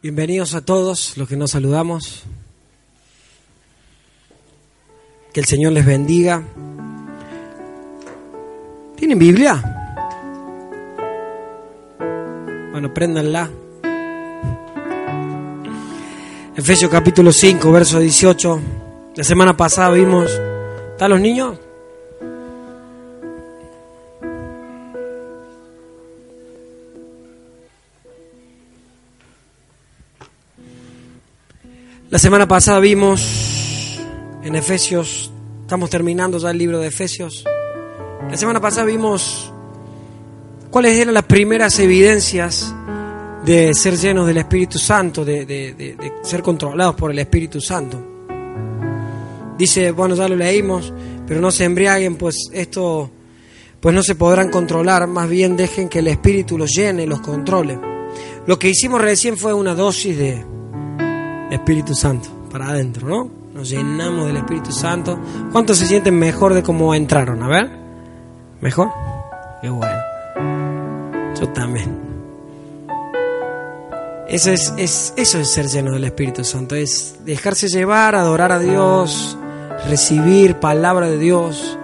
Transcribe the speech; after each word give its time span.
Bienvenidos 0.00 0.54
a 0.54 0.60
todos 0.60 1.16
los 1.16 1.28
que 1.28 1.36
nos 1.36 1.50
saludamos. 1.50 2.22
Que 5.32 5.40
el 5.40 5.46
Señor 5.46 5.72
les 5.72 5.84
bendiga. 5.84 6.44
¿Tienen 8.94 9.18
Biblia? 9.18 9.60
Bueno, 12.70 12.94
préndanla. 12.94 13.50
Efesios 16.54 16.92
capítulo 16.92 17.32
5, 17.32 17.72
verso 17.72 17.98
18. 17.98 18.60
La 19.16 19.24
semana 19.24 19.56
pasada 19.56 19.90
vimos... 19.90 20.30
¿Están 20.92 21.10
los 21.10 21.20
niños? 21.20 21.58
La 32.10 32.18
semana 32.18 32.48
pasada 32.48 32.80
vimos 32.80 34.00
en 34.42 34.54
Efesios, 34.56 35.30
estamos 35.60 35.90
terminando 35.90 36.38
ya 36.38 36.50
el 36.50 36.56
libro 36.56 36.80
de 36.80 36.86
Efesios. 36.86 37.44
La 38.30 38.34
semana 38.34 38.62
pasada 38.62 38.86
vimos 38.86 39.52
cuáles 40.70 40.96
eran 40.96 41.12
las 41.12 41.24
primeras 41.24 41.78
evidencias 41.80 42.74
de 43.44 43.74
ser 43.74 43.98
llenos 43.98 44.26
del 44.26 44.38
Espíritu 44.38 44.78
Santo, 44.78 45.22
de, 45.22 45.44
de, 45.44 45.74
de, 45.74 46.12
ser 46.22 46.40
controlados 46.42 46.94
por 46.94 47.10
el 47.10 47.18
Espíritu 47.18 47.60
Santo. 47.60 48.02
Dice, 49.58 49.90
bueno, 49.90 50.14
ya 50.14 50.28
lo 50.28 50.36
leímos, 50.36 50.94
pero 51.26 51.42
no 51.42 51.50
se 51.50 51.64
embriaguen, 51.64 52.16
pues 52.16 52.36
esto, 52.54 53.10
pues 53.80 53.94
no 53.94 54.02
se 54.02 54.14
podrán 54.14 54.48
controlar, 54.48 55.06
más 55.08 55.28
bien 55.28 55.58
dejen 55.58 55.90
que 55.90 55.98
el 55.98 56.06
Espíritu 56.06 56.56
los 56.56 56.70
llene, 56.70 57.06
los 57.06 57.20
controle. 57.20 57.78
Lo 58.46 58.58
que 58.58 58.70
hicimos 58.70 58.98
recién 58.98 59.36
fue 59.36 59.52
una 59.52 59.74
dosis 59.74 60.16
de 60.16 60.57
Espíritu 61.50 61.94
Santo 61.94 62.28
para 62.50 62.68
adentro, 62.68 63.08
¿no? 63.08 63.30
Nos 63.54 63.70
llenamos 63.70 64.26
del 64.26 64.36
Espíritu 64.36 64.72
Santo. 64.72 65.18
¿Cuántos 65.52 65.78
se 65.78 65.86
sienten 65.86 66.18
mejor 66.18 66.54
de 66.54 66.62
cómo 66.62 66.94
entraron? 66.94 67.42
A 67.42 67.48
ver, 67.48 67.70
¿mejor? 68.60 68.90
Qué 69.60 69.68
bueno. 69.68 69.98
Yo 71.38 71.48
también. 71.48 72.08
Eso 74.28 74.50
es, 74.50 74.74
es, 74.76 75.14
eso 75.16 75.38
es 75.38 75.50
ser 75.50 75.68
lleno 75.68 75.92
del 75.92 76.04
Espíritu 76.04 76.44
Santo, 76.44 76.74
es 76.74 77.16
dejarse 77.24 77.68
llevar, 77.68 78.14
adorar 78.14 78.52
a 78.52 78.58
Dios, 78.58 79.38
recibir 79.88 80.56
palabra 80.56 81.08
de 81.08 81.18
Dios. 81.18 81.78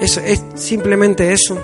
Eso 0.00 0.20
es 0.20 0.44
simplemente 0.54 1.32
eso. 1.32 1.58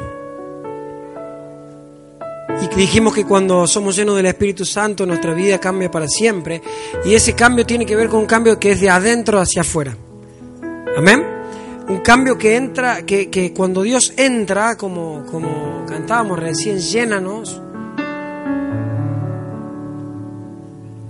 Dijimos 2.79 3.13
que 3.13 3.25
cuando 3.25 3.67
somos 3.67 3.97
llenos 3.97 4.15
del 4.15 4.27
Espíritu 4.27 4.65
Santo, 4.65 5.05
nuestra 5.05 5.35
vida 5.35 5.59
cambia 5.59 5.91
para 5.91 6.07
siempre. 6.07 6.63
Y 7.05 7.13
ese 7.13 7.33
cambio 7.33 7.67
tiene 7.67 7.85
que 7.85 7.97
ver 7.97 8.09
con 8.09 8.21
un 8.21 8.27
cambio 8.27 8.57
que 8.61 8.71
es 8.71 8.81
de 8.81 8.89
adentro 8.89 9.41
hacia 9.41 9.63
afuera. 9.63 9.97
Amén. 10.97 11.27
Un 11.89 11.99
cambio 12.03 12.39
que 12.39 12.55
entra, 12.55 13.03
que, 13.03 13.31
que 13.31 13.53
cuando 13.53 13.83
Dios 13.83 14.13
entra, 14.17 14.77
como, 14.77 15.27
como 15.27 15.85
cantábamos 15.89 16.39
recién, 16.39 16.79
llénanos. 16.79 17.61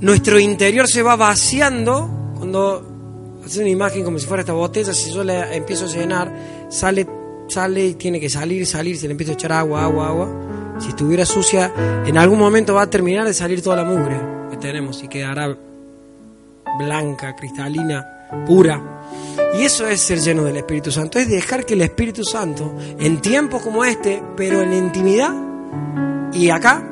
Nuestro 0.01 0.39
interior 0.41 0.89
se 0.89 1.03
va 1.03 1.17
vaciando. 1.17 2.33
Cuando 2.39 3.43
hace 3.45 3.61
una 3.61 3.69
imagen 3.69 4.05
como 4.05 4.19
si 4.19 4.27
fuera 4.27 4.41
esta 4.41 4.55
botella, 4.55 4.95
si 4.95 5.13
yo 5.13 5.23
la 5.23 5.55
empiezo 5.55 5.85
a 5.85 5.89
llenar, 5.89 6.33
sale, 6.71 7.07
sale 7.47 7.89
y 7.89 7.95
tiene 7.97 8.19
que 8.19 8.31
salir, 8.31 8.67
salir, 8.67 8.97
se 8.97 9.07
le 9.07 9.11
empieza 9.11 9.33
a 9.33 9.35
echar 9.35 9.53
agua, 9.53 9.85
agua, 9.85 10.09
agua 10.09 10.49
si 10.79 10.89
estuviera 10.89 11.25
sucia, 11.25 11.73
en 12.07 12.17
algún 12.19 12.39
momento 12.39 12.75
va 12.75 12.83
a 12.83 12.91
terminar 12.91 13.27
de 13.27 13.35
salir 13.35 13.63
toda 13.63 13.77
la 13.77 13.85
mugre 13.85 14.21
que 14.51 14.57
tenemos 14.57 15.03
y 15.03 15.09
quedará 15.09 15.57
blanca, 16.79 17.35
cristalina, 17.35 18.07
pura. 18.47 18.81
Y 19.59 19.63
eso 19.63 19.87
es 19.87 20.01
ser 20.01 20.21
lleno 20.21 20.45
del 20.45 20.59
Espíritu 20.59 20.91
Santo, 20.91 21.19
es 21.19 21.29
dejar 21.29 21.65
que 21.65 21.75
el 21.75 21.83
Espíritu 21.83 22.25
Santo, 22.25 22.75
en 22.99 23.21
tiempos 23.21 23.63
como 23.63 23.85
este, 23.85 24.23
pero 24.37 24.61
en 24.61 24.73
intimidad 24.73 25.35
y 26.33 26.51
acá, 26.51 26.85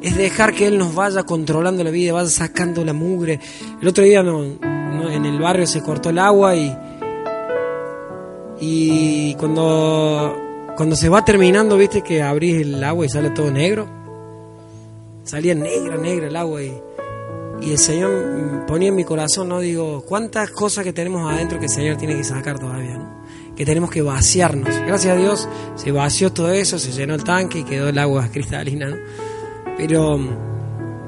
es 0.00 0.16
dejar 0.16 0.54
que 0.54 0.66
Él 0.66 0.78
nos 0.78 0.94
vaya 0.94 1.22
controlando 1.24 1.82
la 1.82 1.90
vida, 1.90 2.12
vaya 2.12 2.28
sacando 2.28 2.84
la 2.84 2.92
mugre. 2.92 3.40
El 3.80 3.88
otro 3.88 4.04
día 4.04 4.20
en 4.20 5.26
el 5.26 5.38
barrio 5.40 5.66
se 5.66 5.82
cortó 5.82 6.10
el 6.10 6.18
agua 6.18 6.54
y, 6.54 6.76
y 8.60 9.34
cuando 9.34 10.47
cuando 10.78 10.94
se 10.94 11.08
va 11.08 11.24
terminando, 11.24 11.76
viste 11.76 12.02
que 12.02 12.22
abrís 12.22 12.62
el 12.62 12.84
agua 12.84 13.04
y 13.04 13.08
sale 13.08 13.30
todo 13.30 13.50
negro. 13.50 13.88
Salía 15.24 15.52
negra, 15.52 15.96
negra 15.96 16.28
el 16.28 16.36
agua 16.36 16.62
y, 16.62 16.72
y 17.62 17.72
el 17.72 17.78
Señor 17.78 18.64
ponía 18.64 18.90
en 18.90 18.94
mi 18.94 19.02
corazón, 19.02 19.48
¿no? 19.48 19.58
Digo, 19.58 20.04
cuántas 20.06 20.50
cosas 20.50 20.84
que 20.84 20.92
tenemos 20.92 21.28
adentro 21.28 21.58
que 21.58 21.64
el 21.64 21.72
Señor 21.72 21.96
tiene 21.96 22.16
que 22.16 22.22
sacar 22.22 22.60
todavía, 22.60 22.96
¿no? 22.96 23.24
Que 23.56 23.66
tenemos 23.66 23.90
que 23.90 24.02
vaciarnos. 24.02 24.72
Gracias 24.86 25.12
a 25.12 25.16
Dios 25.16 25.48
se 25.74 25.90
vació 25.90 26.32
todo 26.32 26.52
eso, 26.52 26.78
se 26.78 26.92
llenó 26.92 27.16
el 27.16 27.24
tanque 27.24 27.58
y 27.58 27.64
quedó 27.64 27.88
el 27.88 27.98
agua 27.98 28.28
cristalina, 28.32 28.86
¿no? 28.86 28.96
Pero 29.76 30.16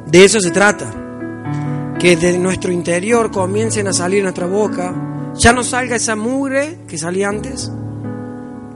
de 0.04 0.24
eso 0.24 0.40
se 0.40 0.50
trata. 0.50 1.94
Que 1.96 2.16
de 2.16 2.36
nuestro 2.38 2.72
interior 2.72 3.30
comiencen 3.30 3.86
a 3.86 3.92
salir 3.92 4.24
nuestra 4.24 4.48
boca. 4.48 5.32
Ya 5.36 5.52
no 5.52 5.62
salga 5.62 5.94
esa 5.94 6.16
mugre 6.16 6.78
que 6.88 6.98
salía 6.98 7.28
antes. 7.28 7.70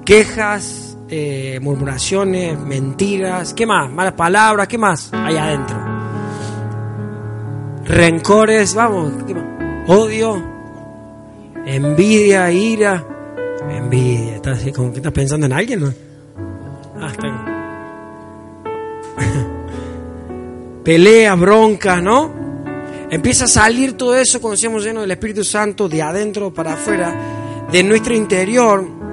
Quejas, 0.05 0.99
eh, 1.09 1.59
murmuraciones, 1.63 2.59
mentiras, 2.59 3.55
¿qué 3.55 3.65
más? 3.65 3.91
Malas 3.91 4.13
palabras, 4.13 4.69
¿qué 4.69 4.77
más 4.77 5.11
hay 5.15 5.39
adentro? 5.39 5.77
Rencores, 7.87 8.75
vamos, 8.75 9.13
¿qué 9.27 9.35
más? 9.35 9.45
Odio, 9.89 10.43
envidia, 11.65 12.53
ira, 12.53 13.03
envidia, 13.71 14.37
¿estás 14.37 14.59
así 14.59 14.73
como 14.73 14.91
que 14.93 14.99
estás 14.99 15.13
pensando 15.13 15.47
en 15.47 15.53
alguien? 15.55 15.81
¿no? 15.81 15.95
Ah, 17.01 17.09
está 17.11 17.29
Peleas, 20.85 21.41
broncas, 21.41 22.03
¿no? 22.03 22.31
Empieza 23.09 23.45
a 23.45 23.49
salir 23.49 23.97
todo 23.97 24.15
eso 24.17 24.39
cuando 24.39 24.59
seamos 24.59 24.85
llenos 24.85 25.03
del 25.05 25.13
Espíritu 25.13 25.45
Santo 25.45 25.89
de 25.89 26.03
adentro 26.03 26.53
para 26.53 26.75
afuera, 26.75 27.15
de 27.73 27.83
nuestro 27.83 28.15
interior 28.15 29.04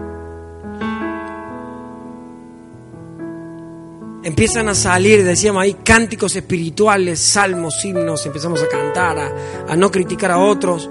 empiezan 4.24 4.70
a 4.70 4.76
salir, 4.76 5.24
decíamos 5.24 5.64
ahí, 5.64 5.76
cánticos 5.84 6.36
espirituales, 6.36 7.20
salmos, 7.20 7.84
himnos, 7.84 8.26
empezamos 8.26 8.62
a 8.62 8.68
cantar, 8.68 9.34
a, 9.68 9.76
no 9.76 9.92
criticar 9.92 10.32
a 10.32 10.38
otros. 10.38 10.90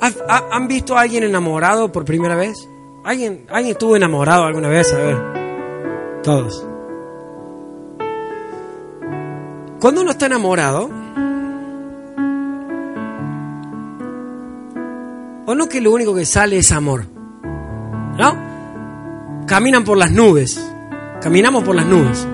¿Han 0.00 0.68
visto 0.68 0.96
a 0.96 1.00
alguien 1.02 1.24
enamorado 1.24 1.90
por 1.90 2.04
primera 2.04 2.36
vez? 2.36 2.56
¿Alguien, 3.04 3.46
¿Alguien 3.48 3.72
estuvo 3.72 3.96
enamorado 3.96 4.44
alguna 4.44 4.68
vez? 4.68 4.92
A 4.92 4.98
ver, 4.98 6.22
todos. 6.22 6.66
Cuando 9.80 10.02
uno 10.02 10.10
está 10.10 10.26
enamorado, 10.26 10.90
o 15.46 15.54
no 15.54 15.68
que 15.68 15.80
lo 15.80 15.92
único 15.92 16.14
que 16.14 16.26
sale 16.26 16.58
es 16.58 16.70
amor, 16.72 17.06
¿no? 18.18 18.48
Caminan 19.46 19.84
por 19.84 19.96
las 19.96 20.10
nubes. 20.12 20.60
Caminamos 21.20 21.64
por 21.64 21.74
las 21.74 21.86
nubes. 21.86 22.26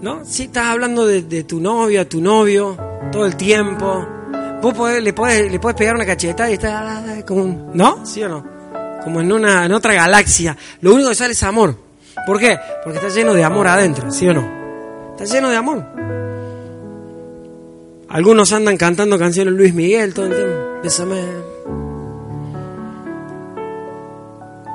¿No? 0.00 0.24
Si 0.24 0.44
estás 0.44 0.66
hablando 0.66 1.06
de, 1.06 1.44
tu 1.44 1.60
novia, 1.60 2.08
tu 2.08 2.20
novio, 2.20 2.76
todo 3.10 3.26
el 3.26 3.36
tiempo. 3.36 4.06
Vos 4.62 4.74
le, 5.00 5.12
podés, 5.12 5.50
le 5.50 5.58
pegar 5.58 5.94
una 5.94 6.06
cacheta 6.06 6.50
y 6.50 6.54
está 6.54 7.22
como 7.26 7.42
un, 7.42 7.70
¿No? 7.74 8.04
¿Sí 8.04 8.22
o 8.22 8.28
no? 8.28 8.44
Como 9.02 9.20
en, 9.20 9.32
una, 9.32 9.66
en 9.66 9.72
otra 9.72 9.94
galaxia. 9.94 10.56
Lo 10.80 10.94
único 10.94 11.08
que 11.08 11.14
sale 11.14 11.32
es 11.32 11.42
amor. 11.42 11.76
¿Por 12.26 12.38
qué? 12.38 12.58
Porque 12.84 12.98
está 12.98 13.08
lleno 13.08 13.32
de 13.34 13.44
amor 13.44 13.66
adentro, 13.68 14.10
¿sí 14.10 14.28
o 14.28 14.34
no? 14.34 14.58
Está 15.12 15.24
lleno 15.24 15.48
de 15.48 15.56
amor. 15.56 15.84
Algunos 18.08 18.52
andan 18.52 18.76
cantando 18.76 19.18
canciones 19.18 19.54
Luis 19.54 19.74
Miguel 19.74 20.14
todo 20.14 20.26
el 20.26 20.34
tiempo. 20.34 20.54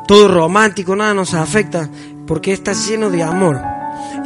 Todo 0.08 0.28
romántico, 0.28 0.96
nada 0.96 1.14
nos 1.14 1.34
afecta, 1.34 1.90
porque 2.28 2.54
está 2.54 2.74
lleno 2.74 3.10
de 3.10 3.24
amor. 3.24 3.62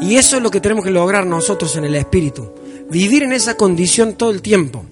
Y 0.01 0.15
eso 0.15 0.37
es 0.37 0.43
lo 0.43 0.51
que 0.51 0.61
tenemos 0.61 0.83
que 0.83 0.91
lograr 0.91 1.25
nosotros 1.25 1.75
en 1.75 1.85
el 1.85 1.95
Espíritu. 1.95 2.51
Vivir 2.89 3.23
en 3.23 3.33
esa 3.33 3.55
condición 3.55 4.13
todo 4.13 4.31
el 4.31 4.41
tiempo. 4.41 4.85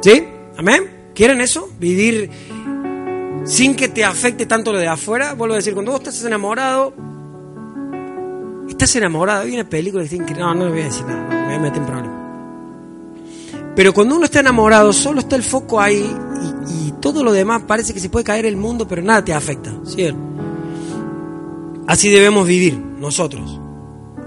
¿Sí? 0.00 0.24
¿Amén? 0.56 1.10
¿Quieren 1.14 1.40
eso? 1.40 1.68
Vivir 1.78 2.30
sin 3.44 3.74
que 3.74 3.88
te 3.88 4.04
afecte 4.04 4.46
tanto 4.46 4.72
lo 4.72 4.78
de 4.78 4.88
afuera. 4.88 5.34
Vuelvo 5.34 5.54
a 5.54 5.58
decir, 5.58 5.74
cuando 5.74 5.92
vos 5.92 6.00
estás 6.00 6.24
enamorado, 6.24 6.94
estás 8.68 8.96
enamorado. 8.96 9.42
Hay 9.42 9.54
una 9.54 9.68
película 9.68 10.02
que 10.04 10.16
dice, 10.16 10.34
no, 10.34 10.54
no 10.54 10.66
le 10.66 10.70
voy 10.70 10.80
a 10.80 10.84
decir 10.84 11.04
nada, 11.06 11.28
me 11.28 11.46
voy 11.46 11.54
a 11.54 11.58
meter 11.58 11.78
en 11.78 11.86
problemas. 11.86 12.22
Pero 13.74 13.94
cuando 13.94 14.16
uno 14.16 14.24
está 14.26 14.40
enamorado, 14.40 14.92
solo 14.92 15.20
está 15.20 15.36
el 15.36 15.42
foco 15.42 15.80
ahí 15.80 16.14
y, 16.68 16.71
todo 17.02 17.24
lo 17.24 17.32
demás 17.32 17.64
parece 17.66 17.92
que 17.92 18.00
se 18.00 18.08
puede 18.08 18.24
caer 18.24 18.46
el 18.46 18.56
mundo, 18.56 18.88
pero 18.88 19.02
nada 19.02 19.22
te 19.22 19.34
afecta. 19.34 19.74
¿cierto? 19.84 20.18
Así 21.86 22.08
debemos 22.08 22.46
vivir 22.46 22.78
nosotros 22.78 23.60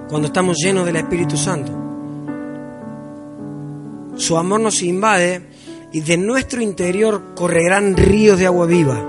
cuando 0.09 0.27
estamos 0.27 0.57
llenos 0.63 0.85
del 0.85 0.97
Espíritu 0.97 1.37
Santo. 1.37 1.71
Su 4.17 4.37
amor 4.37 4.59
nos 4.59 4.83
invade 4.83 5.41
y 5.93 6.01
de 6.01 6.17
nuestro 6.17 6.61
interior 6.61 7.33
correrán 7.33 7.95
ríos 7.95 8.37
de 8.37 8.45
agua 8.45 8.65
viva. 8.65 9.01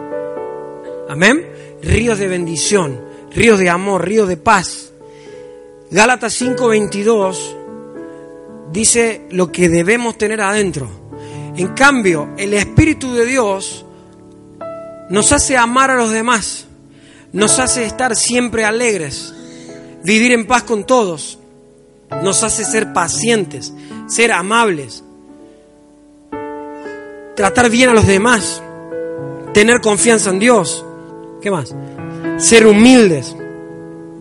Amén. 1.09 1.45
Ríos 1.83 2.19
de 2.19 2.29
bendición, 2.29 3.01
ríos 3.35 3.59
de 3.59 3.69
amor, 3.69 4.07
ríos 4.07 4.29
de 4.29 4.37
paz. 4.37 4.93
Gálatas 5.91 6.41
5:22 6.41 7.57
dice 8.73 9.27
lo 9.31 9.51
que 9.51 9.69
debemos 9.69 10.17
tener 10.17 10.41
adentro. 10.41 11.06
En 11.57 11.69
cambio, 11.69 12.29
el 12.37 12.53
Espíritu 12.53 13.15
de 13.15 13.25
Dios 13.25 13.85
nos 15.09 15.33
hace 15.33 15.57
amar 15.57 15.91
a 15.91 15.97
los 15.97 16.11
demás, 16.11 16.67
nos 17.33 17.59
hace 17.59 17.85
estar 17.85 18.15
siempre 18.15 18.65
alegres, 18.65 19.35
vivir 20.05 20.33
en 20.33 20.47
paz 20.47 20.65
con 20.65 20.85
todos, 20.85 21.39
nos 22.23 22.43
hace 22.43 22.65
ser 22.65 22.93
pacientes, 22.93 23.73
ser 24.07 24.33
amables, 24.33 25.03
tratar 27.35 27.71
bien 27.71 27.89
a 27.89 27.95
los 27.95 28.07
demás, 28.07 28.63
tener 29.55 29.81
confianza 29.81 30.31
en 30.31 30.39
Dios. 30.39 30.85
¿Qué 31.41 31.51
más? 31.51 31.75
Ser 32.39 32.67
humildes 32.67 33.35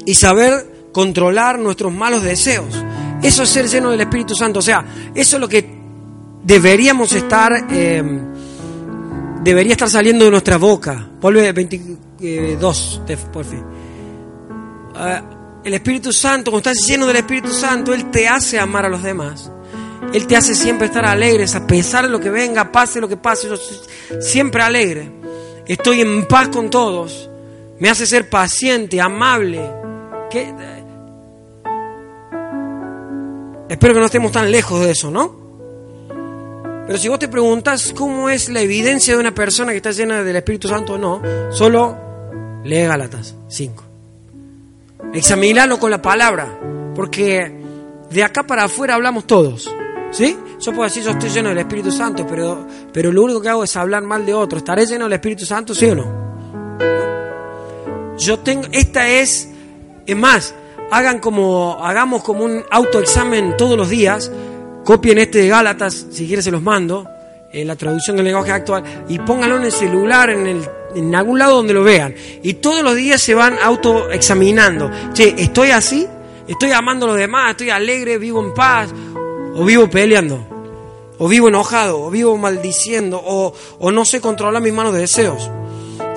y 0.06 0.16
saber 0.16 0.90
controlar 0.94 1.60
nuestros 1.60 1.94
malos 1.94 2.24
deseos. 2.24 2.82
Eso 3.22 3.44
es 3.44 3.50
ser 3.50 3.68
lleno 3.68 3.92
del 3.92 4.02
Espíritu 4.02 4.36
Santo. 4.36 4.60
O 4.60 4.62
sea, 4.62 4.86
eso 5.14 5.36
es 5.36 5.42
lo 5.42 5.50
que 5.50 5.85
deberíamos 6.46 7.12
estar, 7.14 7.66
eh, 7.72 8.04
debería 9.42 9.74
estar 9.74 9.90
saliendo 9.90 10.26
de 10.26 10.32
nuestra 10.32 10.58
boca. 10.58 11.10
Vuelve 11.20 11.52
22, 11.52 13.02
por 13.34 13.46
fin. 13.46 13.64
Uh, 14.94 15.64
el 15.64 15.74
Espíritu 15.74 16.14
Santo, 16.14 16.52
cuando 16.52 16.70
estás 16.70 16.88
lleno 16.88 17.08
del 17.08 17.18
Espíritu 17.18 17.52
Santo, 17.52 17.94
Él 17.94 18.12
te 18.12 18.28
hace 18.28 18.60
amar 18.60 18.86
a 18.86 18.90
los 18.90 19.02
demás. 19.02 19.52
Él 20.14 20.28
te 20.28 20.38
hace 20.38 20.54
siempre 20.54 20.86
estar 20.88 21.04
alegres, 21.04 21.56
a 21.56 21.66
pesar 21.66 22.06
de 22.06 22.12
lo 22.12 22.20
que 22.20 22.30
venga, 22.30 22.72
pase 22.72 23.02
lo 23.02 23.10
que 23.10 23.18
pase, 23.18 23.50
yo 23.50 23.58
siempre 24.22 24.62
alegre. 24.62 25.12
Estoy 25.66 26.02
en 26.02 26.28
paz 26.28 26.50
con 26.50 26.70
todos. 26.70 27.30
Me 27.80 27.90
hace 27.90 28.06
ser 28.06 28.30
paciente, 28.30 29.02
amable. 29.02 29.60
Espero 33.68 33.94
que 33.96 34.00
no 34.00 34.06
estemos 34.06 34.32
tan 34.32 34.52
lejos 34.52 34.80
de 34.82 34.92
eso, 34.92 35.10
¿no? 35.10 35.45
Pero 36.86 36.98
si 37.00 37.08
vos 37.08 37.18
te 37.18 37.28
preguntas 37.28 37.94
cómo 37.96 38.30
es 38.30 38.50
la 38.50 38.62
evidencia 38.62 39.16
de 39.16 39.20
una 39.20 39.34
persona 39.34 39.72
que 39.72 39.78
está 39.78 39.92
llena 39.92 40.24
del 40.24 40.36
Espíritu 40.36 40.68
Santo 40.68 40.94
o 40.94 40.98
no, 40.98 41.22
solo 41.52 41.98
lee 42.64 42.84
Galatas 42.84 43.36
5. 43.48 43.84
Examinalo 45.14 45.80
con 45.80 45.90
la 45.90 46.02
palabra, 46.02 46.60
porque 46.94 47.52
de 48.10 48.24
acá 48.24 48.44
para 48.44 48.66
afuera 48.66 48.96
hablamos 48.96 49.26
todos. 49.26 49.74
¿Sí? 50.12 50.38
Yo 50.60 50.72
puedo 50.72 50.84
decir, 50.84 51.04
yo 51.04 51.12
estoy 51.12 51.30
lleno 51.30 51.50
del 51.50 51.58
Espíritu 51.58 51.92
Santo, 51.92 52.26
pero, 52.28 52.66
pero 52.94 53.12
lo 53.12 53.24
único 53.24 53.42
que 53.42 53.50
hago 53.50 53.64
es 53.64 53.76
hablar 53.76 54.04
mal 54.04 54.26
de 54.26 54.34
otro. 54.34 54.60
¿Estaré 54.60 54.86
lleno 54.86 55.06
del 55.06 55.14
Espíritu 55.14 55.46
Santo, 55.46 55.74
sí 55.76 55.88
o 55.88 55.96
no? 55.96 56.26
Yo 58.18 58.40
tengo, 58.40 58.68
esta 58.72 59.10
es, 59.10 59.50
es 60.06 60.16
más, 60.16 60.56
hagan 60.92 61.20
como, 61.20 61.84
hagamos 61.84 62.24
como 62.24 62.46
un 62.46 62.64
autoexamen 62.72 63.58
todos 63.58 63.78
los 63.78 63.90
días, 63.90 64.32
copien 64.86 65.18
este 65.18 65.40
de 65.40 65.50
Gálatas, 65.50 66.06
si 66.12 66.28
quieren 66.28 66.44
se 66.44 66.52
los 66.52 66.62
mando, 66.62 67.06
en 67.52 67.68
la 67.68 67.76
traducción 67.76 68.16
del 68.16 68.26
lenguaje 68.26 68.52
actual, 68.52 68.84
y 69.10 69.20
pónganlo 69.20 69.58
en 69.58 69.64
el 69.64 69.72
celular, 69.72 70.30
en, 70.30 70.46
el, 70.46 70.70
en 70.96 71.16
algún 71.16 71.40
lado 71.40 71.56
donde 71.56 71.74
lo 71.74 71.84
vean. 71.84 72.16
Y 72.44 72.54
todos 72.56 72.84
los 72.84 72.96
días 72.96 73.22
se 73.22 73.34
van 73.34 73.58
autoexaminando. 73.62 74.92
Che, 75.14 75.36
¿estoy 75.38 75.72
así? 75.72 76.08
¿Estoy 76.48 76.72
amando 76.72 77.06
a 77.06 77.10
los 77.10 77.18
demás? 77.18 77.52
¿Estoy 77.52 77.72
alegre? 77.72 78.18
¿Vivo 78.18 78.42
en 78.42 78.54
paz? 78.54 78.94
¿O 79.56 79.66
vivo 79.66 79.90
peleando? 79.90 80.46
¿O 81.18 81.28
vivo 81.28 81.48
enojado? 81.48 82.02
¿O 82.02 82.12
vivo 82.12 82.38
maldiciendo? 82.38 83.22
¿O, 83.24 83.54
o 83.80 83.92
no 83.92 84.06
sé 84.06 84.22
controlar 84.22 84.62
mis 84.62 84.74
manos 84.74 84.94
de 84.94 85.00
deseos? 85.00 85.50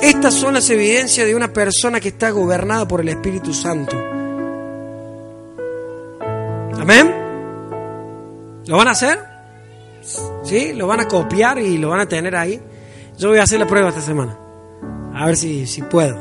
Estas 0.00 0.34
son 0.34 0.54
las 0.54 0.68
evidencias 0.70 1.26
de 1.26 1.34
una 1.34 1.52
persona 1.52 2.00
que 2.00 2.08
está 2.08 2.30
gobernada 2.30 2.86
por 2.86 3.00
el 3.00 3.08
Espíritu 3.08 3.54
Santo. 3.54 3.96
Amén. 6.78 7.27
¿Lo 8.68 8.76
van 8.76 8.88
a 8.88 8.90
hacer? 8.90 9.18
¿Sí? 10.44 10.74
¿Lo 10.74 10.86
van 10.86 11.00
a 11.00 11.08
copiar 11.08 11.58
y 11.58 11.78
lo 11.78 11.88
van 11.88 12.00
a 12.00 12.06
tener 12.06 12.36
ahí? 12.36 12.60
Yo 13.16 13.30
voy 13.30 13.38
a 13.38 13.44
hacer 13.44 13.58
la 13.58 13.66
prueba 13.66 13.88
esta 13.88 14.02
semana. 14.02 14.38
A 15.14 15.24
ver 15.24 15.38
si, 15.38 15.66
si 15.66 15.80
puedo. 15.80 16.16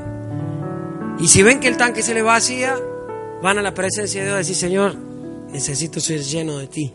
Y 1.19 1.27
si 1.27 1.43
ven 1.43 1.59
que 1.59 1.67
el 1.67 1.75
tanque 1.75 2.01
se 2.01 2.13
le 2.13 2.21
vacía, 2.21 2.73
van 3.43 3.57
a 3.57 3.61
la 3.61 3.73
presencia 3.73 4.21
de 4.21 4.27
Dios 4.27 4.35
y 4.35 4.39
decir, 4.39 4.55
Señor, 4.55 4.95
necesito 5.51 5.99
ser 5.99 6.21
lleno 6.21 6.57
de 6.57 6.67
ti. 6.67 6.93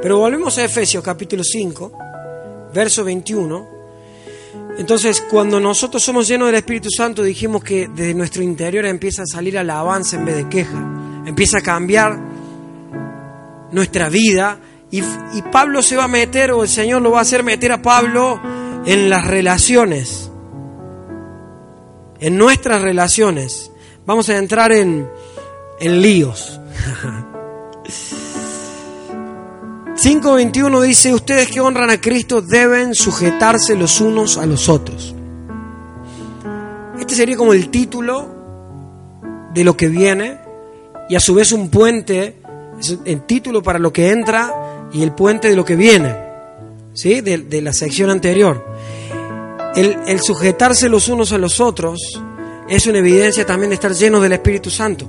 Pero 0.00 0.18
volvemos 0.18 0.56
a 0.56 0.64
Efesios 0.64 1.02
capítulo 1.02 1.42
5, 1.42 1.92
verso 2.72 3.02
21. 3.02 3.68
Entonces, 4.78 5.20
cuando 5.28 5.58
nosotros 5.58 6.00
somos 6.00 6.28
llenos 6.28 6.46
del 6.46 6.54
Espíritu 6.54 6.90
Santo, 6.96 7.24
dijimos 7.24 7.64
que 7.64 7.88
desde 7.88 8.14
nuestro 8.14 8.44
interior 8.44 8.86
empieza 8.86 9.22
a 9.22 9.26
salir 9.26 9.58
alabanza 9.58 10.14
en 10.14 10.24
vez 10.24 10.36
de 10.36 10.48
queja. 10.48 10.78
Empieza 11.26 11.58
a 11.58 11.60
cambiar 11.60 12.33
nuestra 13.74 14.08
vida. 14.08 14.58
Y, 14.90 15.00
y, 15.00 15.42
Pablo 15.52 15.82
se 15.82 15.96
va 15.96 16.04
a 16.04 16.08
meter, 16.08 16.52
o 16.52 16.62
el 16.62 16.68
Señor 16.68 17.02
lo 17.02 17.10
va 17.10 17.18
a 17.18 17.22
hacer 17.22 17.42
meter 17.42 17.72
a 17.72 17.82
Pablo 17.82 18.40
en 18.86 19.10
las 19.10 19.26
relaciones. 19.26 20.30
En 22.20 22.38
nuestras 22.38 22.80
relaciones. 22.80 23.70
Vamos 24.06 24.28
a 24.28 24.38
entrar 24.38 24.72
en, 24.72 25.08
en 25.80 26.00
líos. 26.00 26.60
5.21 29.96 30.82
dice, 30.82 31.14
ustedes 31.14 31.48
que 31.48 31.60
honran 31.60 31.88
a 31.88 32.00
Cristo 32.00 32.42
deben 32.42 32.94
sujetarse 32.94 33.76
los 33.76 34.00
unos 34.00 34.38
a 34.38 34.44
los 34.44 34.68
otros. 34.68 35.14
Este 36.98 37.14
sería 37.14 37.36
como 37.36 37.52
el 37.52 37.70
título 37.70 38.28
de 39.54 39.62
lo 39.62 39.76
que 39.76 39.88
viene 39.88 40.40
y 41.08 41.14
a 41.14 41.20
su 41.20 41.34
vez 41.34 41.52
un 41.52 41.70
puente, 41.70 42.42
el 43.04 43.22
título 43.26 43.62
para 43.62 43.78
lo 43.78 43.92
que 43.92 44.10
entra 44.10 44.88
y 44.92 45.02
el 45.02 45.12
puente 45.12 45.48
de 45.48 45.56
lo 45.56 45.64
que 45.64 45.76
viene, 45.76 46.16
¿sí? 46.92 47.20
De, 47.20 47.62
la 47.62 47.72
sección 47.72 48.10
anterior. 48.10 48.64
El, 49.74 49.96
el 50.06 50.20
sujetarse 50.20 50.88
los 50.88 51.08
unos 51.08 51.32
a 51.32 51.38
los 51.38 51.60
otros 51.60 52.22
es 52.68 52.86
una 52.86 52.98
evidencia 52.98 53.44
también 53.44 53.70
de 53.70 53.74
estar 53.74 53.92
lleno 53.92 54.20
del 54.20 54.32
Espíritu 54.32 54.70
Santo. 54.70 55.06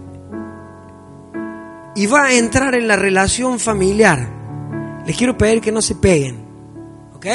Y 1.95 2.07
va 2.07 2.25
a 2.25 2.33
entrar 2.33 2.75
en 2.75 2.87
la 2.87 2.95
relación 2.95 3.59
familiar 3.59 4.35
les 5.05 5.15
quiero 5.15 5.37
pedir 5.37 5.61
que 5.61 5.71
no 5.71 5.81
se 5.81 5.95
peguen. 5.95 6.43
¿Ok? 7.13 7.25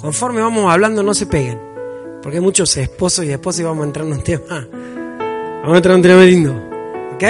Conforme 0.00 0.40
vamos 0.40 0.70
hablando, 0.70 1.02
no 1.02 1.14
se 1.14 1.26
peguen. 1.26 1.60
Porque 2.22 2.38
hay 2.38 2.42
muchos 2.42 2.76
esposos 2.76 3.24
y 3.24 3.30
esposas 3.30 3.60
y 3.60 3.64
vamos 3.64 3.84
a 3.84 3.86
entrar 3.86 4.06
en 4.06 4.12
un 4.12 4.22
tema. 4.22 4.68
Vamos 5.62 5.74
a 5.74 5.76
entrar 5.76 5.92
en 5.92 5.96
un 5.96 6.02
tema 6.02 6.22
lindo. 6.22 6.54
¿Ok? 7.14 7.24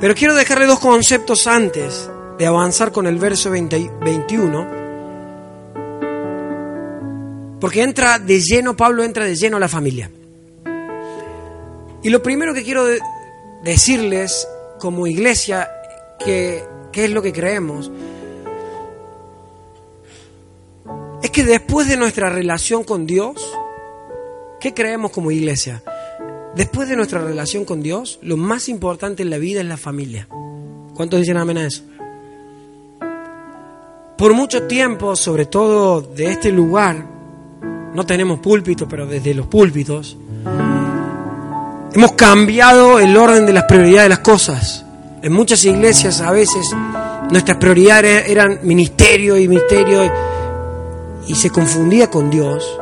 Pero 0.00 0.14
quiero 0.14 0.34
dejarle 0.34 0.66
dos 0.66 0.78
conceptos 0.78 1.46
antes 1.48 2.08
de 2.38 2.46
avanzar 2.46 2.92
con 2.92 3.06
el 3.08 3.18
verso 3.18 3.50
20, 3.50 3.90
21. 4.00 4.78
Porque 7.60 7.82
entra 7.82 8.20
de 8.20 8.40
lleno, 8.40 8.76
Pablo 8.76 9.02
entra 9.02 9.24
de 9.24 9.34
lleno 9.34 9.56
a 9.56 9.60
la 9.60 9.68
familia. 9.68 10.08
Y 12.02 12.10
lo 12.10 12.22
primero 12.22 12.54
que 12.54 12.62
quiero 12.62 12.86
decirles 13.64 14.46
como 14.78 15.08
iglesia, 15.08 15.68
que, 16.24 16.64
es 16.92 17.10
lo 17.10 17.20
que 17.20 17.32
creemos, 17.32 17.90
es 21.22 21.30
que 21.30 21.42
después 21.42 21.88
de 21.88 21.96
nuestra 21.96 22.30
relación 22.30 22.84
con 22.84 23.04
Dios, 23.04 23.34
¿qué 24.60 24.72
creemos 24.72 25.10
como 25.10 25.32
iglesia? 25.32 25.82
Después 26.56 26.88
de 26.88 26.96
nuestra 26.96 27.20
relación 27.20 27.64
con 27.64 27.82
Dios, 27.82 28.18
lo 28.22 28.36
más 28.36 28.68
importante 28.68 29.22
en 29.22 29.30
la 29.30 29.38
vida 29.38 29.60
es 29.60 29.66
la 29.66 29.76
familia. 29.76 30.28
¿Cuántos 30.94 31.20
dicen 31.20 31.36
amén 31.36 31.58
a 31.58 31.66
eso? 31.66 31.82
Por 34.16 34.34
mucho 34.34 34.64
tiempo, 34.64 35.14
sobre 35.14 35.46
todo 35.46 36.00
de 36.00 36.32
este 36.32 36.50
lugar, 36.50 37.06
no 37.94 38.04
tenemos 38.04 38.40
púlpito, 38.40 38.88
pero 38.88 39.06
desde 39.06 39.34
los 39.34 39.46
púlpitos, 39.46 40.16
Hemos 41.94 42.12
cambiado 42.12 42.98
el 42.98 43.16
orden 43.16 43.46
de 43.46 43.52
las 43.52 43.64
prioridades 43.64 44.04
de 44.04 44.08
las 44.10 44.18
cosas. 44.18 44.84
En 45.22 45.32
muchas 45.32 45.64
iglesias 45.64 46.20
a 46.20 46.30
veces 46.30 46.70
nuestras 47.30 47.56
prioridades 47.56 48.28
eran 48.28 48.60
ministerio 48.62 49.38
y 49.38 49.48
ministerio 49.48 50.04
y, 50.04 50.10
y 51.28 51.34
se 51.34 51.48
confundía 51.50 52.10
con 52.10 52.30
Dios. 52.30 52.77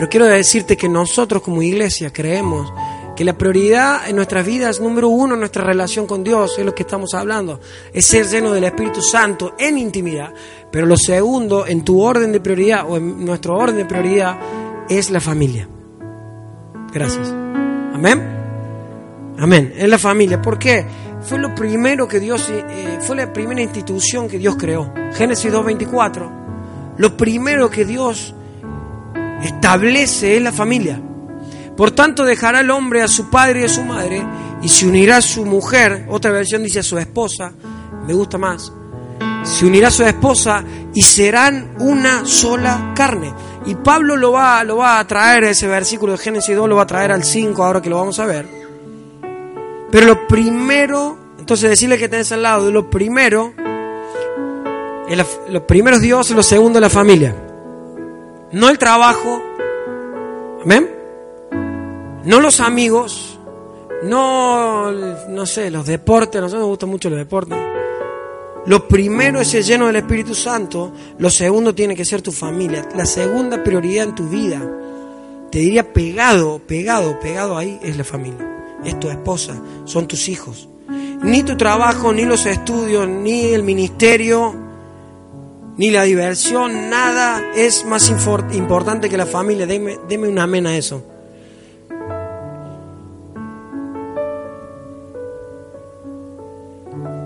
Pero 0.00 0.08
quiero 0.08 0.26
decirte 0.28 0.78
que 0.78 0.88
nosotros 0.88 1.42
como 1.42 1.60
iglesia 1.60 2.10
creemos 2.10 2.72
que 3.14 3.22
la 3.22 3.36
prioridad 3.36 4.08
en 4.08 4.16
nuestras 4.16 4.46
vidas, 4.46 4.80
número 4.80 5.10
uno, 5.10 5.36
nuestra 5.36 5.62
relación 5.62 6.06
con 6.06 6.24
Dios, 6.24 6.58
es 6.58 6.64
lo 6.64 6.74
que 6.74 6.84
estamos 6.84 7.12
hablando, 7.12 7.60
es 7.92 8.06
ser 8.06 8.26
lleno 8.26 8.50
del 8.50 8.64
Espíritu 8.64 9.02
Santo 9.02 9.56
en 9.58 9.76
intimidad. 9.76 10.32
Pero 10.72 10.86
lo 10.86 10.96
segundo, 10.96 11.66
en 11.66 11.84
tu 11.84 12.00
orden 12.00 12.32
de 12.32 12.40
prioridad 12.40 12.86
o 12.88 12.96
en 12.96 13.26
nuestro 13.26 13.54
orden 13.58 13.76
de 13.76 13.84
prioridad, 13.84 14.38
es 14.88 15.10
la 15.10 15.20
familia. 15.20 15.68
Gracias. 16.94 17.28
Amén. 17.28 18.26
Amén. 19.38 19.74
Es 19.76 19.86
la 19.86 19.98
familia. 19.98 20.40
¿Por 20.40 20.58
qué? 20.58 20.86
Fue 21.20 21.38
lo 21.38 21.54
primero 21.54 22.08
que 22.08 22.20
Dios, 22.20 22.48
eh, 22.48 23.00
fue 23.02 23.16
la 23.16 23.30
primera 23.30 23.60
institución 23.60 24.28
que 24.28 24.38
Dios 24.38 24.56
creó. 24.56 24.94
Génesis 25.12 25.52
2.24. 25.52 26.94
Lo 26.96 27.18
primero 27.18 27.68
que 27.68 27.84
Dios 27.84 28.34
establece 29.42 30.36
es 30.36 30.42
la 30.42 30.52
familia. 30.52 31.00
Por 31.76 31.92
tanto, 31.92 32.24
dejará 32.24 32.60
el 32.60 32.70
hombre 32.70 33.02
a 33.02 33.08
su 33.08 33.30
padre 33.30 33.62
y 33.62 33.64
a 33.64 33.68
su 33.68 33.82
madre 33.84 34.22
y 34.62 34.68
se 34.68 34.86
unirá 34.86 35.18
a 35.18 35.22
su 35.22 35.44
mujer. 35.44 36.06
Otra 36.08 36.30
versión 36.30 36.62
dice 36.62 36.80
a 36.80 36.82
su 36.82 36.98
esposa. 36.98 37.52
Me 38.06 38.12
gusta 38.12 38.38
más. 38.38 38.72
Se 39.44 39.64
unirá 39.64 39.88
a 39.88 39.90
su 39.90 40.04
esposa 40.04 40.62
y 40.92 41.02
serán 41.02 41.76
una 41.78 42.26
sola 42.26 42.92
carne. 42.94 43.32
Y 43.66 43.74
Pablo 43.76 44.16
lo 44.16 44.32
va, 44.32 44.62
lo 44.64 44.78
va 44.78 44.98
a 44.98 45.06
traer, 45.06 45.44
ese 45.44 45.66
versículo 45.66 46.12
de 46.12 46.18
Génesis 46.18 46.54
2 46.54 46.68
lo 46.68 46.76
va 46.76 46.82
a 46.82 46.86
traer 46.86 47.12
al 47.12 47.24
5, 47.24 47.62
ahora 47.62 47.80
que 47.80 47.90
lo 47.90 47.96
vamos 47.96 48.18
a 48.18 48.26
ver. 48.26 48.46
Pero 49.90 50.06
lo 50.06 50.26
primero, 50.26 51.16
entonces 51.38 51.68
decirle 51.68 51.98
que 51.98 52.08
tenés 52.08 52.30
al 52.32 52.42
lado, 52.42 52.70
lo 52.70 52.88
primero, 52.88 53.52
lo 55.48 55.66
primero 55.66 55.96
es 55.96 56.02
Dios 56.02 56.30
y 56.30 56.34
lo 56.34 56.42
segundo 56.42 56.78
es 56.78 56.82
la 56.82 56.90
familia. 56.90 57.49
No 58.52 58.68
el 58.68 58.78
trabajo, 58.78 59.42
amén 60.64 61.00
no 62.24 62.40
los 62.40 62.60
amigos, 62.60 63.38
no, 64.04 64.90
no 64.92 65.46
sé, 65.46 65.70
los 65.70 65.86
deportes, 65.86 66.36
a 66.36 66.42
nosotros 66.42 66.62
nos 66.62 66.70
gustan 66.70 66.88
mucho 66.88 67.08
los 67.08 67.18
deportes. 67.18 67.58
Lo 68.66 68.86
primero 68.86 69.40
es 69.40 69.48
ser 69.48 69.62
lleno 69.62 69.86
del 69.86 69.96
Espíritu 69.96 70.34
Santo, 70.34 70.92
lo 71.18 71.30
segundo 71.30 71.74
tiene 71.74 71.96
que 71.96 72.04
ser 72.04 72.20
tu 72.20 72.30
familia, 72.30 72.86
la 72.94 73.06
segunda 73.06 73.62
prioridad 73.64 74.08
en 74.08 74.14
tu 74.14 74.28
vida, 74.28 74.60
te 75.50 75.60
diría 75.60 75.92
pegado, 75.92 76.60
pegado, 76.66 77.18
pegado 77.20 77.56
ahí 77.56 77.80
es 77.82 77.96
la 77.96 78.04
familia, 78.04 78.76
es 78.84 79.00
tu 79.00 79.08
esposa, 79.08 79.60
son 79.84 80.06
tus 80.06 80.28
hijos. 80.28 80.68
Ni 81.22 81.42
tu 81.42 81.56
trabajo, 81.56 82.12
ni 82.12 82.24
los 82.24 82.46
estudios, 82.46 83.06
ni 83.08 83.44
el 83.44 83.62
ministerio, 83.62 84.54
ni 85.76 85.90
la 85.90 86.02
diversión, 86.02 86.90
nada 86.90 87.42
es 87.54 87.84
más 87.84 88.10
importante 88.10 89.08
que 89.08 89.16
la 89.16 89.26
familia. 89.26 89.66
Deme, 89.66 89.98
deme 90.08 90.28
un 90.28 90.38
amén 90.38 90.66
a 90.66 90.76
eso. 90.76 91.04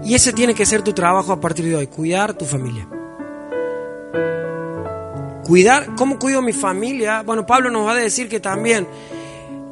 Y 0.04 0.14
ese 0.14 0.32
tiene 0.32 0.54
que 0.54 0.66
ser 0.66 0.82
tu 0.82 0.92
trabajo 0.92 1.32
a 1.32 1.40
partir 1.40 1.64
de 1.64 1.76
hoy, 1.76 1.86
cuidar 1.86 2.34
tu 2.34 2.44
familia. 2.44 2.86
Cuidar, 5.44 5.94
¿cómo 5.96 6.18
cuido 6.18 6.42
mi 6.42 6.52
familia? 6.52 7.22
Bueno, 7.22 7.46
Pablo 7.46 7.70
nos 7.70 7.86
va 7.86 7.92
a 7.92 7.96
decir 7.96 8.28
que 8.28 8.40
también 8.40 8.86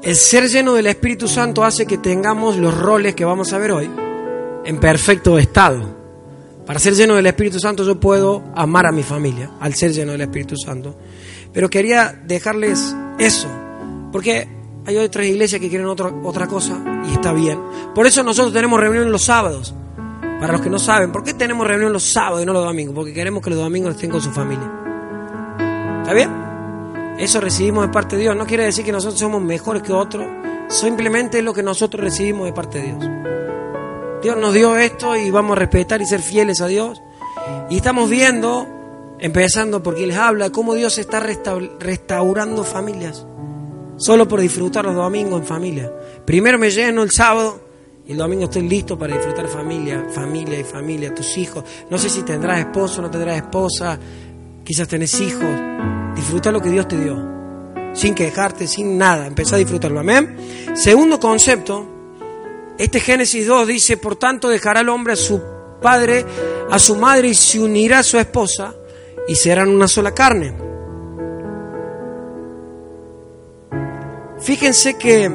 el 0.03 0.17
ser 0.17 0.49
lleno 0.49 0.75
del 0.75 0.87
Espíritu 0.87 1.29
Santo 1.29 1.65
hace 1.65 1.87
que 1.87 1.99
tengamos 1.99 2.57
los 2.57 2.77
roles 2.77 3.15
que 3.15 3.25
vamos 3.25 3.53
a 3.53 3.59
ver 3.59 3.73
hoy 3.73 3.91
en 4.65 4.79
perfecto 4.79 5.39
estado. 5.39 6.02
Para 6.67 6.79
ser 6.79 6.95
lleno 6.95 7.17
del 7.17 7.27
Espíritu 7.27 7.59
Santo 7.59 7.85
yo 7.85 7.99
puedo 7.99 8.43
amar 8.55 8.87
a 8.87 8.93
mi 8.93 9.03
familia, 9.03 9.51
al 9.61 9.75
ser 9.75 9.93
lleno 9.93 10.13
del 10.13 10.21
Espíritu 10.23 10.57
Santo. 10.57 10.97
Pero 11.53 11.69
quería 11.69 12.13
dejarles 12.25 12.95
eso, 13.19 13.49
porque 14.11 14.49
hay 14.87 14.97
otras 14.97 15.27
iglesias 15.27 15.61
que 15.61 15.69
quieren 15.69 15.87
otra, 15.87 16.13
otra 16.23 16.47
cosa 16.47 17.03
y 17.09 17.13
está 17.13 17.33
bien. 17.33 17.59
Por 17.95 18.07
eso 18.07 18.23
nosotros 18.23 18.53
tenemos 18.53 18.81
reuniones 18.81 19.11
los 19.11 19.23
sábados. 19.23 19.75
Para 20.41 20.55
los 20.55 20.63
que 20.63 20.71
no 20.71 20.81
saben, 20.81 21.13
¿por 21.13 21.23
qué 21.23 21.35
tenemos 21.35 21.65
reunión 21.67 21.93
los 21.93 22.03
sábados 22.03 22.43
y 22.43 22.47
no 22.47 22.53
los 22.53 22.65
domingos? 22.65 22.95
Porque 22.97 23.13
queremos 23.13 23.45
que 23.45 23.51
los 23.51 23.61
domingos 23.61 23.95
estén 23.95 24.11
con 24.11 24.21
su 24.21 24.33
familia. 24.33 24.69
¿Está 26.01 26.13
bien? 26.15 26.31
Eso 27.17 27.41
recibimos 27.41 27.87
de 27.87 27.93
parte 27.93 28.17
de 28.17 28.23
Dios. 28.23 28.37
No 28.37 28.45
quiere 28.45 28.65
decir 28.65 28.85
que 28.85 28.91
nosotros 28.91 29.21
somos 29.21 29.41
mejores 29.41 29.83
que 29.83 29.93
otros. 29.93 30.27
Simplemente 30.69 31.39
es 31.39 31.45
lo 31.45 31.55
que 31.55 31.63
nosotros 31.63 32.03
recibimos 32.03 32.47
de 32.47 32.53
parte 32.53 32.81
de 32.81 32.85
Dios. 32.87 32.99
Dios 34.23 34.37
nos 34.37 34.55
dio 34.55 34.77
esto 34.77 35.17
y 35.17 35.31
vamos 35.31 35.57
a 35.57 35.61
respetar 35.61 36.01
y 36.01 36.07
ser 36.07 36.21
fieles 36.21 36.61
a 36.61 36.69
Dios. 36.69 37.03
Y 37.69 37.77
estamos 37.77 38.09
viendo, 38.09 38.69
empezando 39.19 39.83
porque 39.83 40.07
les 40.07 40.17
habla, 40.17 40.51
cómo 40.51 40.75
Dios 40.75 40.97
está 40.99 41.19
restaurando 41.21 42.63
familias. 42.63 43.27
Solo 43.97 44.29
por 44.29 44.41
disfrutar 44.41 44.85
los 44.85 44.95
domingos 44.95 45.41
en 45.41 45.47
familia. 45.47 45.93
Primero 46.25 46.59
me 46.59 46.71
lleno 46.71 47.03
el 47.03 47.11
sábado 47.11 47.61
y 48.07 48.13
el 48.13 48.19
domingo 48.19 48.45
estoy 48.45 48.69
listo 48.69 48.97
para 48.97 49.17
disfrutar 49.17 49.49
familia, 49.49 50.07
familia 50.13 50.59
y 50.59 50.65
familia, 50.65 51.15
tus 51.15 51.37
hijos. 51.37 51.65
No 51.91 51.99
sé 51.99 52.09
si 52.09 52.23
tendrás 52.23 52.61
esposo, 52.61 53.03
no 53.03 53.11
tendrás 53.11 53.37
esposa, 53.37 53.99
quizás 54.65 54.87
tenés 54.87 55.21
hijos. 55.21 55.51
Disfruta 56.15 56.53
lo 56.53 56.61
que 56.61 56.71
Dios 56.71 56.87
te 56.87 56.99
dio, 56.99 57.17
sin 57.93 58.15
quejarte, 58.15 58.69
sin 58.69 58.97
nada. 58.99 59.27
Empezá 59.27 59.57
a 59.57 59.59
disfrutarlo. 59.59 59.99
Amén. 59.99 60.37
Segundo 60.75 61.19
concepto, 61.19 61.92
este 62.79 63.01
Génesis 63.01 63.47
2 63.47 63.67
dice, 63.67 63.97
por 63.97 64.17
tanto 64.17 64.49
dejará 64.49 64.81
el 64.81 64.89
hombre 64.89 65.15
a 65.15 65.17
su 65.17 65.41
padre, 65.81 66.25
a 66.71 66.79
su 66.79 66.97
madre 66.97 67.29
y 67.29 67.35
se 67.35 67.61
unirá 67.61 68.01
a 68.01 68.03
su 68.03 68.19
esposa 68.19 68.75
y 69.29 69.35
serán 69.35 69.69
una 69.69 69.89
sola 69.89 70.13
carne. 70.13 70.55
Fíjense 74.41 74.99
que 74.99 75.31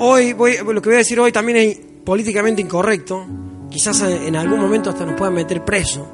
Hoy, 0.00 0.32
voy, 0.32 0.58
lo 0.58 0.80
que 0.80 0.90
voy 0.90 0.94
a 0.94 0.98
decir 0.98 1.18
hoy 1.18 1.32
también 1.32 1.58
es 1.58 1.78
políticamente 2.04 2.62
incorrecto. 2.62 3.26
Quizás 3.68 4.00
en 4.02 4.36
algún 4.36 4.60
momento 4.60 4.90
hasta 4.90 5.04
nos 5.04 5.16
puedan 5.16 5.34
meter 5.34 5.64
preso. 5.64 6.06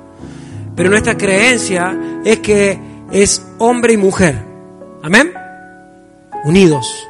Pero 0.74 0.88
nuestra 0.88 1.16
creencia 1.16 2.20
es 2.24 2.38
que 2.40 2.78
es 3.12 3.46
hombre 3.58 3.92
y 3.92 3.96
mujer. 3.98 4.42
Amén. 5.02 5.32
Unidos. 6.44 7.06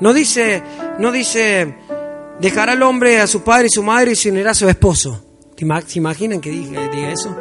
No 0.00 0.12
dice, 0.12 0.62
no 0.98 1.12
dice, 1.12 1.74
dejará 2.40 2.72
el 2.72 2.82
hombre 2.82 3.20
a 3.20 3.26
su 3.26 3.42
padre 3.42 3.66
y 3.66 3.70
su 3.70 3.82
madre 3.82 4.12
y 4.12 4.16
se 4.16 4.30
unirá 4.30 4.52
a 4.52 4.54
su 4.54 4.68
esposo. 4.68 5.24
¿Se 5.86 5.98
imaginan 5.98 6.40
que 6.40 6.50
diga, 6.50 7.10
eso? 7.10 7.34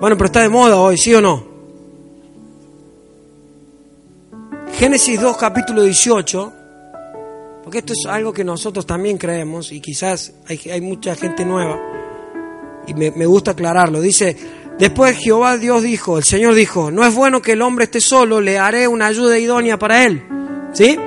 Bueno, 0.00 0.16
pero 0.16 0.26
está 0.26 0.40
de 0.40 0.48
moda 0.48 0.76
hoy, 0.76 0.96
¿sí 0.98 1.14
o 1.14 1.20
no? 1.20 1.48
Génesis 4.72 5.20
2, 5.20 5.36
capítulo 5.36 5.82
18 5.82 6.54
porque 7.62 7.78
esto 7.78 7.92
es 7.92 8.06
algo 8.10 8.32
que 8.32 8.42
nosotros 8.42 8.86
también 8.86 9.18
creemos 9.18 9.70
y 9.70 9.80
quizás 9.80 10.32
hay, 10.48 10.80
mucha 10.80 11.14
gente 11.14 11.44
nueva 11.44 11.78
y 12.86 12.94
me, 12.94 13.10
me 13.10 13.26
gusta 13.26 13.52
aclararlo. 13.52 14.00
Dice, 14.00 14.36
después 14.78 15.16
Jehová 15.18 15.56
Dios 15.58 15.82
dijo, 15.82 16.18
el 16.18 16.24
Señor 16.24 16.54
dijo, 16.54 16.90
no 16.90 17.04
es 17.04 17.14
bueno 17.14 17.42
que 17.42 17.52
el 17.52 17.62
hombre 17.62 17.84
esté 17.84 18.00
solo, 18.00 18.40
le 18.40 18.58
haré 18.58 18.88
una 18.88 19.06
ayuda 19.06 19.38
idónea 19.38 19.78
para 19.78 20.04
él. 20.04 20.26
¿Sí? 20.72 20.98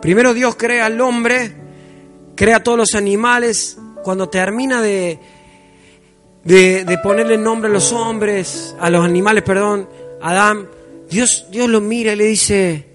Primero 0.00 0.34
Dios 0.34 0.56
crea 0.56 0.86
al 0.86 1.00
hombre, 1.00 1.52
crea 2.34 2.56
a 2.56 2.62
todos 2.62 2.78
los 2.78 2.94
animales, 2.94 3.78
cuando 4.02 4.28
termina 4.28 4.80
de, 4.80 5.18
de, 6.44 6.98
ponerle 7.02 7.36
nombre 7.36 7.68
a 7.68 7.72
los 7.72 7.92
hombres, 7.92 8.74
a 8.80 8.90
los 8.90 9.04
animales, 9.04 9.42
perdón, 9.42 9.88
Adán, 10.22 10.68
Dios, 11.10 11.46
Dios 11.50 11.68
lo 11.68 11.80
mira 11.80 12.12
y 12.12 12.16
le 12.16 12.24
dice, 12.24 12.86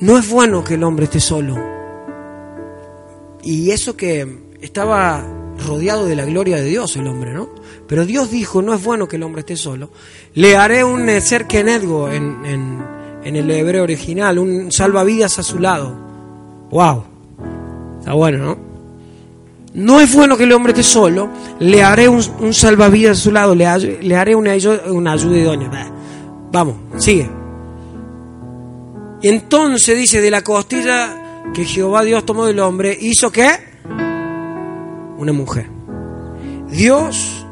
no 0.00 0.18
es 0.18 0.28
bueno 0.28 0.62
que 0.62 0.74
el 0.74 0.84
hombre 0.84 1.04
esté 1.04 1.20
solo. 1.20 1.56
Y 3.42 3.70
eso 3.70 3.96
que 3.96 4.26
estaba 4.60 5.24
rodeado 5.66 6.06
de 6.06 6.16
la 6.16 6.24
gloria 6.24 6.56
de 6.56 6.64
Dios 6.64 6.96
el 6.96 7.06
hombre, 7.06 7.32
¿no? 7.32 7.48
Pero 7.86 8.06
Dios 8.06 8.30
dijo, 8.30 8.62
no 8.62 8.74
es 8.74 8.82
bueno 8.82 9.08
que 9.08 9.16
el 9.16 9.22
hombre 9.22 9.40
esté 9.40 9.56
solo. 9.56 9.90
Le 10.34 10.56
haré 10.56 10.84
un 10.84 11.08
ser 11.20 11.46
en, 11.50 12.44
en, 12.44 12.78
en 13.24 13.36
el 13.36 13.50
hebreo 13.50 13.82
original, 13.82 14.38
un 14.38 14.72
salvavidas 14.72 15.38
a 15.38 15.42
su 15.42 15.58
lado. 15.58 15.94
¡Wow! 16.70 17.04
Está 17.98 18.12
bueno, 18.14 18.38
¿no? 18.38 18.70
No 19.72 20.00
es 20.00 20.12
bueno 20.14 20.36
que 20.36 20.44
el 20.44 20.52
hombre 20.52 20.72
esté 20.72 20.82
solo, 20.82 21.28
le 21.60 21.82
haré 21.82 22.08
un, 22.08 22.22
salvavidas 22.52 23.18
a 23.18 23.20
su 23.20 23.30
lado, 23.30 23.54
le, 23.54 23.66
haré 23.66 24.34
una, 24.34 24.52
una 24.88 25.12
ayuda 25.12 25.38
idónea. 25.38 25.92
Vamos, 26.50 26.76
sigue. 26.96 27.30
Y 29.22 29.28
entonces 29.28 29.96
dice, 29.96 30.20
de 30.20 30.30
la 30.30 30.42
costilla 30.42 31.42
que 31.54 31.64
Jehová 31.64 32.02
Dios 32.02 32.24
tomó 32.24 32.46
del 32.46 32.58
hombre, 32.58 32.96
¿hizo 33.00 33.30
qué? 33.30 33.50
Una 35.18 35.32
mujer. 35.32 35.66
Dios 36.68 37.46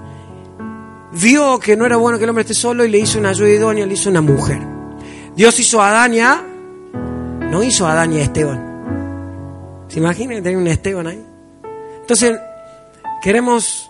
vio 1.12 1.58
que 1.60 1.76
no 1.76 1.87
era 1.87 1.96
bueno 1.96 2.18
que 2.18 2.25
el 2.25 2.30
hombre 2.30 2.42
esté 2.42 2.54
solo 2.54 2.84
y 2.84 2.90
le 2.90 2.98
hizo 2.98 3.18
una 3.18 3.30
ayuda 3.30 3.50
idónea, 3.50 3.87
le 3.87 3.94
hizo 3.94 4.10
una 4.10 4.22
mujer. 4.22 4.77
Dios 5.38 5.61
hizo 5.61 5.80
a 5.80 5.90
Adán 5.90 6.16
no 7.52 7.62
hizo 7.62 7.87
a 7.87 7.92
Adán 7.92 8.12
y 8.12 8.18
a 8.18 8.25
Esteban. 8.25 9.87
¿Se 9.87 10.00
imaginan 10.00 10.42
tener 10.42 10.59
un 10.59 10.66
Esteban 10.66 11.07
ahí? 11.07 11.25
Entonces, 12.00 12.37
queremos 13.23 13.88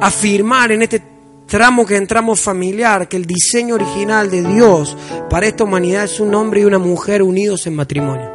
afirmar 0.00 0.70
en 0.70 0.82
este 0.82 1.02
tramo 1.48 1.84
que 1.84 1.96
entramos 1.96 2.40
familiar 2.40 3.08
que 3.08 3.16
el 3.16 3.24
diseño 3.24 3.74
original 3.74 4.30
de 4.30 4.44
Dios 4.44 4.96
para 5.28 5.46
esta 5.48 5.64
humanidad 5.64 6.04
es 6.04 6.20
un 6.20 6.32
hombre 6.36 6.60
y 6.60 6.64
una 6.66 6.78
mujer 6.78 7.20
unidos 7.20 7.66
en 7.66 7.74
matrimonio. 7.74 8.30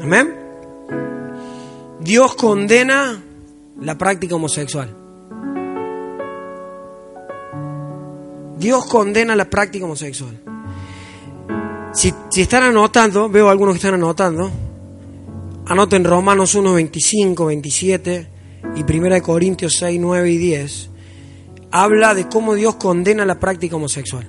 Amén. 0.00 0.36
Dios 1.98 2.36
condena 2.36 3.20
la 3.80 3.98
práctica 3.98 4.36
homosexual. 4.36 4.94
Dios 8.56 8.86
condena 8.86 9.34
la 9.34 9.46
práctica 9.46 9.84
homosexual. 9.84 10.55
Si, 11.96 12.12
están 12.42 12.62
anotando, 12.62 13.30
veo 13.30 13.48
algunos 13.48 13.72
que 13.72 13.78
están 13.78 13.94
anotando, 13.94 14.50
anoten 15.64 16.04
Romanos 16.04 16.54
1, 16.54 16.74
25, 16.74 17.46
27 17.46 18.30
y 18.76 18.98
1 18.98 19.22
Corintios 19.22 19.76
6, 19.78 19.98
9 19.98 20.30
y 20.30 20.36
10. 20.36 20.90
Habla 21.70 22.14
de 22.14 22.28
cómo 22.28 22.54
Dios 22.54 22.74
condena 22.74 23.24
la 23.24 23.40
práctica 23.40 23.76
homosexual. 23.76 24.28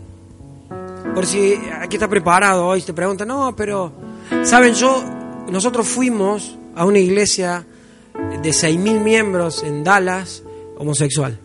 Por 1.14 1.26
si 1.26 1.60
aquí 1.82 1.98
está 1.98 2.08
preparado 2.08 2.68
hoy, 2.68 2.82
te 2.84 2.94
pregunta, 2.94 3.26
no, 3.26 3.54
pero, 3.54 3.92
¿saben? 4.44 4.74
Yo, 4.74 5.04
nosotros 5.52 5.90
fuimos 5.90 6.58
a 6.74 6.86
una 6.86 7.00
iglesia 7.00 7.68
de 8.42 8.50
6.000 8.50 9.04
miembros 9.04 9.62
en 9.64 9.84
Dallas, 9.84 10.42
homosexual, 10.78 11.38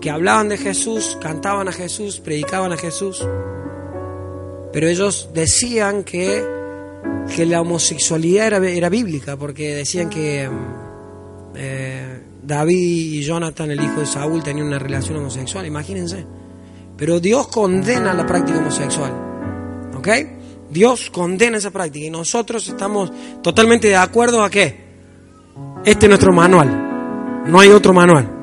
que 0.00 0.10
hablaban 0.10 0.48
de 0.48 0.58
Jesús, 0.58 1.18
cantaban 1.20 1.66
a 1.66 1.72
Jesús, 1.72 2.20
predicaban 2.20 2.70
a 2.70 2.76
Jesús 2.76 3.26
pero 4.72 4.88
ellos 4.88 5.30
decían 5.34 6.04
que, 6.04 6.44
que 7.34 7.46
la 7.46 7.60
homosexualidad 7.60 8.46
era, 8.46 8.68
era, 8.68 8.88
bíblica, 8.88 9.36
porque 9.36 9.74
decían 9.74 10.08
que 10.08 10.48
eh, 11.54 12.22
David 12.42 13.12
y 13.14 13.22
Jonathan, 13.22 13.70
el 13.70 13.82
hijo 13.82 14.00
de 14.00 14.06
Saúl, 14.06 14.42
tenían 14.42 14.66
una 14.66 14.78
relación 14.78 15.18
homosexual, 15.18 15.66
imagínense. 15.66 16.24
Pero 16.96 17.18
Dios 17.18 17.48
condena 17.48 18.14
la 18.14 18.26
práctica 18.26 18.58
homosexual, 18.58 19.12
¿ok? 19.96 20.08
Dios 20.70 21.10
condena 21.10 21.58
esa 21.58 21.70
práctica 21.70 22.06
y 22.06 22.10
nosotros 22.10 22.68
estamos 22.68 23.10
totalmente 23.42 23.88
de 23.88 23.96
acuerdo 23.96 24.44
a 24.44 24.50
qué. 24.50 24.88
Este 25.84 26.06
es 26.06 26.10
nuestro 26.10 26.32
manual, 26.32 27.44
no 27.46 27.58
hay 27.58 27.70
otro 27.70 27.92
manual. 27.92 28.39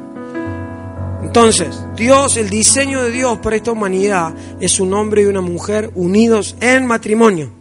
Entonces, 1.28 1.84
Dios, 1.98 2.38
el 2.38 2.50
diseño 2.50 3.04
de 3.04 3.12
Dios 3.12 3.40
para 3.40 3.58
esta 3.58 3.74
humanidad 3.74 4.34
es 4.62 4.80
un 4.80 4.94
hombre 4.94 5.24
y 5.24 5.26
una 5.26 5.42
mujer 5.42 5.92
unidos 5.94 6.56
en 6.62 6.86
matrimonio. 6.86 7.52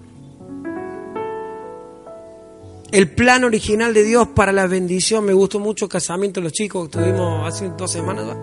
El 2.93 3.11
plan 3.11 3.43
original 3.43 3.93
de 3.93 4.05
Dios 4.05 4.29
para 4.29 4.53
la 4.53 4.69
bendición, 4.69 5.25
me 5.25 5.33
gustó 5.33 5.59
mucho 5.59 5.87
el 5.87 5.91
casamiento 5.91 6.39
de 6.39 6.45
los 6.45 6.53
chicos 6.53 6.89
que 6.89 6.97
tuvimos 6.97 7.45
hace 7.45 7.69
dos 7.77 7.91
semanas, 7.91 8.37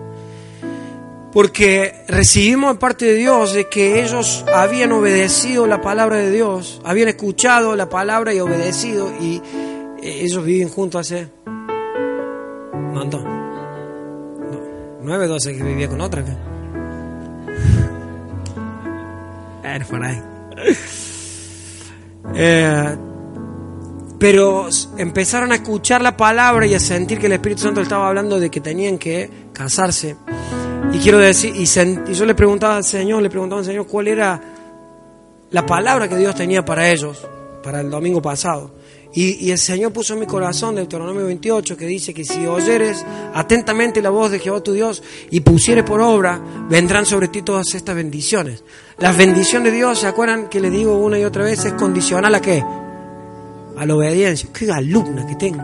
porque 1.32 2.04
recibimos 2.06 2.74
de 2.74 2.78
parte 2.78 3.06
de 3.06 3.14
Dios 3.14 3.54
de 3.54 3.66
que 3.66 4.04
ellos 4.04 4.44
habían 4.54 4.92
obedecido 4.92 5.66
la 5.66 5.80
palabra 5.80 6.18
de 6.18 6.30
Dios, 6.30 6.82
habían 6.84 7.08
escuchado 7.08 7.74
la 7.76 7.88
palabra 7.88 8.34
y 8.34 8.40
obedecido, 8.40 9.10
y 9.18 9.40
eh, 10.02 10.20
ellos 10.20 10.44
viven 10.44 10.68
juntos 10.68 11.00
hace 11.00 11.28
un 11.46 12.92
montón. 12.92 13.43
9, 15.04 15.26
12 15.26 15.56
que 15.56 15.62
vivía 15.62 15.88
con 15.88 16.00
otra. 16.00 16.24
Era 19.62 19.84
por 19.86 20.04
ahí. 20.04 20.22
Eh, 22.36 22.96
pero 24.18 24.66
empezaron 24.96 25.52
a 25.52 25.56
escuchar 25.56 26.00
la 26.00 26.16
palabra 26.16 26.66
y 26.66 26.74
a 26.74 26.80
sentir 26.80 27.18
que 27.18 27.26
el 27.26 27.32
Espíritu 27.32 27.60
Santo 27.60 27.82
estaba 27.82 28.08
hablando 28.08 28.40
de 28.40 28.50
que 28.50 28.62
tenían 28.62 28.96
que 28.96 29.30
casarse. 29.52 30.16
Y 30.90 30.98
quiero 30.98 31.18
decir, 31.18 31.54
y, 31.54 31.64
y 31.64 32.14
yo 32.14 32.24
le 32.24 32.34
preguntaba 32.34 32.76
al 32.76 32.84
Señor, 32.84 33.22
le 33.22 33.28
preguntaba 33.28 33.60
al 33.60 33.66
Señor 33.66 33.86
cuál 33.86 34.08
era 34.08 34.40
la 35.50 35.66
palabra 35.66 36.08
que 36.08 36.16
Dios 36.16 36.34
tenía 36.34 36.64
para 36.64 36.90
ellos, 36.90 37.26
para 37.62 37.82
el 37.82 37.90
domingo 37.90 38.22
pasado. 38.22 38.72
Y, 39.16 39.52
el 39.52 39.58
Señor 39.58 39.92
puso 39.92 40.14
en 40.14 40.20
mi 40.20 40.26
corazón 40.26 40.74
Deuteronomio 40.74 41.24
28 41.26 41.76
que 41.76 41.86
dice 41.86 42.12
que 42.12 42.24
si 42.24 42.46
oyeres 42.46 43.04
atentamente 43.32 44.02
la 44.02 44.10
voz 44.10 44.32
de 44.32 44.40
Jehová 44.40 44.60
tu 44.60 44.72
Dios 44.72 45.04
y 45.30 45.38
pusieres 45.40 45.84
por 45.84 46.00
obra, 46.00 46.42
vendrán 46.68 47.06
sobre 47.06 47.28
ti 47.28 47.42
todas 47.42 47.74
estas 47.74 47.94
bendiciones. 47.94 48.64
La 48.98 49.12
bendición 49.12 49.62
de 49.62 49.70
Dios, 49.70 50.00
¿se 50.00 50.08
acuerdan 50.08 50.48
que 50.48 50.60
le 50.60 50.68
digo 50.68 50.98
una 50.98 51.16
y 51.16 51.24
otra 51.24 51.44
vez? 51.44 51.64
Es 51.64 51.74
condicional 51.74 52.34
a 52.34 52.40
qué? 52.40 52.64
A 53.76 53.86
la 53.86 53.94
obediencia. 53.94 54.48
¡Qué 54.52 54.68
alumna 54.70 55.24
que 55.26 55.36
tengo! 55.36 55.62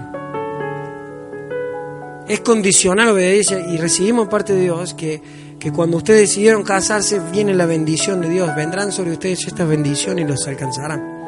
Es 2.28 2.40
condicional 2.40 3.06
la 3.06 3.12
obediencia 3.14 3.58
y 3.58 3.78
recibimos 3.78 4.28
parte 4.28 4.52
de 4.52 4.60
Dios 4.60 4.94
que, 4.94 5.20
que 5.58 5.72
cuando 5.72 5.96
ustedes 5.96 6.20
decidieron 6.20 6.62
casarse 6.62 7.20
viene 7.32 7.52
la 7.54 7.66
bendición 7.66 8.20
de 8.20 8.28
Dios. 8.28 8.54
Vendrán 8.54 8.92
sobre 8.92 9.10
ustedes 9.10 9.44
estas 9.44 9.66
bendiciones 9.66 10.24
y 10.24 10.28
los 10.28 10.46
alcanzarán. 10.46 11.18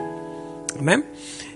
Amén. 0.78 1.04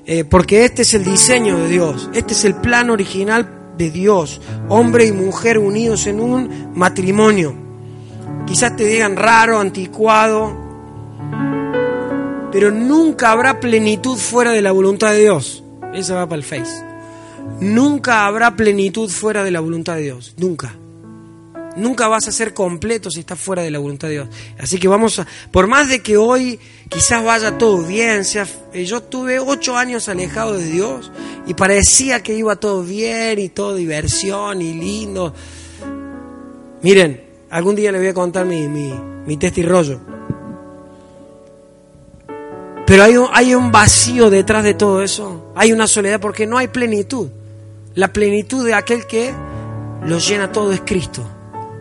Eh, 0.09 0.25
porque 0.25 0.65
este 0.65 0.83
es 0.83 0.95
el 0.95 1.05
diseño 1.05 1.59
de 1.59 1.69
Dios, 1.69 2.09
este 2.15 2.33
es 2.33 2.45
el 2.45 2.55
plan 2.55 2.91
original 2.91 3.75
de 3.77 3.91
Dios, 3.91 4.41
hombre 4.69 5.05
y 5.05 5.11
mujer 5.11 5.59
unidos 5.59 6.07
en 6.07 6.21
un 6.21 6.71
matrimonio. 6.77 7.55
Quizás 8.47 8.77
te 8.77 8.85
digan 8.85 9.17
raro, 9.17 9.59
anticuado, 9.59 10.57
pero 12.53 12.71
nunca 12.71 13.33
habrá 13.33 13.59
plenitud 13.59 14.17
fuera 14.17 14.53
de 14.53 14.63
la 14.63 14.71
voluntad 14.71 15.11
de 15.11 15.23
Dios. 15.23 15.65
Esa 15.93 16.15
va 16.15 16.29
para 16.29 16.37
el 16.37 16.45
Face. 16.45 16.85
Nunca 17.61 18.27
habrá 18.27 18.55
plenitud 18.55 19.11
fuera 19.11 19.43
de 19.43 19.51
la 19.51 19.59
voluntad 19.59 19.97
de 19.97 20.03
Dios, 20.03 20.35
nunca. 20.39 20.77
Nunca 21.77 22.09
vas 22.09 22.27
a 22.27 22.33
ser 22.33 22.55
completo 22.55 23.11
si 23.11 23.21
estás 23.21 23.39
fuera 23.39 23.63
de 23.63 23.71
la 23.71 23.79
voluntad 23.79 24.09
de 24.09 24.15
Dios. 24.15 24.29
Así 24.59 24.79
que 24.79 24.89
vamos 24.89 25.19
a, 25.19 25.27
por 25.51 25.67
más 25.67 25.89
de 25.89 26.03
que 26.03 26.17
hoy 26.17 26.59
quizás 26.89 27.23
vaya 27.23 27.59
todo 27.59 27.83
bien, 27.83 28.25
sea, 28.25 28.47
eh, 28.73 28.85
yo 28.85 29.03
tuve 29.03 29.39
ocho 29.39 29.77
años 29.77 30.09
alejado 30.09 30.57
de 30.57 30.65
Dios 30.65 31.13
y 31.47 31.53
parecía 31.55 32.23
que 32.23 32.35
iba 32.35 32.57
todo 32.57 32.83
bien 32.83 33.39
y 33.39 33.51
todo 33.51 33.75
diversión 33.75 34.63
y 34.63 34.73
lindo. 34.73 35.35
Miren, 36.81 37.23
algún 37.51 37.77
día 37.77 37.93
le 37.93 37.99
voy 37.99 38.09
a 38.09 38.15
contar 38.15 38.47
mi, 38.47 38.69
mi, 38.69 38.95
mi 39.27 39.37
rollo. 39.63 40.01
Pero 42.87 43.03
hay 43.03 43.17
un, 43.17 43.29
hay 43.33 43.55
un 43.55 43.71
vacío 43.71 44.31
detrás 44.31 44.63
de 44.65 44.75
todo 44.75 45.03
eso. 45.03 45.53
Hay 45.57 45.73
una 45.73 45.87
soledad 45.87 46.21
porque 46.21 46.47
no 46.47 46.57
hay 46.57 46.69
plenitud. 46.69 47.29
La 47.95 48.13
plenitud 48.13 48.65
de 48.65 48.75
aquel 48.75 49.07
que 49.07 49.35
lo 50.05 50.19
llena 50.19 50.53
todo 50.53 50.73
es 50.73 50.81
Cristo. 50.83 51.27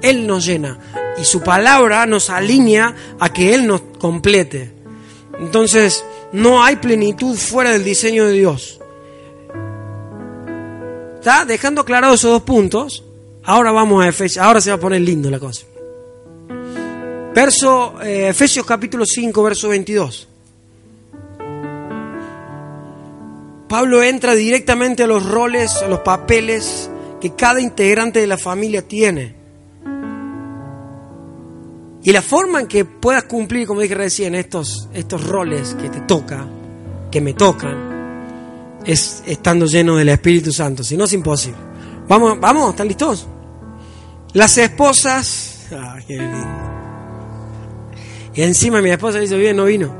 Él 0.09 0.27
nos 0.27 0.45
llena 0.45 0.79
y 1.19 1.25
su 1.25 1.41
palabra 1.41 2.05
nos 2.05 2.29
alinea 2.29 2.95
a 3.19 3.31
que 3.31 3.53
Él 3.53 3.67
nos 3.67 3.81
complete. 3.99 4.71
Entonces, 5.39 6.03
no 6.31 6.63
hay 6.63 6.77
plenitud 6.77 7.35
fuera 7.35 7.71
del 7.71 7.83
diseño 7.83 8.25
de 8.25 8.33
Dios. 8.33 8.79
¿Está? 11.15 11.45
Dejando 11.45 11.81
aclarados 11.81 12.19
esos 12.19 12.31
dos 12.31 12.43
puntos, 12.43 13.03
ahora 13.43 13.71
vamos 13.71 14.03
a 14.03 14.09
Efesios, 14.09 14.43
ahora 14.45 14.61
se 14.61 14.69
va 14.69 14.75
a 14.75 14.79
poner 14.79 15.01
lindo 15.01 15.29
la 15.29 15.39
cosa. 15.39 15.65
Verso, 17.33 17.95
eh, 18.01 18.29
Efesios 18.29 18.65
capítulo 18.65 19.05
5, 19.05 19.43
verso 19.43 19.69
22. 19.69 20.27
Pablo 23.67 24.03
entra 24.03 24.35
directamente 24.35 25.03
a 25.03 25.07
los 25.07 25.25
roles, 25.25 25.81
a 25.81 25.87
los 25.87 25.99
papeles 25.99 26.89
que 27.19 27.33
cada 27.33 27.59
integrante 27.59 28.19
de 28.19 28.27
la 28.27 28.37
familia 28.37 28.87
tiene. 28.87 29.44
Y 32.05 32.11
la 32.11 32.21
forma 32.21 32.61
en 32.61 32.67
que 32.67 32.85
puedas 32.85 33.23
cumplir, 33.23 33.65
como 33.65 33.81
dije 33.81 33.95
recién, 33.95 34.35
estos, 34.35 34.87
estos 34.93 35.27
roles 35.27 35.73
que 35.73 35.89
te 35.89 36.01
toca, 36.01 36.45
que 37.09 37.19
me 37.19 37.33
tocan, 37.33 38.79
es 38.85 39.23
estando 39.25 39.65
lleno 39.65 39.95
del 39.95 40.09
Espíritu 40.09 40.51
Santo. 40.51 40.83
Si 40.83 40.95
no, 40.95 41.05
es 41.05 41.13
imposible. 41.13 41.57
Vamos, 42.07 42.39
vamos, 42.39 42.69
¿están 42.69 42.87
listos? 42.87 43.27
Las 44.33 44.55
esposas. 44.59 45.67
Ah, 45.71 45.97
qué 46.05 46.13
lindo. 46.17 46.47
Y 48.35 48.43
encima 48.43 48.83
mi 48.83 48.91
esposa 48.91 49.17
dice, 49.17 49.35
bien, 49.35 49.57
no 49.57 49.65
vino. 49.65 49.91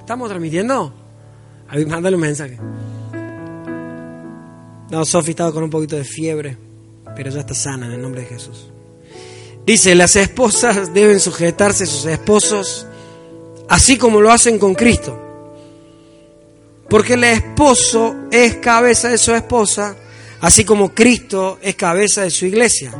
¿Estamos 0.00 0.28
transmitiendo? 0.28 0.92
A 1.66 1.76
ver, 1.76 1.86
mándale 1.86 2.14
un 2.14 2.20
mensaje. 2.20 2.58
No, 4.90 5.02
Sofi 5.06 5.30
estaba 5.30 5.50
con 5.50 5.62
un 5.62 5.70
poquito 5.70 5.96
de 5.96 6.04
fiebre, 6.04 6.58
pero 7.16 7.30
ya 7.30 7.40
está 7.40 7.54
sana 7.54 7.86
en 7.86 7.92
el 7.92 8.02
nombre 8.02 8.20
de 8.20 8.26
Jesús. 8.26 8.70
Dice, 9.66 9.94
las 9.94 10.16
esposas 10.16 10.94
deben 10.94 11.20
sujetarse 11.20 11.84
a 11.84 11.86
sus 11.86 12.06
esposos 12.06 12.86
así 13.68 13.98
como 13.98 14.20
lo 14.20 14.30
hacen 14.30 14.58
con 14.58 14.74
Cristo. 14.74 15.20
Porque 16.88 17.14
el 17.14 17.24
esposo 17.24 18.14
es 18.30 18.56
cabeza 18.56 19.08
de 19.08 19.18
su 19.18 19.34
esposa, 19.34 19.96
así 20.40 20.64
como 20.64 20.94
Cristo 20.94 21.58
es 21.60 21.74
cabeza 21.74 22.22
de 22.22 22.30
su 22.30 22.46
iglesia 22.46 22.94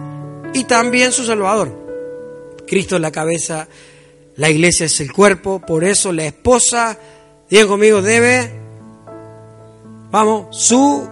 y 0.52 0.64
también 0.64 1.12
su 1.12 1.24
Salvador. 1.24 1.86
Cristo 2.66 2.96
es 2.96 3.02
la 3.02 3.12
cabeza, 3.12 3.68
la 4.34 4.50
iglesia 4.50 4.86
es 4.86 5.00
el 5.00 5.12
cuerpo, 5.12 5.60
por 5.60 5.84
eso 5.84 6.12
la 6.12 6.26
esposa 6.26 6.98
Digan 7.48 7.68
conmigo, 7.68 8.02
debe, 8.02 8.50
vamos, 10.10 10.56
su... 10.56 11.08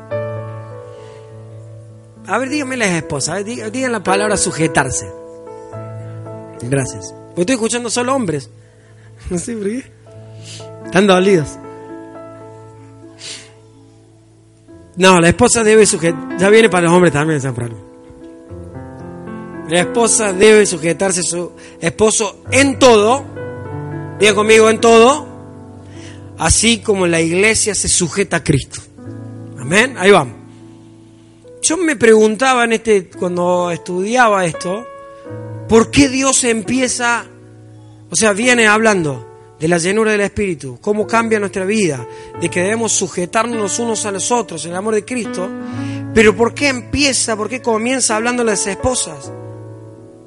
A 2.26 2.38
ver, 2.38 2.48
díganme 2.48 2.76
las 2.76 2.88
esposas, 2.88 3.44
digan 3.44 3.92
la 3.92 4.02
palabra 4.02 4.36
sujetarse. 4.36 5.23
Gracias. 6.62 7.14
Porque 7.28 7.40
estoy 7.42 7.54
escuchando 7.54 7.90
solo 7.90 8.14
hombres. 8.14 8.50
No 9.30 9.38
sé 9.38 9.54
por 9.54 9.64
qué. 9.64 9.84
Están 10.84 11.06
dolidos. 11.06 11.48
No, 14.96 15.18
la 15.18 15.28
esposa 15.28 15.64
debe 15.64 15.86
sujetar. 15.86 16.36
Ya 16.38 16.50
viene 16.50 16.68
para 16.68 16.84
los 16.84 16.92
hombres 16.92 17.12
también, 17.12 17.40
San 17.40 17.54
Pablo. 17.54 17.76
La 19.68 19.80
esposa 19.80 20.32
debe 20.32 20.66
sujetarse 20.66 21.20
a 21.20 21.22
su 21.22 21.52
esposo 21.80 22.44
en 22.50 22.78
todo. 22.78 23.24
Diga 24.20 24.34
conmigo 24.34 24.68
en 24.68 24.80
todo. 24.80 25.26
Así 26.38 26.78
como 26.78 27.06
la 27.06 27.20
iglesia 27.20 27.74
se 27.74 27.88
sujeta 27.88 28.36
a 28.36 28.44
Cristo. 28.44 28.80
Amén. 29.58 29.96
Ahí 29.98 30.10
vamos. 30.10 30.36
Yo 31.62 31.78
me 31.78 31.96
preguntaba 31.96 32.64
en 32.64 32.74
este, 32.74 33.08
cuando 33.08 33.70
estudiaba 33.70 34.44
esto, 34.44 34.86
¿por 35.68 35.90
qué 35.90 36.08
Dios 36.08 36.44
empieza, 36.44 37.26
o 38.10 38.16
sea, 38.16 38.32
viene 38.32 38.66
hablando 38.66 39.34
de 39.58 39.68
la 39.68 39.78
llenura 39.78 40.12
del 40.12 40.20
Espíritu, 40.20 40.78
cómo 40.80 41.06
cambia 41.06 41.38
nuestra 41.38 41.64
vida, 41.64 42.06
de 42.40 42.48
que 42.48 42.60
debemos 42.60 42.92
sujetarnos 42.92 43.78
unos 43.78 44.04
a 44.04 44.10
los 44.10 44.30
otros 44.30 44.64
en 44.64 44.72
el 44.72 44.76
amor 44.76 44.94
de 44.94 45.04
Cristo, 45.04 45.48
pero 46.12 46.36
¿por 46.36 46.54
qué 46.54 46.68
empieza, 46.68 47.36
por 47.36 47.48
qué 47.48 47.62
comienza 47.62 48.16
hablando 48.16 48.42
a 48.42 48.46
las 48.46 48.66
esposas? 48.66 49.32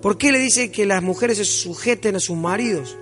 ¿Por 0.01 0.17
qué 0.17 0.31
le 0.31 0.39
dice 0.39 0.71
que 0.71 0.85
las 0.85 1.03
mujeres 1.03 1.37
se 1.37 1.45
sujeten 1.45 2.15
a 2.15 2.19
sus 2.19 2.37
maridos? 2.37 2.97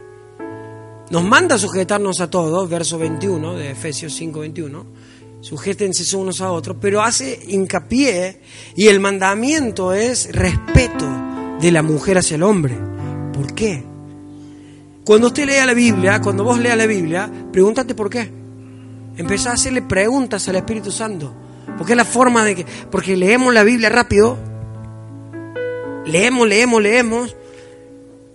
Nos 1.09 1.23
manda 1.23 1.55
a 1.55 1.59
sujetarnos 1.59 2.19
a 2.19 2.29
todos, 2.29 2.67
verso 2.69 2.97
21 2.97 3.55
de 3.55 3.71
Efesios 3.71 4.13
5, 4.13 4.39
21. 4.39 4.85
Sujétense 5.41 6.15
unos 6.15 6.41
a 6.41 6.51
otros, 6.51 6.77
pero 6.81 7.01
hace 7.01 7.39
hincapié 7.47 8.41
y 8.75 8.87
el 8.87 8.99
mandamiento 8.99 9.93
es 9.93 10.31
respeto 10.31 11.34
de 11.59 11.71
la 11.71 11.81
mujer 11.81 12.17
hacia 12.17 12.35
el 12.35 12.43
hombre. 12.43 12.77
¿Por 13.33 13.53
qué? 13.53 13.83
Cuando 15.05 15.27
usted 15.27 15.45
lea 15.45 15.65
la 15.65 15.73
Biblia, 15.73 16.19
cuando 16.21 16.43
vos 16.43 16.59
leas 16.59 16.77
la 16.77 16.87
Biblia, 16.87 17.29
pregúntate 17.51 17.93
por 17.93 18.09
qué. 18.09 18.31
Empezá 19.17 19.51
a 19.51 19.53
hacerle 19.53 19.81
preguntas 19.81 20.47
al 20.49 20.55
Espíritu 20.55 20.91
Santo. 20.91 21.33
Porque 21.77 21.93
es 21.93 21.97
la 21.97 22.05
forma 22.05 22.43
de 22.43 22.55
que. 22.55 22.65
Porque 22.89 23.15
leemos 23.15 23.53
la 23.53 23.63
Biblia 23.63 23.89
rápido. 23.89 24.37
Leemos, 26.05 26.47
leemos, 26.47 26.81
leemos. 26.81 27.35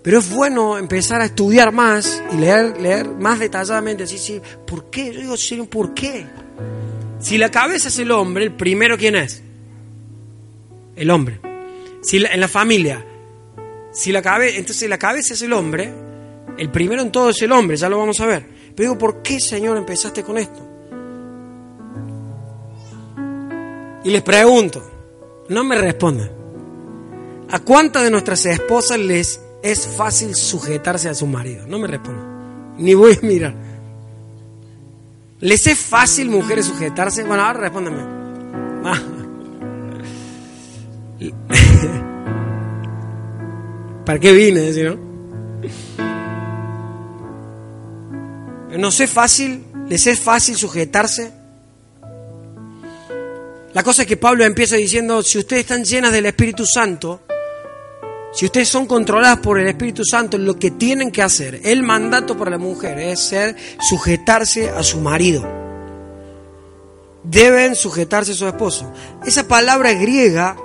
Pero 0.02 0.18
es 0.18 0.30
bueno 0.30 0.78
empezar 0.78 1.20
a 1.20 1.26
estudiar 1.26 1.72
más 1.72 2.22
y 2.32 2.36
leer, 2.36 2.80
leer 2.80 3.08
más 3.08 3.38
detalladamente. 3.38 4.04
Así, 4.04 4.18
sí, 4.18 4.40
¿por 4.66 4.90
qué? 4.90 5.12
Yo 5.12 5.20
digo, 5.20 5.36
Señor, 5.36 5.68
¿por 5.68 5.92
qué? 5.92 6.26
Si 7.18 7.36
la 7.36 7.50
cabeza 7.50 7.88
es 7.88 7.98
el 7.98 8.10
hombre, 8.12 8.44
el 8.44 8.52
primero, 8.52 8.96
¿quién 8.96 9.16
es? 9.16 9.42
El 10.96 11.10
hombre. 11.10 11.40
Si 12.02 12.16
en 12.16 12.40
la 12.40 12.48
familia, 12.48 13.04
si 13.92 14.12
la 14.12 14.22
cabeza, 14.22 14.56
entonces 14.58 14.88
la 14.88 14.98
cabeza 14.98 15.34
es 15.34 15.42
el 15.42 15.52
hombre, 15.52 15.92
el 16.58 16.70
primero 16.70 17.02
en 17.02 17.10
todo 17.10 17.30
es 17.30 17.42
el 17.42 17.52
hombre, 17.52 17.76
ya 17.76 17.88
lo 17.88 17.98
vamos 17.98 18.20
a 18.20 18.26
ver. 18.26 18.46
Pero 18.74 18.90
digo, 18.90 18.98
¿por 18.98 19.22
qué, 19.22 19.40
Señor, 19.40 19.76
empezaste 19.76 20.22
con 20.22 20.38
esto? 20.38 20.66
Y 24.04 24.10
les 24.10 24.22
pregunto, 24.22 24.82
no 25.48 25.64
me 25.64 25.76
respondan. 25.76 26.30
¿A 27.50 27.58
cuántas 27.58 28.04
de 28.04 28.10
nuestras 28.10 28.46
esposas 28.46 28.98
les 28.98 29.40
es 29.62 29.86
fácil 29.86 30.34
sujetarse 30.34 31.08
a 31.08 31.14
su 31.14 31.26
marido? 31.26 31.66
No 31.66 31.78
me 31.78 31.88
respondan. 31.88 32.76
Ni 32.78 32.94
voy 32.94 33.18
a 33.20 33.26
mirar. 33.26 33.54
¿Les 35.40 35.66
es 35.66 35.78
fácil, 35.78 36.30
mujeres, 36.30 36.66
sujetarse? 36.66 37.24
Bueno, 37.24 37.42
ahora 37.42 37.60
respóndanme. 37.60 38.20
¿Para 44.04 44.18
qué 44.18 44.32
vine? 44.32 44.72
no? 44.72 45.10
¿No 48.78 48.88
es 48.88 49.10
fácil? 49.10 49.64
¿Les 49.88 50.06
es 50.06 50.20
fácil 50.20 50.56
sujetarse? 50.56 51.32
La 53.72 53.82
cosa 53.82 54.02
es 54.02 54.08
que 54.08 54.16
Pablo 54.16 54.44
empieza 54.44 54.76
diciendo, 54.76 55.22
si 55.22 55.38
ustedes 55.38 55.62
están 55.62 55.84
llenas 55.84 56.12
del 56.12 56.26
Espíritu 56.26 56.64
Santo, 56.66 57.20
si 58.32 58.46
ustedes 58.46 58.68
son 58.68 58.86
controladas 58.86 59.38
por 59.38 59.58
el 59.58 59.68
Espíritu 59.68 60.04
Santo, 60.04 60.38
lo 60.38 60.56
que 60.56 60.72
tienen 60.72 61.10
que 61.10 61.22
hacer, 61.22 61.60
el 61.64 61.82
mandato 61.82 62.36
para 62.36 62.52
la 62.52 62.58
mujer 62.58 62.98
es 62.98 63.20
ser 63.20 63.56
sujetarse 63.80 64.70
a 64.70 64.82
su 64.82 65.00
marido. 65.00 65.46
Deben 67.22 67.74
sujetarse 67.74 68.32
a 68.32 68.34
su 68.36 68.46
esposo. 68.46 68.92
Esa 69.26 69.46
palabra 69.46 69.92
griega 69.92 70.56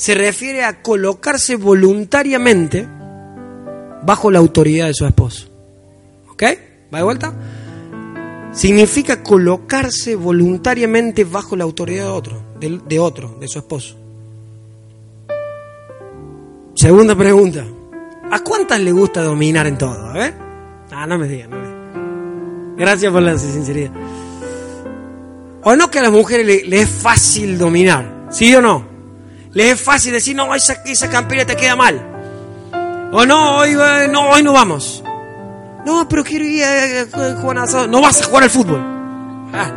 se 0.00 0.14
refiere 0.14 0.64
a 0.64 0.80
colocarse 0.80 1.56
voluntariamente 1.56 2.88
bajo 4.02 4.30
la 4.30 4.38
autoridad 4.38 4.86
de 4.86 4.94
su 4.94 5.04
esposo. 5.04 5.50
¿Ok? 6.30 6.42
¿Va 6.92 6.98
de 6.98 7.04
vuelta? 7.04 7.34
Significa 8.50 9.22
colocarse 9.22 10.14
voluntariamente 10.14 11.24
bajo 11.24 11.54
la 11.54 11.64
autoridad 11.64 12.04
de 12.04 12.10
otro, 12.10 12.42
de, 12.58 12.98
otro, 12.98 13.36
de 13.38 13.46
su 13.46 13.58
esposo. 13.58 13.94
Segunda 16.74 17.14
pregunta. 17.14 17.66
¿A 18.30 18.38
cuántas 18.38 18.80
le 18.80 18.92
gusta 18.92 19.22
dominar 19.22 19.66
en 19.66 19.76
todo? 19.76 20.06
A 20.06 20.14
ver. 20.14 20.34
Ah, 20.92 21.06
no 21.06 21.18
me 21.18 21.28
digan, 21.28 21.50
no 21.50 21.56
me 21.58 21.66
digan. 21.66 22.76
Gracias 22.78 23.12
por 23.12 23.20
la 23.20 23.36
sinceridad. 23.36 23.92
¿O 25.62 25.76
no 25.76 25.90
que 25.90 25.98
a 25.98 26.02
las 26.04 26.12
mujeres 26.12 26.66
les, 26.66 26.88
es 26.88 26.88
fácil 26.88 27.58
dominar? 27.58 28.28
¿Sí 28.30 28.54
o 28.54 28.62
no? 28.62 28.89
Les 29.52 29.72
es 29.72 29.80
fácil 29.80 30.12
decir, 30.12 30.36
no, 30.36 30.54
esa, 30.54 30.74
esa 30.84 31.10
campera 31.10 31.44
te 31.44 31.56
queda 31.56 31.74
mal. 31.74 32.00
O 33.12 33.26
no, 33.26 33.56
hoy 33.56 33.70
eh, 33.70 34.08
no, 34.10 34.30
hoy 34.30 34.42
no 34.42 34.52
vamos. 34.52 35.02
No, 35.84 36.08
pero 36.08 36.22
quiero 36.22 36.44
ir 36.44 36.62
a, 36.62 37.06
jugar 37.40 37.88
No 37.88 38.00
vas 38.00 38.22
a 38.22 38.24
jugar 38.26 38.44
al 38.44 38.50
fútbol. 38.50 38.80
Ah, 39.52 39.74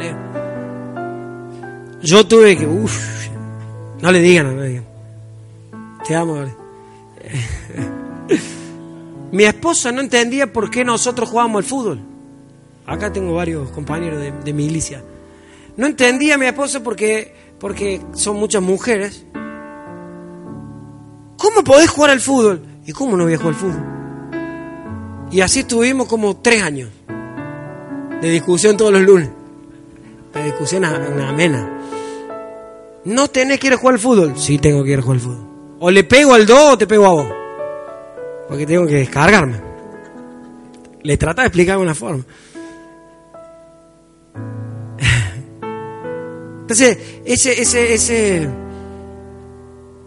Yo 2.02 2.28
tuve 2.28 2.58
que. 2.58 2.68
Uff. 2.68 3.28
No 4.02 4.12
le 4.12 4.20
digan, 4.20 4.56
no 4.56 4.62
le 4.62 4.68
digan. 4.70 4.86
Te 6.06 6.16
amo. 6.16 6.36
Mi 9.32 9.46
esposa 9.46 9.92
no 9.92 10.02
entendía 10.02 10.52
por 10.54 10.70
qué 10.70 10.86
nosotros 10.86 11.30
jugábamos 11.30 11.64
al 11.64 11.64
fútbol. 11.64 12.00
Acá 12.86 13.12
tengo 13.12 13.34
varios 13.34 13.72
compañeros 13.72 14.20
de, 14.20 14.32
de 14.32 14.54
milicia. 14.54 15.02
No 15.76 15.88
entendía 15.88 16.38
mi 16.38 16.46
esposa 16.46 16.84
porque, 16.84 17.34
porque 17.60 18.00
son 18.14 18.36
muchas 18.36 18.62
mujeres. 18.62 19.26
¿Cómo 21.44 21.62
podés 21.62 21.90
jugar 21.90 22.12
al 22.12 22.22
fútbol? 22.22 22.62
¿Y 22.86 22.94
cómo 22.94 23.18
no 23.18 23.26
voy 23.26 23.34
a 23.34 23.38
jugar 23.38 23.54
al 23.54 23.60
fútbol? 23.60 23.84
Y 25.30 25.42
así 25.42 25.60
estuvimos 25.60 26.08
como 26.08 26.38
tres 26.38 26.64
años 26.64 26.90
de 28.22 28.30
discusión 28.30 28.78
todos 28.78 28.94
los 28.94 29.02
lunes. 29.02 29.30
La 30.34 30.46
discusión 30.46 30.86
amena. 30.86 31.82
¿No 33.04 33.28
tenés 33.28 33.60
que 33.60 33.68
ir 33.68 33.74
a 33.74 33.78
jugar 33.78 33.96
al 33.96 34.00
fútbol? 34.00 34.38
Sí, 34.38 34.58
tengo 34.58 34.86
que 34.86 34.92
ir 34.92 35.00
a 35.00 35.02
jugar 35.02 35.18
al 35.18 35.22
fútbol. 35.22 35.48
O 35.82 35.92
le 35.92 36.06
pego 36.06 36.34
al 36.34 36.46
dos 36.46 36.76
o 36.76 36.78
te 36.78 36.88
pego 36.88 37.08
a 37.08 37.10
vos. 37.10 37.28
Porque 38.48 38.66
tengo 38.66 38.88
que 38.88 38.96
descargarme. 38.96 39.60
Le 41.02 41.18
trata 41.18 41.42
de 41.42 41.50
explicar 41.50 41.76
de 41.76 41.84
una 41.84 41.94
forma. 41.94 42.24
Entonces, 46.62 46.98
ese, 47.26 47.62
ese, 47.62 47.94
ese. 47.94 48.63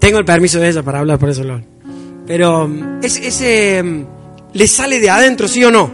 Tengo 0.07 0.21
el 0.21 0.25
permiso 0.25 0.61
de 0.61 0.69
ella 0.69 0.85
para 0.85 1.01
hablar, 1.01 1.19
por 1.19 1.31
eso 1.31 1.43
Pero 2.29 2.71
ese, 3.03 3.27
ese 3.27 4.07
le 4.53 4.69
sale 4.69 5.01
de 5.01 5.11
adentro, 5.11 5.49
¿sí 5.49 5.65
o 5.65 5.73
no? 5.73 5.91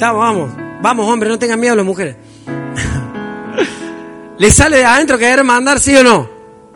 vamos, 0.00 0.50
vamos, 0.80 1.06
hombre, 1.06 1.28
no 1.28 1.38
tengan 1.38 1.60
miedo 1.60 1.76
las 1.76 1.84
mujeres. 1.84 2.16
¿Le 4.38 4.50
sale 4.50 4.78
de 4.78 4.86
adentro 4.86 5.18
querer 5.18 5.44
mandar, 5.44 5.78
sí 5.78 5.94
o 5.94 6.02
no? 6.02 6.26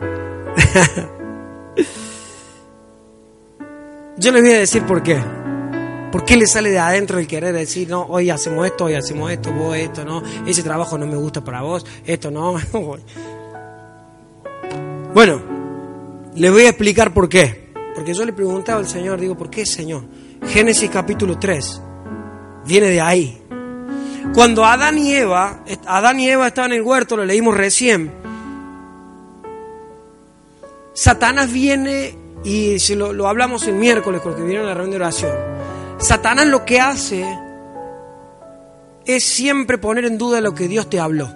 Yo 4.17 4.31
les 4.31 4.43
voy 4.43 4.51
a 4.51 4.59
decir 4.59 4.83
por 4.83 5.01
qué. 5.01 5.19
¿Por 6.11 6.23
qué 6.23 6.37
le 6.37 6.45
sale 6.45 6.69
de 6.69 6.77
adentro 6.77 7.17
el 7.17 7.25
querer 7.25 7.51
decir, 7.51 7.89
no, 7.89 8.03
hoy 8.03 8.29
hacemos 8.29 8.63
esto, 8.67 8.85
hoy 8.85 8.93
hacemos 8.93 9.31
esto, 9.31 9.51
vos 9.53 9.75
esto, 9.75 10.05
no, 10.05 10.21
ese 10.45 10.61
trabajo 10.61 10.99
no 10.99 11.07
me 11.07 11.15
gusta 11.15 11.43
para 11.43 11.63
vos, 11.63 11.83
esto 12.05 12.29
no? 12.29 12.57
bueno, 15.15 15.50
les 16.35 16.51
voy 16.51 16.63
a 16.63 16.69
explicar 16.69 17.13
por 17.13 17.29
qué. 17.29 17.71
Porque 17.95 18.13
yo 18.13 18.25
le 18.25 18.33
preguntaba 18.33 18.79
al 18.79 18.87
Señor, 18.87 19.19
digo, 19.19 19.37
¿por 19.37 19.49
qué, 19.49 19.65
Señor? 19.65 20.03
Génesis 20.47 20.89
capítulo 20.89 21.37
3. 21.37 21.81
Viene 22.65 22.87
de 22.87 23.01
ahí. 23.01 23.41
Cuando 24.33 24.65
Adán 24.65 24.97
y 24.97 25.13
Eva, 25.13 25.63
Adán 25.85 26.19
y 26.19 26.29
Eva 26.29 26.47
estaban 26.47 26.71
en 26.71 26.79
el 26.79 26.83
huerto, 26.83 27.17
lo 27.17 27.25
leímos 27.25 27.55
recién. 27.55 28.11
Satanás 30.93 31.51
viene 31.51 32.17
y 32.43 32.79
si 32.79 32.95
lo, 32.95 33.13
lo 33.13 33.27
hablamos 33.27 33.67
el 33.67 33.75
miércoles 33.75 34.21
porque 34.23 34.41
viene 34.41 34.63
a 34.63 34.67
la 34.67 34.73
reunión 34.73 34.91
de 34.91 34.97
oración. 34.97 35.31
Satanás 35.97 36.47
lo 36.47 36.65
que 36.65 36.79
hace 36.79 37.25
es 39.05 39.23
siempre 39.23 39.77
poner 39.77 40.05
en 40.05 40.17
duda 40.17 40.41
lo 40.41 40.53
que 40.53 40.67
Dios 40.67 40.89
te 40.89 40.99
habló. 40.99 41.29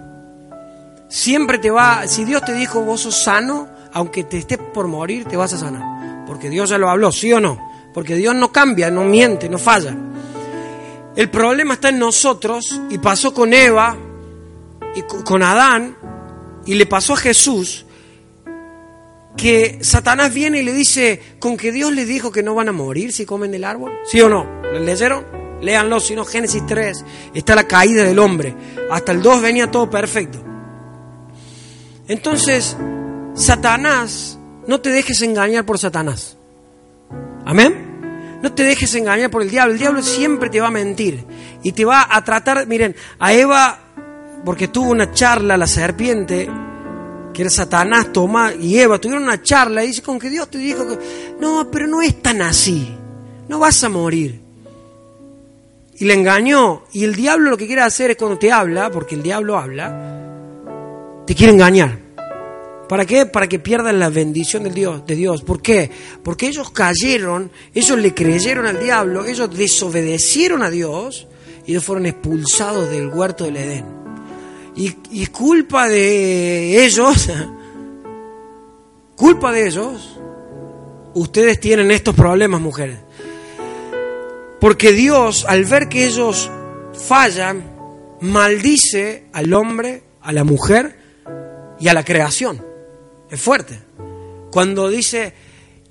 Siempre 1.08 1.58
te 1.58 1.70
va, 1.70 2.06
si 2.06 2.24
Dios 2.24 2.44
te 2.44 2.54
dijo 2.54 2.80
vos 2.80 3.02
sos 3.02 3.22
sano, 3.22 3.68
aunque 3.96 4.24
te 4.24 4.36
estés 4.36 4.58
por 4.58 4.88
morir, 4.88 5.24
te 5.24 5.38
vas 5.38 5.54
a 5.54 5.58
sanar. 5.58 6.26
Porque 6.26 6.50
Dios 6.50 6.68
ya 6.68 6.76
lo 6.76 6.90
habló, 6.90 7.10
¿sí 7.10 7.32
o 7.32 7.40
no? 7.40 7.88
Porque 7.94 8.14
Dios 8.14 8.34
no 8.34 8.52
cambia, 8.52 8.90
no 8.90 9.04
miente, 9.04 9.48
no 9.48 9.56
falla. 9.56 9.96
El 11.16 11.30
problema 11.30 11.74
está 11.74 11.88
en 11.88 11.98
nosotros 11.98 12.78
y 12.90 12.98
pasó 12.98 13.32
con 13.32 13.54
Eva 13.54 13.96
y 14.94 15.00
con 15.00 15.42
Adán 15.42 15.96
y 16.66 16.74
le 16.74 16.84
pasó 16.84 17.14
a 17.14 17.16
Jesús 17.16 17.86
que 19.34 19.78
Satanás 19.80 20.34
viene 20.34 20.60
y 20.60 20.62
le 20.62 20.74
dice, 20.74 21.22
con 21.38 21.56
que 21.56 21.72
Dios 21.72 21.90
les 21.90 22.06
dijo 22.06 22.30
que 22.30 22.42
no 22.42 22.54
van 22.54 22.68
a 22.68 22.72
morir 22.72 23.14
si 23.14 23.24
comen 23.24 23.50
del 23.50 23.64
árbol, 23.64 23.92
¿sí 24.04 24.20
o 24.20 24.28
no? 24.28 24.44
¿Lo 24.62 24.78
leyeron? 24.78 25.24
Léanlo, 25.62 26.00
si 26.00 26.14
no, 26.14 26.26
Génesis 26.26 26.66
3, 26.66 27.02
está 27.32 27.54
la 27.54 27.64
caída 27.64 28.04
del 28.04 28.18
hombre. 28.18 28.54
Hasta 28.90 29.12
el 29.12 29.22
2 29.22 29.40
venía 29.40 29.70
todo 29.70 29.88
perfecto. 29.88 30.44
Entonces, 32.08 32.76
Satanás, 33.36 34.38
no 34.66 34.80
te 34.80 34.90
dejes 34.90 35.20
engañar 35.20 35.66
por 35.66 35.78
Satanás. 35.78 36.36
Amén. 37.44 38.38
No 38.42 38.52
te 38.52 38.64
dejes 38.64 38.94
engañar 38.94 39.30
por 39.30 39.42
el 39.42 39.50
diablo. 39.50 39.74
El 39.74 39.78
diablo 39.78 40.02
siempre 40.02 40.48
te 40.48 40.60
va 40.60 40.68
a 40.68 40.70
mentir 40.70 41.24
y 41.62 41.72
te 41.72 41.84
va 41.84 42.06
a 42.10 42.24
tratar, 42.24 42.66
miren, 42.66 42.96
a 43.18 43.34
Eva, 43.34 43.78
porque 44.44 44.68
tuvo 44.68 44.90
una 44.90 45.12
charla, 45.12 45.56
la 45.58 45.66
serpiente, 45.66 46.48
que 47.34 47.42
era 47.42 47.50
Satanás, 47.50 48.10
Tomás 48.10 48.54
y 48.58 48.78
Eva, 48.78 48.98
tuvieron 48.98 49.24
una 49.24 49.42
charla 49.42 49.84
y 49.84 49.88
dice, 49.88 50.02
con 50.02 50.18
que 50.18 50.30
Dios 50.30 50.48
te 50.48 50.56
dijo 50.56 50.88
que, 50.88 50.98
no, 51.38 51.68
pero 51.70 51.86
no 51.86 52.00
es 52.00 52.22
tan 52.22 52.40
así, 52.40 52.88
no 53.48 53.58
vas 53.58 53.84
a 53.84 53.90
morir. 53.90 54.40
Y 55.98 56.04
le 56.06 56.14
engañó. 56.14 56.84
Y 56.92 57.04
el 57.04 57.14
diablo 57.14 57.50
lo 57.50 57.56
que 57.56 57.66
quiere 57.66 57.82
hacer 57.82 58.12
es 58.12 58.16
cuando 58.16 58.38
te 58.38 58.50
habla, 58.50 58.90
porque 58.90 59.14
el 59.14 59.22
diablo 59.22 59.58
habla, 59.58 61.24
te 61.26 61.34
quiere 61.34 61.52
engañar. 61.52 62.05
¿Para 62.88 63.04
qué? 63.04 63.26
Para 63.26 63.48
que 63.48 63.58
pierdan 63.58 63.98
la 63.98 64.10
bendición 64.10 64.62
del 64.62 64.74
Dios, 64.74 65.04
de 65.06 65.16
Dios. 65.16 65.42
¿Por 65.42 65.60
qué? 65.60 65.90
Porque 66.22 66.46
ellos 66.46 66.70
cayeron, 66.70 67.50
ellos 67.74 67.98
le 67.98 68.14
creyeron 68.14 68.66
al 68.66 68.78
diablo, 68.78 69.24
ellos 69.24 69.50
desobedecieron 69.56 70.62
a 70.62 70.70
Dios 70.70 71.26
y 71.66 71.72
ellos 71.72 71.84
fueron 71.84 72.06
expulsados 72.06 72.88
del 72.90 73.08
huerto 73.08 73.44
del 73.44 73.56
Edén. 73.56 73.86
Y, 74.76 74.94
y 75.10 75.26
culpa 75.26 75.88
de 75.88 76.84
ellos, 76.84 77.28
culpa 79.16 79.50
de 79.50 79.66
ellos, 79.66 80.18
ustedes 81.14 81.58
tienen 81.58 81.90
estos 81.90 82.14
problemas, 82.14 82.60
mujeres. 82.60 82.98
Porque 84.60 84.92
Dios, 84.92 85.44
al 85.48 85.64
ver 85.64 85.88
que 85.88 86.06
ellos 86.06 86.50
fallan, 86.92 87.64
maldice 88.20 89.26
al 89.32 89.52
hombre, 89.52 90.02
a 90.22 90.32
la 90.32 90.44
mujer 90.44 90.98
y 91.78 91.88
a 91.88 91.94
la 91.94 92.04
creación. 92.04 92.65
Es 93.30 93.40
fuerte. 93.40 93.80
Cuando 94.50 94.88
dice, 94.88 95.32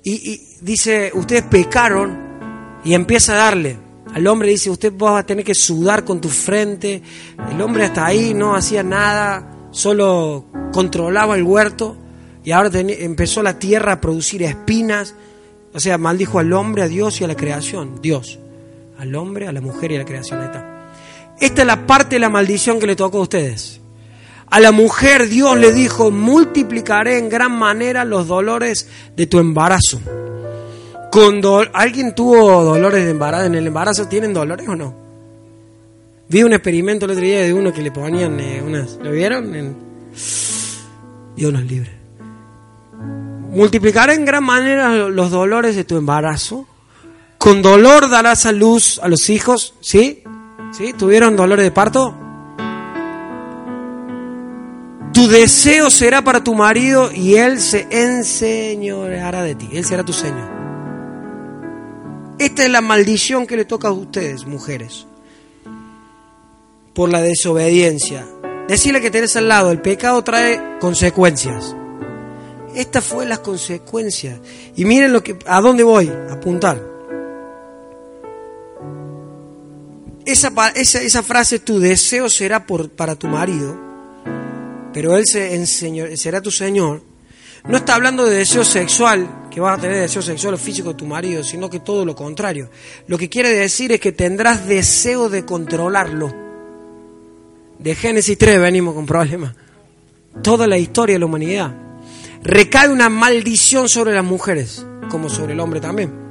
y, 0.02 0.40
dice, 0.60 1.10
ustedes 1.14 1.42
pecaron 1.42 2.80
y 2.84 2.94
empieza 2.94 3.34
a 3.34 3.36
darle. 3.36 3.78
Al 4.14 4.26
hombre 4.26 4.48
dice, 4.48 4.70
usted 4.70 4.92
va 4.96 5.18
a 5.18 5.26
tener 5.26 5.44
que 5.44 5.54
sudar 5.54 6.04
con 6.04 6.20
tu 6.20 6.28
frente. 6.28 7.02
El 7.50 7.60
hombre 7.60 7.84
hasta 7.84 8.06
ahí 8.06 8.34
no 8.34 8.54
hacía 8.54 8.82
nada, 8.82 9.68
solo 9.70 10.46
controlaba 10.72 11.36
el 11.36 11.42
huerto 11.42 11.96
y 12.44 12.52
ahora 12.52 12.70
empezó 12.74 13.42
la 13.42 13.58
tierra 13.58 13.92
a 13.92 14.00
producir 14.00 14.42
espinas. 14.42 15.14
O 15.74 15.80
sea, 15.80 15.98
maldijo 15.98 16.38
al 16.38 16.52
hombre, 16.52 16.82
a 16.82 16.88
Dios 16.88 17.20
y 17.20 17.24
a 17.24 17.26
la 17.26 17.36
creación. 17.36 18.00
Dios 18.00 18.38
al 18.98 19.14
hombre, 19.14 19.46
a 19.46 19.52
la 19.52 19.60
mujer 19.60 19.92
y 19.92 19.96
a 19.96 19.98
la 19.98 20.04
creación. 20.04 20.40
Esta 21.40 21.60
es 21.60 21.66
la 21.66 21.86
parte 21.86 22.16
de 22.16 22.20
la 22.20 22.28
maldición 22.28 22.80
que 22.80 22.86
le 22.86 22.96
tocó 22.96 23.18
a 23.18 23.22
ustedes. 23.22 23.80
A 24.50 24.60
la 24.60 24.72
mujer 24.72 25.28
Dios 25.28 25.56
le 25.58 25.72
dijo, 25.72 26.10
multiplicaré 26.10 27.18
en 27.18 27.28
gran 27.28 27.52
manera 27.52 28.04
los 28.04 28.28
dolores 28.28 28.88
de 29.16 29.26
tu 29.26 29.38
embarazo. 29.38 30.00
Cuando 31.10 31.64
¿Alguien 31.72 32.14
tuvo 32.14 32.62
dolores 32.62 33.04
de 33.04 33.10
embarazo? 33.10 33.44
¿En 33.44 33.54
el 33.54 33.66
embarazo 33.66 34.06
tienen 34.06 34.32
dolores 34.32 34.68
o 34.68 34.76
no? 34.76 34.94
Vi 36.28 36.42
un 36.42 36.52
experimento 36.52 37.04
el 37.06 37.12
otro 37.12 37.24
día 37.24 37.42
de 37.42 37.52
uno 37.52 37.72
que 37.72 37.82
le 37.82 37.90
ponían 37.90 38.38
eh, 38.40 38.62
unas... 38.64 38.98
¿Lo 39.02 39.10
vieron? 39.12 39.76
Dios 41.36 41.52
nos 41.52 41.62
libre. 41.62 41.92
Multiplicaré 43.50 44.14
en 44.14 44.24
gran 44.24 44.44
manera 44.44 45.08
los 45.08 45.30
dolores 45.30 45.76
de 45.76 45.84
tu 45.84 45.96
embarazo 45.96 46.66
con 47.38 47.62
dolor 47.62 48.08
darás 48.10 48.44
a 48.44 48.50
luz 48.50 48.98
a 49.00 49.08
los 49.08 49.30
hijos, 49.30 49.74
¿sí? 49.80 50.24
¿Sí? 50.72 50.92
¿Tuvieron 50.92 51.36
dolores 51.36 51.64
de 51.64 51.70
parto? 51.70 52.25
Tu 55.16 55.28
deseo 55.28 55.88
será 55.88 56.22
para 56.22 56.44
tu 56.44 56.54
marido 56.54 57.10
y 57.10 57.36
él 57.36 57.58
se 57.58 57.86
enseñoreará 57.90 59.44
de 59.44 59.54
ti. 59.54 59.66
Él 59.72 59.82
será 59.82 60.04
tu 60.04 60.12
Señor. 60.12 60.50
Esta 62.38 62.64
es 62.66 62.70
la 62.70 62.82
maldición 62.82 63.46
que 63.46 63.56
le 63.56 63.64
toca 63.64 63.88
a 63.88 63.92
ustedes, 63.92 64.44
mujeres, 64.44 65.06
por 66.92 67.08
la 67.10 67.22
desobediencia. 67.22 68.26
Decirle 68.68 69.00
que 69.00 69.10
tenés 69.10 69.34
al 69.36 69.48
lado, 69.48 69.70
el 69.70 69.80
pecado 69.80 70.22
trae 70.22 70.60
consecuencias. 70.80 71.74
Estas 72.74 73.02
fueron 73.02 73.30
las 73.30 73.38
consecuencias. 73.38 74.38
Y 74.76 74.84
miren 74.84 75.14
lo 75.14 75.22
que, 75.22 75.38
a 75.46 75.62
dónde 75.62 75.82
voy 75.82 76.08
a 76.08 76.34
apuntar. 76.34 76.78
esa, 80.26 80.52
esa, 80.74 81.00
esa 81.00 81.22
frase, 81.22 81.58
tu 81.58 81.78
deseo 81.78 82.28
será 82.28 82.66
por, 82.66 82.90
para 82.90 83.16
tu 83.16 83.28
marido, 83.28 83.85
pero 84.96 85.14
él 85.14 85.26
se 85.26 86.16
será 86.16 86.40
tu 86.40 86.50
Señor, 86.50 87.02
no 87.68 87.76
está 87.76 87.96
hablando 87.96 88.24
de 88.24 88.38
deseo 88.38 88.64
sexual, 88.64 89.46
que 89.50 89.60
vas 89.60 89.76
a 89.76 89.82
tener 89.82 89.98
deseo 89.98 90.22
sexual 90.22 90.54
o 90.54 90.56
físico 90.56 90.88
de 90.88 90.94
tu 90.94 91.04
marido, 91.04 91.44
sino 91.44 91.68
que 91.68 91.80
todo 91.80 92.06
lo 92.06 92.16
contrario. 92.16 92.70
Lo 93.06 93.18
que 93.18 93.28
quiere 93.28 93.50
decir 93.50 93.92
es 93.92 94.00
que 94.00 94.12
tendrás 94.12 94.66
deseo 94.66 95.28
de 95.28 95.44
controlarlo. 95.44 96.34
De 97.78 97.94
Génesis 97.94 98.38
3 98.38 98.58
venimos 98.58 98.94
con 98.94 99.04
problemas. 99.04 99.54
Toda 100.42 100.66
la 100.66 100.78
historia 100.78 101.16
de 101.16 101.20
la 101.20 101.26
humanidad. 101.26 101.74
Recae 102.42 102.88
una 102.88 103.10
maldición 103.10 103.90
sobre 103.90 104.14
las 104.14 104.24
mujeres, 104.24 104.86
como 105.10 105.28
sobre 105.28 105.52
el 105.52 105.60
hombre 105.60 105.78
también 105.78 106.26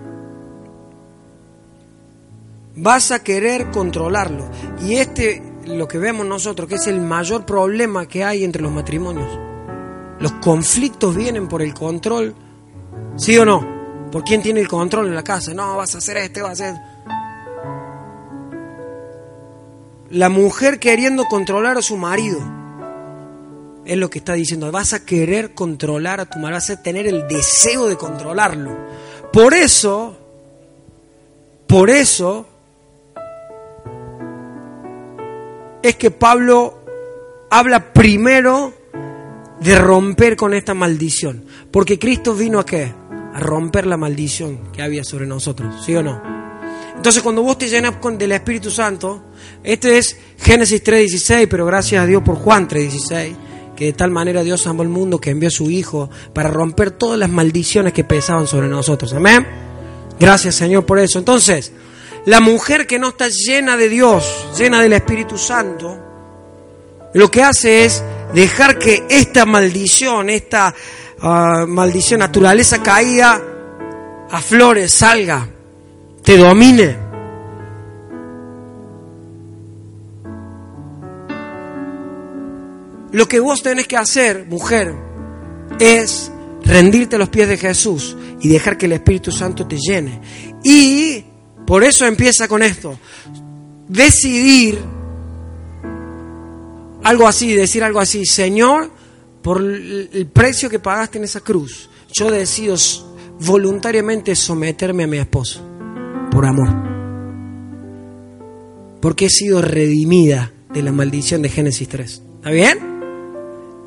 vas 2.78 3.12
a 3.12 3.24
querer 3.24 3.72
controlarlo. 3.72 4.50
Y 4.82 4.96
este, 4.96 5.42
lo 5.66 5.88
que 5.88 5.98
vemos 5.98 6.26
nosotros, 6.26 6.68
que 6.68 6.76
es 6.76 6.88
el 6.88 7.02
mayor 7.02 7.46
problema 7.46 8.08
que 8.08 8.24
hay 8.24 8.44
entre 8.44 8.62
los 8.62 8.72
matrimonios. 8.72 9.40
Los 10.20 10.32
conflictos 10.34 11.16
vienen 11.16 11.48
por 11.48 11.62
el 11.62 11.74
control, 11.74 12.36
¿sí 13.18 13.38
o 13.38 13.46
no? 13.46 13.76
¿Por 14.12 14.24
quién 14.24 14.42
tiene 14.42 14.62
el 14.62 14.68
control 14.68 15.08
en 15.08 15.16
la 15.16 15.24
casa? 15.24 15.54
No, 15.54 15.76
vas 15.78 15.96
a 15.96 15.98
hacer 15.98 16.18
este, 16.18 16.42
vas 16.42 16.62
a 16.62 16.70
hacer... 16.70 16.82
La 20.10 20.30
mujer 20.30 20.80
queriendo 20.80 21.26
controlar 21.26 21.78
a 21.78 21.82
su 21.82 21.98
marido. 21.98 22.40
Es 23.86 23.98
lo 23.98 24.10
que 24.10 24.20
está 24.20 24.34
diciendo. 24.34 24.72
Vas 24.72 24.94
a 24.94 25.06
querer 25.06 25.54
controlar 25.54 26.22
a 26.22 26.26
tu 26.26 26.40
marido, 26.40 26.58
vas 26.58 26.70
a 26.70 26.82
tener 26.82 27.08
el 27.08 27.28
deseo 27.28 27.88
de 27.88 27.98
controlarlo. 27.98 28.78
Por 29.34 29.54
eso, 29.54 30.16
por 31.68 31.90
eso, 31.90 32.48
es 35.90 35.96
que 35.98 36.10
Pablo 36.10 36.80
habla 37.50 37.94
primero 37.94 38.74
de 39.60 39.76
romper 39.76 40.36
con 40.36 40.54
esta 40.54 40.74
maldición. 40.74 41.46
Porque 41.72 42.00
Cristo 42.00 42.34
vino 42.34 42.60
a 42.60 42.66
qué? 42.66 42.92
A 43.34 43.40
romper 43.40 43.86
la 43.86 43.96
maldición 43.96 44.72
que 44.72 44.82
había 44.82 45.04
sobre 45.04 45.28
nosotros, 45.28 45.86
¿sí 45.86 45.96
o 45.96 46.02
no? 46.02 46.22
Entonces 46.96 47.22
cuando 47.22 47.44
vos 47.44 47.58
te 47.58 47.68
llenas 47.68 47.98
con, 47.98 48.18
del 48.18 48.32
Espíritu 48.32 48.72
Santo, 48.72 49.26
este 49.64 50.00
es 50.00 50.18
Génesis 50.40 50.84
3.16, 50.84 51.48
pero 51.50 51.66
gracias 51.66 52.02
a 52.02 52.08
Dios 52.08 52.24
por 52.24 52.36
Juan 52.36 52.68
3.16, 52.68 53.36
que 53.76 53.86
de 53.86 53.94
tal 53.94 54.10
manera 54.10 54.44
Dios 54.44 54.66
amó 54.66 54.82
el 54.82 54.90
mundo 54.90 55.20
que 55.20 55.30
envió 55.30 55.50
a 55.50 55.52
su 55.52 55.70
Hijo 55.70 56.10
para 56.34 56.50
romper 56.50 56.92
todas 56.92 57.20
las 57.20 57.30
maldiciones 57.30 57.94
que 57.94 58.04
pesaban 58.04 58.48
sobre 58.48 58.70
nosotros. 58.70 59.14
Amén. 59.14 59.46
Gracias 60.20 60.56
Señor 60.56 60.86
por 60.86 60.98
eso. 60.98 61.20
Entonces, 61.20 61.74
la 62.26 62.40
mujer 62.40 62.88
que 62.88 63.00
no 63.00 63.10
está 63.10 63.28
llena 63.30 63.78
de 63.78 63.90
Dios, 63.90 64.50
llena 64.58 64.82
del 64.82 64.94
Espíritu 64.94 65.38
Santo, 65.38 66.00
lo 67.14 67.32
que 67.32 67.44
hace 67.44 67.86
es 67.86 68.04
dejar 68.34 68.78
que 68.78 69.06
esta 69.10 69.46
maldición, 69.46 70.30
esta 70.30 70.74
ah, 71.22 71.66
maldición, 71.68 72.20
naturaleza 72.20 72.82
caída, 72.82 73.42
aflore, 74.30 74.90
salga, 74.90 75.48
te 76.24 76.38
domine. 76.38 77.06
Lo 83.12 83.28
que 83.28 83.40
vos 83.40 83.64
tenés 83.64 83.88
que 83.88 83.96
hacer, 83.96 84.46
mujer, 84.48 84.94
es 85.80 86.32
rendirte 86.64 87.16
a 87.16 87.20
los 87.20 87.30
pies 87.30 87.48
de 87.48 87.58
Jesús 87.58 88.18
y 88.42 88.50
dejar 88.50 88.78
que 88.78 88.88
el 88.88 88.92
Espíritu 88.94 89.32
Santo 89.32 89.66
te 89.66 89.78
llene. 89.78 90.20
Y 90.64 91.25
por 91.66 91.84
eso 91.84 92.06
empieza 92.06 92.48
con 92.48 92.62
esto. 92.64 92.98
Decidir 93.88 94.80
algo 97.04 97.28
así, 97.28 97.54
decir 97.54 97.84
algo 97.84 98.00
así, 98.00 98.26
Señor, 98.26 98.90
por 99.42 99.62
el 99.62 100.28
precio 100.34 100.70
que 100.70 100.80
pagaste 100.80 101.18
en 101.20 101.24
esa 101.24 101.40
cruz, 101.42 101.90
yo 102.12 102.32
decido 102.32 102.76
voluntariamente 103.40 104.36
someterme 104.36 105.04
a 105.04 105.08
mi 105.08 105.18
esposo, 105.18 105.62
por 106.32 106.46
amor. 106.46 106.70
Porque 109.02 109.26
he 109.26 109.30
sido 109.30 109.62
redimida 109.62 110.52
de 110.74 110.82
la 110.82 110.92
maldición 110.92 111.42
de 111.42 111.50
Génesis 111.50 111.88
3. 111.88 112.22
¿Está 112.38 112.50
bien? 112.50 112.80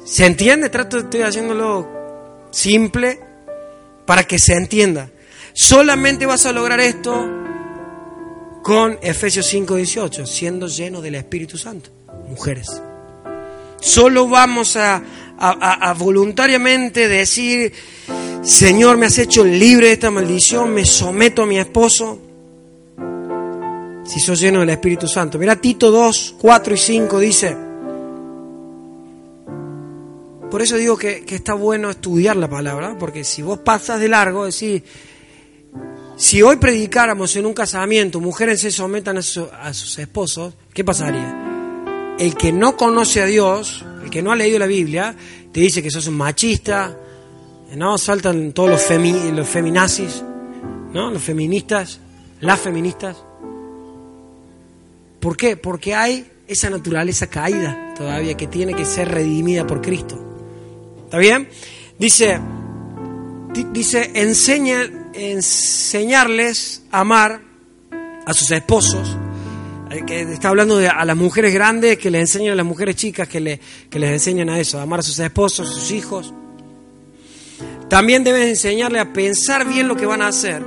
¿Se 0.04 0.26
entiende? 0.26 0.68
Trato, 0.68 0.98
estoy 0.98 1.22
haciéndolo 1.22 1.88
simple 2.50 3.20
para 4.06 4.24
que 4.24 4.38
se 4.38 4.54
entienda. 4.54 5.10
Solamente 5.52 6.24
vas 6.24 6.46
a 6.46 6.52
lograr 6.52 6.78
esto 6.78 7.28
con 8.62 8.98
Efesios 9.02 9.46
5:18, 9.46 10.26
siendo 10.26 10.66
lleno 10.66 11.00
del 11.00 11.14
Espíritu 11.16 11.56
Santo, 11.58 11.90
mujeres. 12.28 12.82
Solo 13.80 14.28
vamos 14.28 14.76
a, 14.76 15.02
voluntariamente 15.96 17.08
decir, 17.08 17.72
Señor, 18.42 18.96
me 18.96 19.06
has 19.06 19.18
hecho 19.18 19.44
libre 19.44 19.86
de 19.86 19.92
esta 19.92 20.10
maldición, 20.10 20.74
me 20.74 20.84
someto 20.84 21.42
a 21.42 21.46
mi 21.46 21.58
esposo. 21.58 22.18
Si 24.04 24.20
sos 24.20 24.40
lleno 24.40 24.60
del 24.60 24.70
Espíritu 24.70 25.06
Santo. 25.06 25.38
Mira 25.38 25.56
Tito 25.56 25.90
2, 25.90 26.36
4 26.38 26.74
y 26.74 26.78
5 26.78 27.18
dice. 27.20 27.56
Por 30.50 30.62
eso 30.62 30.76
digo 30.76 30.96
que, 30.96 31.24
está 31.28 31.52
bueno 31.54 31.90
estudiar 31.90 32.36
la 32.36 32.48
palabra, 32.48 32.96
porque 32.98 33.22
si 33.22 33.42
vos 33.42 33.58
pasas 33.58 34.00
de 34.00 34.08
largo, 34.08 34.46
decir, 34.46 34.82
si 36.18 36.42
hoy 36.42 36.56
predicáramos 36.56 37.34
en 37.36 37.46
un 37.46 37.54
casamiento, 37.54 38.20
mujeres 38.20 38.60
se 38.60 38.70
sometan 38.70 39.16
a, 39.16 39.20
a 39.20 39.72
sus 39.72 39.98
esposos, 39.98 40.52
¿qué 40.74 40.84
pasaría? 40.84 41.48
el 42.18 42.34
que 42.34 42.52
no 42.52 42.76
conoce 42.76 43.22
a 43.22 43.26
Dios, 43.26 43.84
el 44.02 44.10
que 44.10 44.22
no 44.22 44.32
ha 44.32 44.36
leído 44.36 44.58
la 44.58 44.66
Biblia, 44.66 45.14
te 45.52 45.60
dice 45.60 45.82
que 45.82 45.90
sos 45.90 46.08
un 46.08 46.16
machista, 46.16 46.96
¿no? 47.76 47.96
Saltan 47.96 48.52
todos 48.52 48.70
los, 48.70 49.32
los 49.32 49.48
feminazis, 49.48 50.22
¿no? 50.92 51.10
Los 51.10 51.22
feministas, 51.22 52.00
las 52.40 52.58
feministas. 52.58 53.16
¿Por 55.20 55.36
qué? 55.36 55.56
Porque 55.56 55.94
hay 55.94 56.30
esa 56.46 56.70
naturaleza 56.70 57.28
caída 57.28 57.94
todavía 57.96 58.36
que 58.36 58.46
tiene 58.46 58.74
que 58.74 58.84
ser 58.84 59.08
redimida 59.08 59.66
por 59.66 59.80
Cristo. 59.80 60.18
¿Está 61.04 61.18
bien? 61.18 61.48
Dice, 61.98 62.40
dice 63.72 64.10
enseña, 64.14 65.07
enseñarles 65.18 66.82
a 66.90 67.00
amar 67.00 67.42
a 68.24 68.32
sus 68.34 68.50
esposos 68.50 69.16
eh, 69.90 70.02
que 70.06 70.20
está 70.20 70.50
hablando 70.50 70.76
de 70.76 70.88
a 70.88 71.04
las 71.04 71.16
mujeres 71.16 71.52
grandes 71.54 71.98
que 71.98 72.10
les 72.10 72.20
enseñan 72.20 72.52
a 72.52 72.56
las 72.56 72.66
mujeres 72.66 72.96
chicas 72.96 73.26
que, 73.26 73.40
le, 73.40 73.60
que 73.88 73.98
les 73.98 74.10
enseñan 74.10 74.50
a 74.50 74.60
eso, 74.60 74.78
a 74.78 74.82
amar 74.82 75.00
a 75.00 75.02
sus 75.02 75.18
esposos, 75.18 75.70
a 75.70 75.72
sus 75.72 75.90
hijos. 75.90 76.34
También 77.88 78.22
deben 78.22 78.42
enseñarle 78.42 79.00
a 79.00 79.12
pensar 79.12 79.66
bien 79.66 79.88
lo 79.88 79.96
que 79.96 80.04
van 80.04 80.20
a 80.20 80.28
hacer, 80.28 80.62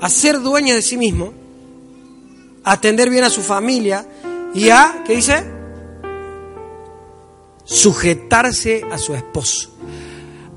a 0.00 0.08
ser 0.08 0.40
dueñas 0.40 0.76
de 0.76 0.82
sí 0.82 0.96
mismo, 0.96 1.34
a 2.62 2.72
atender 2.72 3.10
bien 3.10 3.24
a 3.24 3.30
su 3.30 3.42
familia 3.42 4.06
y 4.54 4.68
a, 4.68 5.02
¿qué 5.04 5.16
dice? 5.16 5.44
Sujetarse 7.64 8.84
a 8.90 8.98
su 8.98 9.14
esposo. 9.14 9.69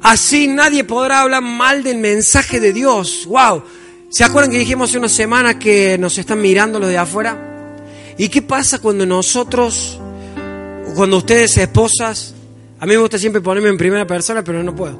Así 0.03 0.47
nadie 0.47 0.83
podrá 0.83 1.21
hablar 1.21 1.41
mal 1.41 1.81
del 1.81 1.97
mensaje 1.97 2.59
de 2.59 2.73
Dios. 2.73 3.25
¡Wow! 3.25 3.63
¿Se 4.09 4.25
acuerdan 4.25 4.51
que 4.51 4.59
dijimos 4.59 4.89
hace 4.89 4.99
una 4.99 5.09
semana 5.09 5.57
que 5.57 5.97
nos 5.97 6.17
están 6.17 6.41
mirando 6.41 6.77
los 6.77 6.89
de 6.89 6.97
afuera? 6.97 7.73
¿Y 8.17 8.27
qué 8.27 8.41
pasa 8.41 8.79
cuando 8.79 9.05
nosotros, 9.05 9.99
cuando 10.95 11.17
ustedes 11.17 11.57
esposas, 11.57 12.35
a 12.79 12.85
mí 12.85 12.91
me 12.91 12.97
gusta 12.97 13.17
siempre 13.17 13.41
ponerme 13.41 13.69
en 13.69 13.77
primera 13.77 14.05
persona, 14.05 14.43
pero 14.43 14.61
no 14.61 14.75
puedo. 14.75 14.99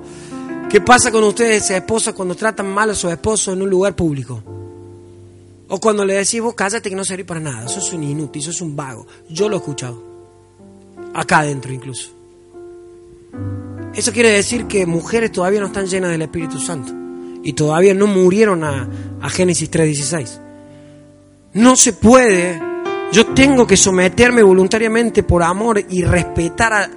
¿Qué 0.70 0.80
pasa 0.80 1.12
con 1.12 1.24
ustedes 1.26 1.70
esposas 1.70 2.13
cuando 2.13 2.34
tratan 2.34 2.74
mal 2.74 2.89
a 2.89 2.96
su 2.96 3.10
esposo 3.10 3.52
en 3.52 3.62
un 3.62 3.70
lugar 3.70 3.96
público? 3.96 4.42
O 5.68 5.80
cuando 5.82 6.06
le 6.06 6.13
decís, 6.13 6.39
vos 6.39 6.56
cállate 6.56 6.89
que 6.89 6.96
no 6.96 7.04
servís 7.04 7.26
para 7.26 7.42
nada, 7.42 7.68
sos 7.68 7.92
un 7.92 8.04
inútil, 8.04 8.42
sos 8.42 8.62
un 8.62 8.74
vago. 8.74 9.06
Yo 9.30 9.50
lo 9.50 9.58
he 9.58 9.60
escuchado. 9.60 10.02
Acá 11.13 11.39
adentro 11.39 11.74
incluso. 11.74 12.10
Eso 13.96 14.12
quiere 14.12 14.30
decir 14.30 14.66
que 14.66 14.86
mujeres 14.86 15.32
todavía 15.32 15.60
no 15.60 15.68
están 15.68 15.88
llenas 15.88 16.12
del 16.12 16.22
Espíritu 16.22 16.60
Santo. 16.60 16.94
Y 17.44 17.54
todavía 17.54 17.94
no 17.94 18.08
murieron 18.08 18.64
a, 18.64 18.90
a 19.22 19.30
Génesis 19.30 19.70
3.16. 19.70 20.40
No 21.54 21.76
se 21.76 21.94
puede 21.94 22.74
yo 23.14 23.28
tengo 23.28 23.68
que 23.68 23.78
someterme 23.78 24.42
voluntariamente 24.42 25.22
por 25.22 25.44
amor 25.44 25.80
y 25.88 26.02
respetar 26.02 26.74
a... 26.74 26.90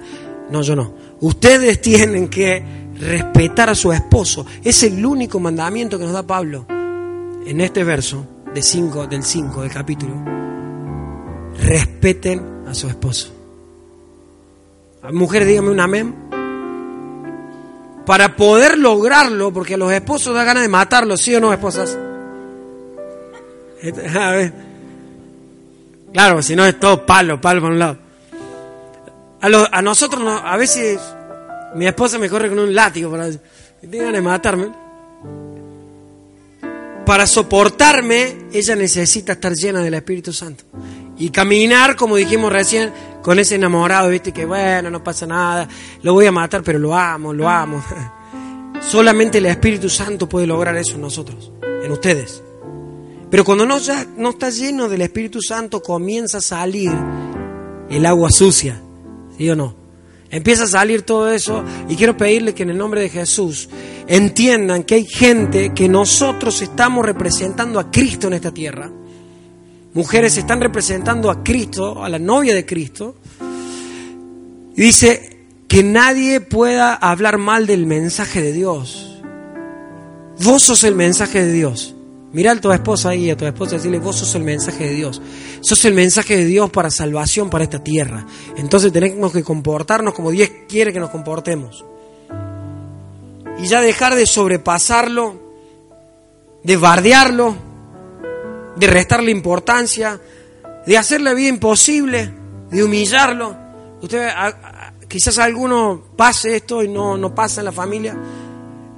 No, 0.49 0.63
yo 0.63 0.75
no. 0.75 0.91
Ustedes 1.19 1.79
tienen 1.81 2.27
que 2.27 2.63
respetar 2.99 3.69
a 3.69 3.75
su 3.75 3.91
esposo. 3.91 4.43
Es 4.63 4.81
el 4.81 5.05
único 5.05 5.39
mandamiento 5.39 5.99
que 5.99 6.05
nos 6.05 6.13
da 6.13 6.25
Pablo 6.25 6.65
en 7.45 7.61
este 7.61 7.83
verso 7.83 8.25
de 8.51 8.63
cinco, 8.63 9.05
del 9.05 9.21
5 9.21 9.61
del 9.61 9.71
capítulo. 9.71 10.15
Respeten 11.59 12.63
a 12.67 12.73
su 12.73 12.87
esposo. 12.87 13.31
Mujeres, 15.13 15.47
díganme 15.47 15.69
un 15.69 15.79
amén. 15.79 16.26
Para 18.07 18.37
poder 18.37 18.77
lograrlo, 18.77 19.51
porque 19.51 19.73
a 19.73 19.77
los 19.77 19.91
esposos 19.91 20.33
da 20.33 20.45
ganas 20.45 20.63
de 20.63 20.69
matarlos, 20.69 21.21
¿sí 21.21 21.35
o 21.35 21.41
no, 21.41 21.51
esposas? 21.51 21.97
A 24.17 24.31
ver. 24.31 24.53
Claro, 26.13 26.41
si 26.41 26.55
no 26.55 26.65
es 26.65 26.79
todo 26.79 27.05
palo, 27.05 27.41
palo 27.41 27.59
por 27.59 27.71
un 27.71 27.79
lado. 27.79 27.97
A, 29.41 29.81
nosotros, 29.81 30.23
a 30.41 30.55
veces, 30.55 31.01
mi 31.75 31.85
esposa 31.85 32.17
me 32.17 32.29
corre 32.29 32.47
con 32.47 32.59
un 32.59 32.73
látigo 32.73 33.11
para 33.11 33.29
tengan 33.81 34.13
de 34.13 34.21
matarme. 34.21 34.71
Para 37.05 37.27
soportarme, 37.27 38.47
ella 38.53 38.77
necesita 38.77 39.33
estar 39.33 39.53
llena 39.53 39.81
del 39.81 39.95
Espíritu 39.95 40.31
Santo. 40.31 40.63
Y 41.17 41.29
caminar, 41.29 41.95
como 41.95 42.15
dijimos 42.15 42.51
recién, 42.51 42.91
con 43.21 43.39
ese 43.39 43.55
enamorado, 43.55 44.09
viste, 44.09 44.31
que 44.31 44.45
bueno, 44.45 44.89
no 44.89 45.03
pasa 45.03 45.25
nada, 45.25 45.67
lo 46.01 46.13
voy 46.13 46.25
a 46.27 46.31
matar, 46.31 46.63
pero 46.63 46.79
lo 46.79 46.95
amo, 46.95 47.33
lo 47.33 47.49
amo. 47.49 47.83
Solamente 48.81 49.39
el 49.39 49.47
Espíritu 49.47 49.89
Santo 49.89 50.29
puede 50.29 50.47
lograr 50.47 50.77
eso 50.77 50.95
en 50.95 51.01
nosotros, 51.01 51.51
en 51.83 51.91
ustedes. 51.91 52.41
Pero 53.29 53.43
cuando 53.43 53.65
no, 53.65 53.79
ya, 53.79 54.05
no 54.15 54.29
está 54.29 54.49
lleno 54.49 54.87
del 54.87 55.01
Espíritu 55.01 55.41
Santo, 55.41 55.81
comienza 55.81 56.37
a 56.37 56.41
salir 56.41 56.91
el 57.89 58.05
agua 58.05 58.31
sucia, 58.31 58.81
¿sí 59.37 59.49
o 59.49 59.55
no? 59.55 59.75
Empieza 60.29 60.65
a 60.65 60.67
salir 60.67 61.03
todo 61.03 61.31
eso 61.31 61.63
y 61.87 61.95
quiero 61.95 62.17
pedirle 62.17 62.53
que 62.53 62.63
en 62.63 62.71
el 62.71 62.77
nombre 62.77 63.01
de 63.01 63.09
Jesús 63.09 63.69
entiendan 64.07 64.83
que 64.83 64.95
hay 64.95 65.05
gente 65.05 65.73
que 65.73 65.87
nosotros 65.87 66.61
estamos 66.61 67.05
representando 67.05 67.79
a 67.79 67.89
Cristo 67.89 68.27
en 68.27 68.33
esta 68.33 68.53
tierra. 68.53 68.91
Mujeres 69.97 70.37
están 70.37 70.61
representando 70.61 71.31
a 71.31 71.43
Cristo, 71.43 72.03
a 72.03 72.07
la 72.07 72.19
novia 72.19 72.53
de 72.53 72.67
Cristo. 72.67 73.15
Y 74.75 74.81
dice 74.83 75.47
que 75.67 75.81
nadie 75.81 76.39
pueda 76.39 76.93
hablar 76.93 77.39
mal 77.39 77.65
del 77.65 77.87
mensaje 77.87 78.43
de 78.43 78.53
Dios. 78.53 79.23
Vos 80.43 80.61
sos 80.61 80.83
el 80.83 80.93
mensaje 80.93 81.43
de 81.43 81.51
Dios. 81.51 81.95
Mira 82.31 82.51
a 82.51 82.61
tu 82.61 82.71
esposa 82.71 83.09
ahí, 83.09 83.31
a 83.31 83.37
tu 83.37 83.47
esposa 83.47 83.77
decirle, 83.77 83.97
vos 83.97 84.17
sos 84.17 84.35
el 84.35 84.43
mensaje 84.43 84.83
de 84.83 84.93
Dios. 84.93 85.19
Sos 85.61 85.83
el 85.85 85.95
mensaje 85.95 86.37
de 86.37 86.45
Dios 86.45 86.69
para 86.69 86.91
salvación 86.91 87.49
para 87.49 87.63
esta 87.63 87.83
tierra. 87.83 88.23
Entonces 88.55 88.93
tenemos 88.93 89.33
que 89.33 89.43
comportarnos 89.43 90.13
como 90.13 90.29
Dios 90.29 90.51
quiere 90.69 90.93
que 90.93 90.99
nos 90.99 91.09
comportemos. 91.09 91.83
Y 93.57 93.65
ya 93.65 93.81
dejar 93.81 94.13
de 94.13 94.27
sobrepasarlo, 94.27 95.41
de 96.63 96.77
bardearlo, 96.77 97.66
de 98.77 98.87
restarle 98.87 99.31
importancia, 99.31 100.19
de 100.85 100.97
hacer 100.97 101.21
la 101.21 101.33
vida 101.33 101.49
imposible, 101.49 102.31
de 102.69 102.83
humillarlo. 102.83 103.55
Usted, 104.01 104.29
quizás 105.07 105.37
alguno 105.39 106.03
pase 106.15 106.57
esto 106.57 106.83
y 106.83 106.87
no, 106.87 107.17
no 107.17 107.33
pasa 107.33 107.61
en 107.61 107.65
la 107.65 107.71
familia. 107.71 108.15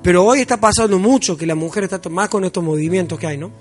Pero 0.04 0.26
hoy 0.26 0.42
está 0.42 0.58
pasando 0.58 1.00
mucho 1.00 1.38
que 1.38 1.46
la 1.46 1.56
mujer 1.56 1.86
está 1.86 2.00
más 2.10 2.30
con 2.30 2.44
estos 2.44 2.64
movimientos 2.64 3.20
que 3.20 3.28
hay, 3.28 3.38
¿no? 3.38 3.52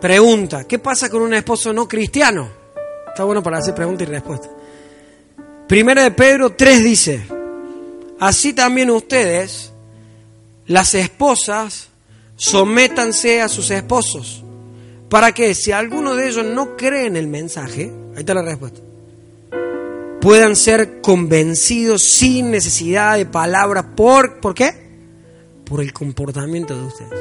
Pregunta, 0.00 0.64
¿qué 0.64 0.78
pasa 0.78 1.10
con 1.10 1.22
un 1.22 1.34
esposo 1.34 1.72
no 1.72 1.88
cristiano? 1.88 2.48
Está 3.08 3.24
bueno 3.24 3.42
para 3.42 3.58
hacer 3.58 3.74
pregunta 3.74 4.04
y 4.04 4.06
respuesta. 4.06 4.48
Primera 5.66 6.04
de 6.04 6.12
Pedro 6.12 6.50
3 6.50 6.84
dice, 6.84 7.26
así 8.20 8.52
también 8.52 8.90
ustedes, 8.90 9.72
las 10.68 10.94
esposas, 10.94 11.88
sométanse 12.36 13.42
a 13.42 13.48
sus 13.48 13.70
esposos, 13.72 14.44
para 15.08 15.32
que 15.32 15.54
si 15.54 15.72
alguno 15.72 16.14
de 16.14 16.28
ellos 16.28 16.44
no 16.44 16.76
cree 16.76 17.06
en 17.06 17.16
el 17.16 17.26
mensaje, 17.26 17.92
ahí 18.14 18.20
está 18.20 18.34
la 18.34 18.42
respuesta, 18.42 18.80
puedan 20.20 20.54
ser 20.54 21.00
convencidos 21.00 22.02
sin 22.02 22.52
necesidad 22.52 23.16
de 23.16 23.26
palabra. 23.26 23.96
¿Por, 23.96 24.40
¿Por 24.40 24.54
qué? 24.54 24.72
Por 25.64 25.80
el 25.80 25.92
comportamiento 25.92 26.76
de 26.78 26.86
ustedes. 26.86 27.20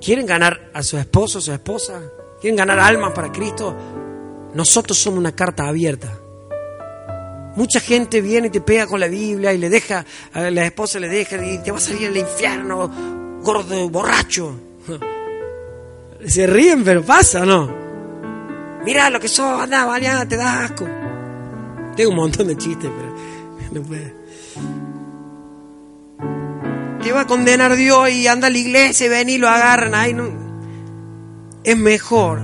¿Quieren 0.00 0.26
ganar 0.26 0.70
a 0.74 0.82
su 0.82 0.98
esposo 0.98 1.38
o 1.38 1.40
su 1.40 1.52
esposa? 1.52 2.02
quieren 2.40 2.56
ganar 2.56 2.78
almas 2.78 3.12
para 3.12 3.32
Cristo, 3.32 3.74
nosotros 4.54 4.98
somos 4.98 5.18
una 5.18 5.32
carta 5.32 5.66
abierta. 5.66 6.18
Mucha 7.58 7.80
gente 7.80 8.20
viene 8.20 8.46
y 8.46 8.50
te 8.50 8.60
pega 8.60 8.86
con 8.86 9.00
la 9.00 9.08
Biblia 9.08 9.52
y 9.52 9.58
le 9.58 9.68
deja, 9.68 10.04
a 10.32 10.42
la 10.42 10.64
esposa 10.64 11.00
le 11.00 11.08
deja 11.08 11.44
y 11.44 11.58
te 11.58 11.72
va 11.72 11.78
a 11.78 11.80
salir 11.80 12.06
al 12.06 12.16
infierno, 12.16 12.88
gordo, 13.42 13.90
borracho. 13.90 14.54
Se 16.24 16.46
ríen, 16.46 16.84
pero 16.84 17.02
pasa, 17.02 17.44
¿no? 17.44 17.68
Mira 18.84 19.10
lo 19.10 19.18
que 19.18 19.26
sos, 19.26 19.60
anda, 19.60 19.84
vaya, 19.86 20.24
te 20.28 20.36
da 20.36 20.66
asco. 20.66 20.86
Tengo 21.96 22.10
un 22.10 22.16
montón 22.16 22.46
de 22.46 22.56
chistes, 22.56 22.88
pero 22.96 23.72
no 23.72 23.82
puede. 23.82 24.14
Te 27.02 27.10
va 27.10 27.22
a 27.22 27.26
condenar 27.26 27.74
Dios 27.74 28.08
y 28.10 28.28
anda 28.28 28.46
a 28.46 28.50
la 28.50 28.58
iglesia 28.58 29.06
y 29.06 29.08
ven 29.08 29.30
y 29.30 29.38
lo 29.38 29.48
agarran. 29.48 29.96
ahí 29.96 30.14
no. 30.14 30.28
Es 31.64 31.76
mejor 31.76 32.40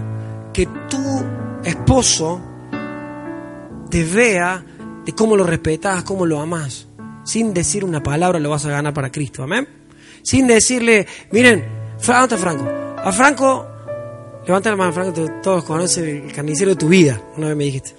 que 0.53 0.67
tu 0.67 1.25
esposo 1.63 2.41
te 3.91 4.03
vea 4.03 4.65
de 5.05 5.13
cómo 5.13 5.37
lo 5.37 5.45
respetas, 5.45 6.05
cómo 6.05 6.27
lo 6.27 6.41
amas. 6.41 6.89
Sin 7.25 7.55
decir 7.55 7.85
una 7.85 8.03
palabra 8.03 8.39
lo 8.39 8.51
vas 8.51 8.67
a 8.67 8.71
ganar 8.71 8.93
para 8.93 9.11
Cristo. 9.11 9.43
Amén. 9.43 9.67
Sin 10.23 10.47
decirle, 10.47 11.07
miren, 11.33 11.65
¿dónde 12.05 12.37
Franco? 12.37 12.65
A 12.97 13.13
Franco, 13.13 13.67
levanta 14.47 14.71
la 14.71 14.77
mano, 14.77 14.93
Franco, 14.93 15.31
todos 15.43 15.65
conocen 15.65 16.27
el 16.27 16.33
carnicero 16.33 16.71
de 16.71 16.77
tu 16.77 16.89
vida. 16.89 17.21
Una 17.37 17.49
vez 17.49 17.57
me 17.57 17.65
dijiste. 17.65 17.95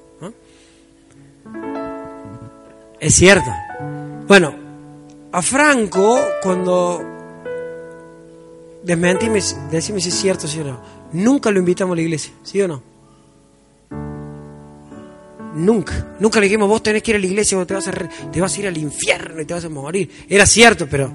Es 3.00 3.14
cierto. 3.14 3.52
Bueno, 4.28 4.56
a 5.32 5.42
Franco, 5.42 6.20
cuando 6.42 7.02
desmentime, 8.84 9.42
decime 9.70 10.00
si 10.00 10.10
es 10.10 10.16
cierto, 10.16 10.48
sí 10.48 10.60
o 10.60 10.64
no, 10.64 10.82
nunca 11.12 11.52
lo 11.52 11.60
invitamos 11.60 11.94
a 11.94 11.96
la 11.98 12.02
iglesia, 12.02 12.34
¿sí 12.44 12.62
o 12.62 12.68
no? 12.68 12.95
Nunca, 15.56 16.16
nunca 16.20 16.40
le 16.40 16.48
dijimos, 16.48 16.68
vos 16.68 16.84
tenés 16.84 17.02
que 17.02 17.12
ir 17.12 17.18
a 17.18 17.20
la 17.20 17.26
iglesia, 17.26 17.58
vos 17.58 17.66
te 17.66 17.74
vas 17.74 17.88
a, 17.88 17.92
te 17.92 18.42
vas 18.42 18.56
a 18.56 18.60
ir 18.60 18.68
al 18.68 18.78
infierno 18.78 19.42
y 19.42 19.46
te 19.46 19.54
vas 19.54 19.64
a 19.64 19.70
morir. 19.70 20.10
Era 20.28 20.46
cierto, 20.46 20.88
pero, 20.90 21.12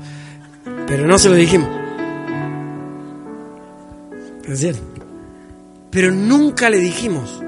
pero 0.87 1.07
no 1.07 1.19
se 1.19 1.29
lo 1.29 1.35
dijimos. 1.35 1.69
Es 4.49 4.61
cierto. 4.61 4.83
Pero 5.91 6.11
nunca 6.11 6.71
le 6.71 6.79
dijimos. 6.79 7.43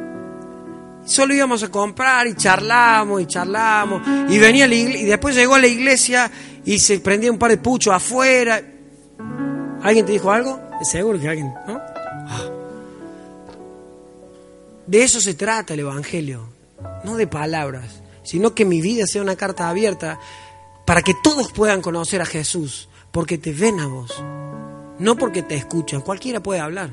Solo 1.05 1.35
íbamos 1.35 1.63
a 1.63 1.71
comprar 1.71 2.27
y 2.27 2.35
charlamos 2.35 3.23
y 3.23 3.27
charlamos. 3.27 4.03
Y 4.29 4.39
venía 4.39 4.69
la 4.69 4.75
y 4.75 5.05
después 5.05 5.35
llegó 5.35 5.55
a 5.55 5.59
la 5.59 5.67
iglesia 5.67 6.31
y 6.65 6.79
se 6.79 7.01
prendía 7.01 7.33
un 7.33 7.39
par 7.39 7.51
de 7.51 7.57
puchos 7.57 7.95
afuera. 7.95 8.63
¿Alguien 9.83 10.07
te 10.07 10.13
dijo 10.13 10.31
algo? 10.31 10.61
Seguro 10.83 11.19
que 11.19 11.29
alguien, 11.29 11.53
¿no? 11.67 11.81
Ah. 12.29 12.51
De 14.87 15.03
eso 15.03 15.21
se 15.21 15.35
trata 15.35 15.75
el 15.75 15.81
Evangelio, 15.81 16.49
no 17.05 17.17
de 17.17 17.27
palabras, 17.27 18.03
sino 18.23 18.55
que 18.55 18.65
mi 18.65 18.81
vida 18.81 19.07
sea 19.07 19.23
una 19.23 19.37
carta 19.37 19.69
abierta 19.69 20.19
para 20.85 21.03
que 21.03 21.15
todos 21.23 21.53
puedan 21.53 21.81
conocer 21.81 22.21
a 22.21 22.27
Jesús, 22.27 22.89
porque 23.11 23.39
te 23.39 23.53
ven 23.53 23.81
a 23.81 23.87
vos, 23.87 24.23
no 24.99 25.17
porque 25.17 25.43
te 25.43 25.55
escuchan. 25.55 26.01
Cualquiera 26.01 26.43
puede 26.43 26.61
hablar, 26.61 26.91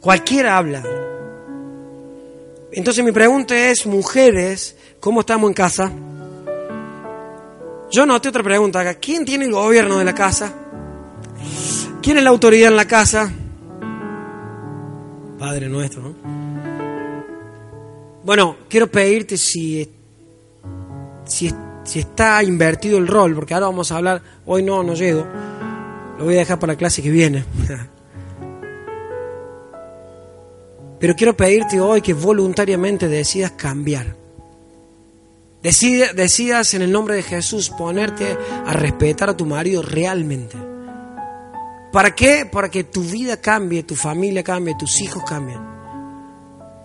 cualquiera 0.00 0.56
habla. 0.56 0.84
Entonces 2.70 3.04
mi 3.04 3.12
pregunta 3.12 3.56
es, 3.70 3.86
mujeres, 3.86 4.76
¿cómo 5.00 5.20
estamos 5.20 5.48
en 5.48 5.54
casa? 5.54 5.92
Yo 7.90 8.04
noté 8.04 8.28
otra 8.28 8.42
pregunta 8.42 8.80
acá. 8.80 8.94
¿Quién 8.94 9.24
tiene 9.24 9.46
el 9.46 9.52
gobierno 9.52 9.98
de 9.98 10.04
la 10.04 10.14
casa? 10.14 10.52
¿Quién 12.02 12.18
es 12.18 12.22
la 12.22 12.30
autoridad 12.30 12.68
en 12.68 12.76
la 12.76 12.86
casa? 12.86 13.30
Padre 15.38 15.68
nuestro, 15.68 16.02
¿no? 16.02 16.14
Bueno, 18.28 18.58
quiero 18.68 18.90
pedirte 18.90 19.38
si, 19.38 19.90
si, 21.24 21.50
está 21.98 22.42
invertido 22.42 22.98
el 22.98 23.06
rol, 23.06 23.34
porque 23.34 23.54
ahora 23.54 23.68
vamos 23.68 23.90
a 23.90 23.96
hablar, 23.96 24.20
hoy 24.44 24.62
no, 24.62 24.82
no 24.82 24.92
llego, 24.92 25.24
lo 26.18 26.24
voy 26.26 26.34
a 26.34 26.40
dejar 26.40 26.58
para 26.58 26.74
la 26.74 26.76
clase 26.76 27.00
que 27.00 27.08
viene. 27.08 27.42
Pero 31.00 31.16
quiero 31.16 31.34
pedirte 31.34 31.80
hoy 31.80 32.02
que 32.02 32.12
voluntariamente 32.12 33.08
decidas 33.08 33.52
cambiar. 33.52 34.14
decidas 35.62 36.74
en 36.74 36.82
el 36.82 36.92
nombre 36.92 37.14
de 37.14 37.22
Jesús 37.22 37.70
ponerte 37.70 38.36
a 38.66 38.74
respetar 38.74 39.30
a 39.30 39.36
tu 39.38 39.46
marido 39.46 39.80
realmente. 39.80 40.58
¿Para 41.90 42.14
qué? 42.14 42.44
Para 42.44 42.70
que 42.70 42.84
tu 42.84 43.02
vida 43.02 43.38
cambie, 43.38 43.84
tu 43.84 43.94
familia 43.94 44.42
cambie, 44.42 44.74
tus 44.78 45.00
hijos 45.00 45.24
cambien. 45.24 45.60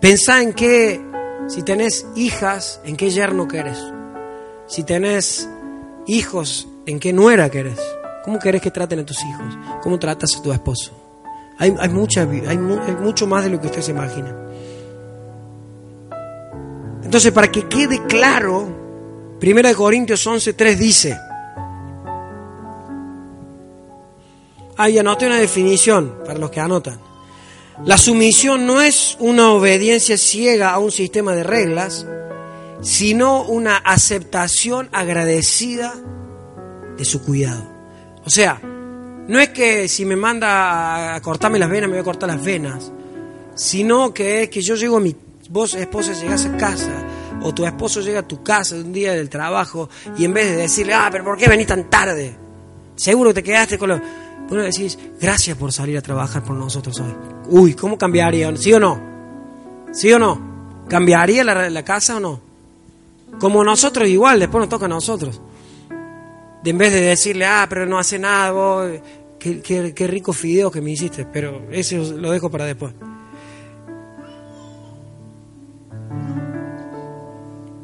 Pensá 0.00 0.40
en 0.40 0.54
qué, 0.54 1.12
si 1.48 1.62
tenés 1.62 2.06
hijas, 2.14 2.80
en 2.84 2.96
qué 2.96 3.10
yerno 3.10 3.46
querés. 3.48 3.78
Si 4.66 4.82
tenés 4.82 5.48
hijos, 6.06 6.68
en 6.86 6.98
qué 6.98 7.12
nuera 7.12 7.50
querés. 7.50 7.80
¿Cómo 8.24 8.38
querés 8.38 8.62
que 8.62 8.70
traten 8.70 9.00
a 9.00 9.06
tus 9.06 9.22
hijos? 9.22 9.58
¿Cómo 9.82 9.98
tratas 9.98 10.36
a 10.36 10.42
tu 10.42 10.52
esposo? 10.52 10.92
Hay, 11.58 11.70
mucha, 11.90 12.22
hay, 12.22 12.58
mucho 12.58 13.26
más 13.26 13.44
de 13.44 13.50
lo 13.50 13.60
que 13.60 13.66
usted 13.66 13.82
se 13.82 13.92
imagina. 13.92 14.34
Entonces, 17.02 17.30
para 17.32 17.50
que 17.52 17.68
quede 17.68 18.04
claro, 18.06 18.66
1 19.40 19.74
Corintios 19.76 20.26
11.3 20.26 20.76
dice, 20.76 21.16
ahí 24.76 24.98
anoté 24.98 25.26
una 25.26 25.36
definición 25.36 26.18
para 26.24 26.38
los 26.38 26.50
que 26.50 26.60
anotan. 26.60 27.13
La 27.82 27.98
sumisión 27.98 28.66
no 28.66 28.80
es 28.80 29.16
una 29.18 29.50
obediencia 29.50 30.16
ciega 30.16 30.70
a 30.70 30.78
un 30.78 30.92
sistema 30.92 31.34
de 31.34 31.42
reglas, 31.42 32.06
sino 32.82 33.42
una 33.42 33.76
aceptación 33.78 34.88
agradecida 34.92 35.92
de 36.96 37.04
su 37.04 37.24
cuidado. 37.24 37.66
O 38.24 38.30
sea, 38.30 38.60
no 38.62 39.40
es 39.40 39.48
que 39.48 39.88
si 39.88 40.04
me 40.04 40.14
manda 40.14 41.16
a 41.16 41.20
cortarme 41.20 41.58
las 41.58 41.68
venas, 41.68 41.88
me 41.88 41.96
voy 41.96 42.02
a 42.02 42.04
cortar 42.04 42.28
las 42.28 42.42
venas, 42.42 42.92
sino 43.56 44.14
que 44.14 44.44
es 44.44 44.50
que 44.50 44.62
yo 44.62 44.76
llego 44.76 44.98
a 44.98 45.00
mi, 45.00 45.16
vos 45.50 45.74
esposa 45.74 46.12
llegás 46.12 46.46
a 46.46 46.56
casa, 46.56 46.92
o 47.42 47.52
tu 47.52 47.66
esposo 47.66 48.00
llega 48.00 48.20
a 48.20 48.28
tu 48.28 48.42
casa 48.42 48.76
un 48.76 48.92
día 48.92 49.14
del 49.14 49.28
trabajo, 49.28 49.90
y 50.16 50.24
en 50.24 50.32
vez 50.32 50.46
de 50.46 50.56
decirle, 50.56 50.94
ah, 50.94 51.08
pero 51.10 51.24
¿por 51.24 51.36
qué 51.36 51.48
venís 51.48 51.66
tan 51.66 51.90
tarde? 51.90 52.36
Seguro 52.94 53.30
que 53.30 53.34
te 53.34 53.42
quedaste 53.42 53.78
con 53.78 53.88
lo... 53.88 54.23
Vos 54.48 54.58
le 54.58 54.64
decís, 54.64 54.98
gracias 55.20 55.56
por 55.56 55.72
salir 55.72 55.96
a 55.98 56.02
trabajar 56.02 56.42
por 56.42 56.56
nosotros 56.56 57.00
hoy. 57.00 57.14
Uy, 57.48 57.74
¿cómo 57.74 57.96
cambiaría? 57.96 58.54
¿Sí 58.56 58.72
o 58.72 58.80
no? 58.80 59.00
¿Sí 59.92 60.12
o 60.12 60.18
no? 60.18 60.84
¿Cambiaría 60.88 61.44
la, 61.44 61.70
la 61.70 61.84
casa 61.84 62.16
o 62.16 62.20
no? 62.20 62.40
Como 63.40 63.64
nosotros 63.64 64.08
igual, 64.08 64.38
después 64.38 64.60
nos 64.60 64.68
toca 64.68 64.84
a 64.84 64.88
nosotros 64.88 65.40
de 66.64 66.70
en 66.70 66.78
vez 66.78 66.94
de 66.94 67.02
decirle, 67.02 67.44
ah, 67.44 67.66
pero 67.68 67.84
no 67.84 67.98
hace 67.98 68.18
nada, 68.18 68.50
vos, 68.50 68.90
qué, 69.38 70.06
rico 70.08 70.32
fideo 70.32 70.70
que 70.70 70.80
me 70.80 70.92
hiciste, 70.92 71.26
pero 71.30 71.66
eso 71.70 71.96
lo 72.16 72.32
dejo 72.32 72.50
para 72.50 72.64
después. 72.64 72.94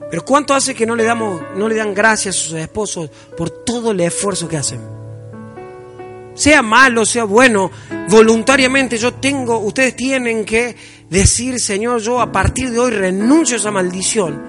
Pero 0.09 0.25
¿cuánto 0.25 0.55
hace 0.55 0.75
que 0.75 0.87
no 0.87 0.97
le 0.97 1.05
damos, 1.05 1.43
no 1.57 1.69
le 1.69 1.75
dan 1.75 1.93
gracias 1.93 2.35
a 2.35 2.39
sus 2.39 2.53
esposos 2.55 3.11
por 3.37 3.51
todo 3.51 3.91
el 3.91 4.01
esfuerzo 4.01 4.49
que 4.49 4.57
hacen? 4.57 4.81
Sea 6.41 6.63
malo, 6.63 7.05
sea 7.05 7.25
bueno, 7.25 7.71
voluntariamente 8.09 8.97
yo 8.97 9.13
tengo, 9.13 9.59
ustedes 9.59 9.95
tienen 9.95 10.47
que 10.47 10.75
decir, 11.11 11.61
Señor, 11.61 12.01
yo 12.01 12.19
a 12.19 12.33
partir 12.33 12.71
de 12.71 12.79
hoy 12.79 12.93
renuncio 12.93 13.57
a 13.57 13.59
esa 13.59 13.71
maldición. 13.71 14.41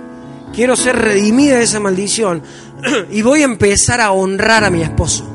Quiero 0.55 0.77
ser 0.77 0.95
redimida 0.95 1.57
de 1.57 1.65
esa 1.65 1.81
maldición 1.81 2.43
y 3.11 3.21
voy 3.21 3.41
a 3.41 3.43
empezar 3.43 3.99
a 3.99 4.13
honrar 4.13 4.63
a 4.63 4.69
mi 4.69 4.81
esposo, 4.81 5.27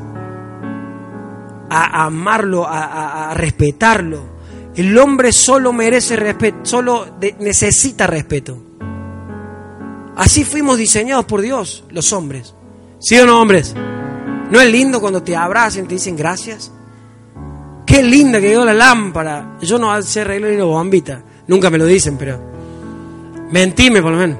a, 1.69 2.05
amarlo, 2.05 2.65
a, 2.67 3.35
respetarlo. 3.35 4.37
El 4.75 4.97
hombre 4.97 5.33
solo 5.33 5.71
merece 5.73 6.15
respeto, 6.15 6.57
solo 6.63 7.17
necesita 7.37 8.07
respeto. 8.07 8.57
Así 10.15 10.43
fuimos 10.43 10.79
diseñados 10.79 11.25
por 11.25 11.41
Dios, 11.41 11.83
los 11.91 12.11
hombres. 12.13 12.55
¿Sí 12.97 13.15
o 13.19 13.27
no, 13.27 13.39
hombres? 13.39 13.75
¿No 14.49 14.61
es 14.61 14.71
lindo 14.71 15.01
cuando 15.01 15.21
te 15.21 15.35
abrazan 15.35 15.85
y 15.85 15.87
te 15.87 15.95
dicen 15.95 16.15
gracias? 16.15 16.71
Qué 17.85 18.03
linda 18.03 18.39
que 18.39 18.47
quedó 18.47 18.65
la 18.65 18.73
lámpara. 18.73 19.57
Yo 19.61 19.77
no 19.77 20.01
sé 20.01 20.21
arreglar 20.21 20.51
ni 20.51 20.61
bombita. 20.61 21.23
Nunca 21.47 21.69
me 21.69 21.77
lo 21.77 21.85
dicen, 21.85 22.17
pero 22.17 22.39
mentime 23.51 24.01
por 24.01 24.11
lo 24.11 24.17
menos. 24.17 24.39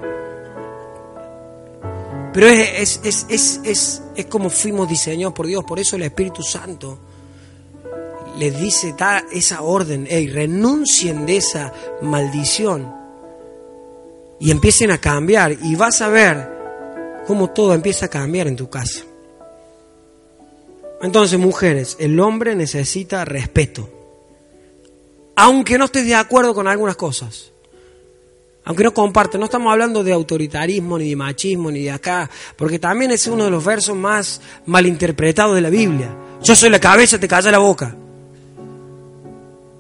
Pero 2.34 2.47
es, 2.47 2.99
es, 3.03 3.26
es, 3.30 3.62
es, 3.64 4.01
es 4.16 4.26
como 4.28 4.49
fuimos 4.49 4.88
diseñados 4.88 5.34
por 5.34 5.47
Dios, 5.47 5.64
por 5.64 5.80
eso 5.80 5.95
el 5.95 6.03
Espíritu 6.03 6.43
Santo 6.43 6.99
les 8.38 8.60
dice 8.60 8.93
da 8.95 9.24
esa 9.32 9.64
orden, 9.64 10.05
hey, 10.08 10.28
renuncien 10.28 11.26
de 11.26 11.38
esa 11.38 11.74
maldición 12.01 12.93
y 14.39 14.51
empiecen 14.51 14.91
a 14.91 14.99
cambiar 14.99 15.53
y 15.64 15.76
vas 15.76 16.01
a 16.01 16.10
ver 16.10 17.24
cómo 17.26 17.49
todo 17.49 17.74
empieza 17.74 18.05
a 18.05 18.10
cambiar 18.10 18.47
en 18.47 18.55
tu 18.55 18.70
casa. 18.70 19.03
Entonces, 21.01 21.37
mujeres, 21.39 21.95
el 21.99 22.19
hombre 22.19 22.55
necesita 22.55 23.25
respeto. 23.25 23.89
aunque 25.39 25.77
no 25.77 25.85
estés 25.85 26.05
de 26.07 26.15
acuerdo 26.15 26.55
con 26.55 26.67
algunas 26.67 26.95
cosas. 26.95 27.51
Aunque 28.65 28.83
no 28.83 28.91
comparte, 28.93 29.37
no 29.37 29.45
estamos 29.45 29.71
hablando 29.71 30.03
de 30.03 30.11
autoritarismo, 30.11 30.97
ni 30.97 31.09
de 31.09 31.15
machismo, 31.15 31.69
ni 31.69 31.83
de 31.83 31.91
acá, 31.91 32.29
porque 32.57 32.79
también 32.79 33.11
es 33.11 33.27
uno 33.27 33.45
de 33.45 33.51
los 33.51 33.63
versos 33.63 33.95
más 33.95 34.41
malinterpretados 34.65 35.55
de 35.55 35.61
la 35.61 35.69
Biblia. 35.69 36.09
Yo 36.43 36.55
soy 36.55 36.69
la 36.69 36.79
cabeza, 36.79 37.19
te 37.19 37.27
calla 37.27 37.51
la 37.51 37.59
boca. 37.59 37.95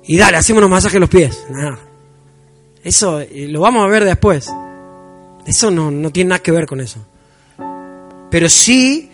Y 0.05 0.15
dale, 0.17 0.37
hacemos 0.37 0.59
unos 0.59 0.69
masajes 0.69 0.99
los 1.01 1.09
pies. 1.09 1.43
Eso 2.83 3.19
eh, 3.19 3.47
lo 3.49 3.59
vamos 3.59 3.83
a 3.83 3.87
ver 3.87 4.05
después. 4.05 4.49
Eso 5.45 5.69
no, 5.71 5.91
no 5.91 6.11
tiene 6.11 6.29
nada 6.29 6.43
que 6.43 6.51
ver 6.51 6.65
con 6.65 6.79
eso. 6.79 6.99
Pero 8.29 8.47
sí, 8.47 9.11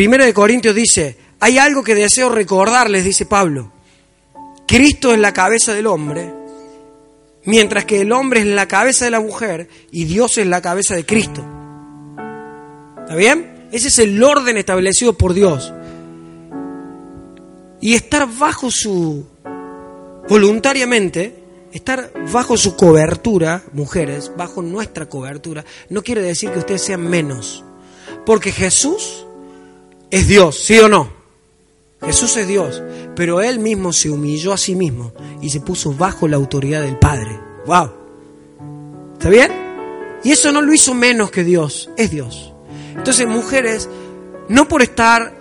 Primero 0.00 0.24
de 0.24 0.32
Corintios 0.32 0.74
dice, 0.74 1.14
hay 1.40 1.58
algo 1.58 1.84
que 1.84 1.94
deseo 1.94 2.30
recordarles, 2.30 3.04
dice 3.04 3.26
Pablo. 3.26 3.70
Cristo 4.66 5.12
es 5.12 5.18
la 5.18 5.34
cabeza 5.34 5.74
del 5.74 5.86
hombre, 5.86 6.32
mientras 7.44 7.84
que 7.84 8.00
el 8.00 8.10
hombre 8.10 8.40
es 8.40 8.46
la 8.46 8.66
cabeza 8.66 9.04
de 9.04 9.10
la 9.10 9.20
mujer 9.20 9.68
y 9.90 10.04
Dios 10.04 10.38
es 10.38 10.46
la 10.46 10.62
cabeza 10.62 10.94
de 10.94 11.04
Cristo. 11.04 11.44
¿Está 13.02 13.14
bien? 13.14 13.68
Ese 13.72 13.88
es 13.88 13.98
el 13.98 14.24
orden 14.24 14.56
establecido 14.56 15.18
por 15.18 15.34
Dios. 15.34 15.70
Y 17.82 17.92
estar 17.92 18.26
bajo 18.26 18.70
su, 18.70 19.26
voluntariamente, 20.30 21.44
estar 21.74 22.10
bajo 22.32 22.56
su 22.56 22.74
cobertura, 22.74 23.64
mujeres, 23.74 24.32
bajo 24.34 24.62
nuestra 24.62 25.10
cobertura, 25.10 25.62
no 25.90 26.02
quiere 26.02 26.22
decir 26.22 26.52
que 26.52 26.60
ustedes 26.60 26.80
sean 26.80 27.02
menos. 27.06 27.62
Porque 28.24 28.50
Jesús 28.50 29.26
es 30.10 30.26
Dios, 30.26 30.58
¿sí 30.58 30.78
o 30.78 30.88
no? 30.88 31.08
Jesús 32.02 32.36
es 32.36 32.48
Dios, 32.48 32.82
pero 33.14 33.40
Él 33.40 33.58
mismo 33.58 33.92
se 33.92 34.10
humilló 34.10 34.52
a 34.52 34.56
sí 34.56 34.74
mismo 34.74 35.12
y 35.40 35.50
se 35.50 35.60
puso 35.60 35.92
bajo 35.92 36.26
la 36.26 36.36
autoridad 36.36 36.82
del 36.82 36.98
Padre. 36.98 37.38
¡Wow! 37.66 37.90
¿Está 39.12 39.28
bien? 39.28 39.52
Y 40.24 40.32
eso 40.32 40.50
no 40.50 40.62
lo 40.62 40.72
hizo 40.72 40.94
menos 40.94 41.30
que 41.30 41.44
Dios, 41.44 41.90
es 41.96 42.10
Dios. 42.10 42.52
Entonces, 42.96 43.26
mujeres, 43.26 43.88
no 44.48 44.66
por 44.66 44.82
estar, 44.82 45.34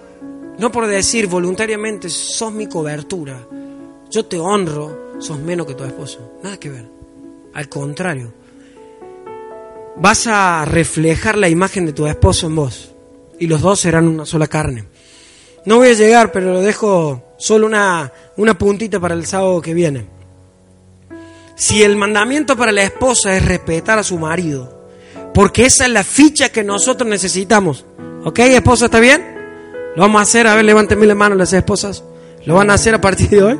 no 0.58 0.72
por 0.72 0.88
decir 0.88 1.28
voluntariamente, 1.28 2.10
sos 2.10 2.52
mi 2.52 2.68
cobertura, 2.68 3.48
yo 4.10 4.26
te 4.26 4.38
honro, 4.38 5.14
sos 5.20 5.40
menos 5.40 5.66
que 5.66 5.76
tu 5.76 5.84
esposo. 5.84 6.34
Nada 6.44 6.58
que 6.58 6.70
ver. 6.70 6.90
Al 7.54 7.70
contrario, 7.70 8.34
vas 9.98 10.28
a 10.28 10.66
reflejar 10.66 11.38
la 11.38 11.50
imagen 11.50 11.86
de 11.86 11.94
tu 11.94 12.06
esposo 12.06 12.48
en 12.48 12.56
vos 12.56 12.94
y 13.40 13.48
los 13.48 13.62
dos 13.62 13.80
serán 13.80 14.08
una 14.08 14.26
sola 14.26 14.48
carne. 14.48 14.86
No 15.66 15.78
voy 15.78 15.90
a 15.90 15.94
llegar, 15.94 16.32
pero 16.32 16.54
lo 16.54 16.62
dejo 16.62 17.34
solo 17.38 17.68
una, 17.68 18.12
una 18.38 18.58
puntita 18.58 19.00
para 19.00 19.16
el 19.16 19.26
sábado 19.26 19.62
que 19.62 19.74
viene. 19.74 20.06
Si 21.56 21.84
el 21.84 21.96
mandamiento 21.96 22.56
para 22.56 22.72
la 22.72 22.84
esposa 22.84 23.36
es 23.36 23.46
respetar 23.46 24.00
a 24.00 24.04
su 24.04 24.18
marido, 24.18 24.88
porque 25.34 25.66
esa 25.66 25.86
es 25.86 25.92
la 25.92 26.04
ficha 26.04 26.50
que 26.50 26.64
nosotros 26.64 27.10
necesitamos. 27.10 27.86
¿Ok, 28.24 28.40
esposa, 28.40 28.86
está 28.86 29.00
bien? 29.00 29.38
Lo 29.96 30.04
vamos 30.04 30.20
a 30.20 30.24
hacer, 30.24 30.48
a 30.48 30.56
ver, 30.56 30.66
levántenme 30.66 31.06
la 31.06 31.16
mano 31.16 31.36
las 31.36 31.52
esposas. 31.54 32.04
¿Lo 32.46 32.56
van 32.56 32.70
a 32.70 32.76
hacer 32.76 32.96
a 32.96 33.02
partir 33.02 33.30
de 33.30 33.44
hoy? 33.44 33.60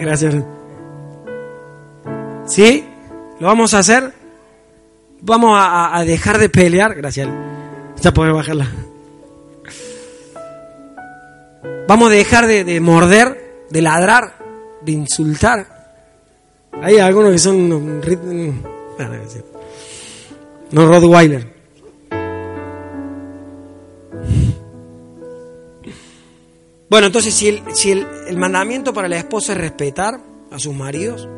Gracias. 0.00 0.34
¿Sí? 2.46 2.84
¿Lo 3.38 3.46
vamos 3.46 3.74
a 3.74 3.78
hacer? 3.78 4.12
Vamos 5.20 5.58
a, 5.58 5.96
a 5.96 6.04
dejar 6.04 6.38
de 6.38 6.48
pelear. 6.48 6.94
Gracias. 6.94 7.28
Ya 8.02 8.12
puede 8.12 8.32
bajarla. 8.32 8.68
Vamos 11.86 12.10
a 12.10 12.12
dejar 12.12 12.46
de, 12.48 12.80
morder, 12.80 13.66
de 13.70 13.80
ladrar, 13.80 14.34
de 14.80 14.92
insultar. 14.92 15.94
Hay 16.82 16.98
algunos 16.98 17.30
que 17.30 17.38
son 17.38 18.00
no 20.72 20.86
Rottweiler. 20.86 21.52
Bueno, 26.90 27.06
entonces 27.06 27.32
si, 27.32 27.48
el, 27.48 27.62
si 27.74 27.92
el, 27.92 28.06
el, 28.26 28.36
mandamiento 28.36 28.92
para 28.92 29.08
la 29.08 29.16
esposa 29.16 29.52
es 29.52 29.58
respetar 29.58 30.20
a 30.50 30.58
sus 30.58 30.74
maridos, 30.74 31.28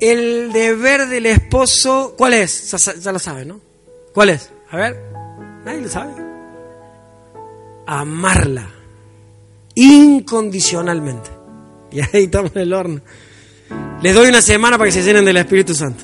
el 0.00 0.52
deber 0.52 1.06
del 1.06 1.26
esposo, 1.26 2.14
¿cuál 2.18 2.34
es? 2.34 2.70
Ya, 2.72 2.94
ya 2.94 3.12
lo 3.12 3.18
sabe, 3.18 3.44
¿no? 3.44 3.60
¿Cuál 4.12 4.30
es? 4.30 4.50
A 4.74 4.76
ver, 4.76 5.00
nadie 5.64 5.82
lo 5.82 5.88
sabe. 5.88 6.14
Amarla 7.86 8.66
incondicionalmente. 9.76 11.30
Y 11.92 12.00
ahí 12.00 12.24
estamos 12.24 12.50
en 12.56 12.62
el 12.62 12.72
horno. 12.72 13.00
Les 14.02 14.12
doy 14.16 14.28
una 14.30 14.42
semana 14.42 14.76
para 14.76 14.88
que 14.88 14.92
se 14.92 15.04
llenen 15.04 15.24
del 15.24 15.36
Espíritu 15.36 15.74
Santo 15.74 16.02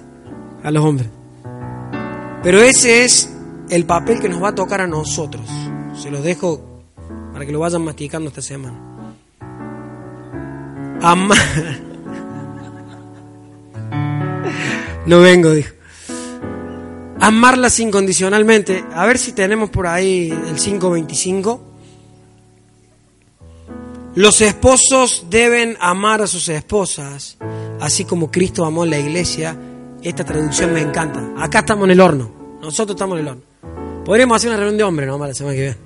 a 0.62 0.70
los 0.70 0.84
hombres. 0.84 1.08
Pero 2.44 2.60
ese 2.62 3.04
es 3.04 3.36
el 3.70 3.86
papel 3.86 4.20
que 4.20 4.28
nos 4.28 4.40
va 4.40 4.50
a 4.50 4.54
tocar 4.54 4.82
a 4.82 4.86
nosotros. 4.86 5.50
Se 6.00 6.08
los 6.08 6.22
dejo 6.22 6.84
para 7.32 7.44
que 7.44 7.50
lo 7.50 7.58
vayan 7.58 7.82
masticando 7.82 8.28
esta 8.28 8.40
semana. 8.40 8.78
Amar. 11.02 11.38
No 15.06 15.18
vengo, 15.20 15.50
dijo 15.50 15.79
amarlas 17.20 17.78
incondicionalmente. 17.80 18.84
A 18.94 19.06
ver 19.06 19.18
si 19.18 19.32
tenemos 19.32 19.70
por 19.70 19.86
ahí 19.86 20.30
el 20.30 20.56
525. 20.56 21.60
Los 24.16 24.40
esposos 24.40 25.26
deben 25.30 25.76
amar 25.80 26.22
a 26.22 26.26
sus 26.26 26.48
esposas, 26.48 27.36
así 27.80 28.04
como 28.04 28.30
Cristo 28.30 28.64
amó 28.64 28.82
a 28.82 28.86
la 28.86 28.98
iglesia. 28.98 29.56
Esta 30.02 30.24
traducción 30.24 30.72
me 30.72 30.80
encanta. 30.80 31.34
Acá 31.38 31.60
estamos 31.60 31.84
en 31.84 31.92
el 31.92 32.00
horno. 32.00 32.58
Nosotros 32.60 32.96
estamos 32.96 33.18
en 33.18 33.26
el 33.26 33.28
horno. 33.32 33.42
Podríamos 34.04 34.36
hacer 34.36 34.48
una 34.50 34.56
reunión 34.56 34.78
de 34.78 34.84
hombres, 34.84 35.08
¿no? 35.08 35.18
Para 35.18 35.28
la 35.28 35.34
semana 35.34 35.54
que 35.54 35.60
viene. 35.60 35.76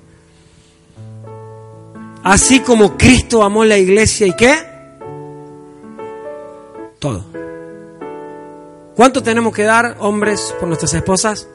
Así 2.23 2.61
como 2.61 2.97
Cristo 2.97 3.43
amó 3.43 3.61
a 3.61 3.65
la 3.67 3.77
iglesia 3.77 4.25
y 4.25 4.35
qué? 4.35 4.55
Todo. 6.97 7.34
¿Cuánto 8.95 9.21
tenemos 9.21 9.53
que 9.53 9.63
dar, 9.63 9.97
hombres, 9.99 10.55
por 10.57 10.69
nuestras 10.69 10.93
esposas? 10.93 11.49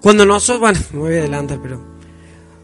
Cuando 0.00 0.26
nosotros, 0.26 0.60
bueno, 0.60 0.80
me 0.92 0.98
voy 0.98 1.14
a 1.14 1.18
adelantar, 1.20 1.60
pero 1.62 1.80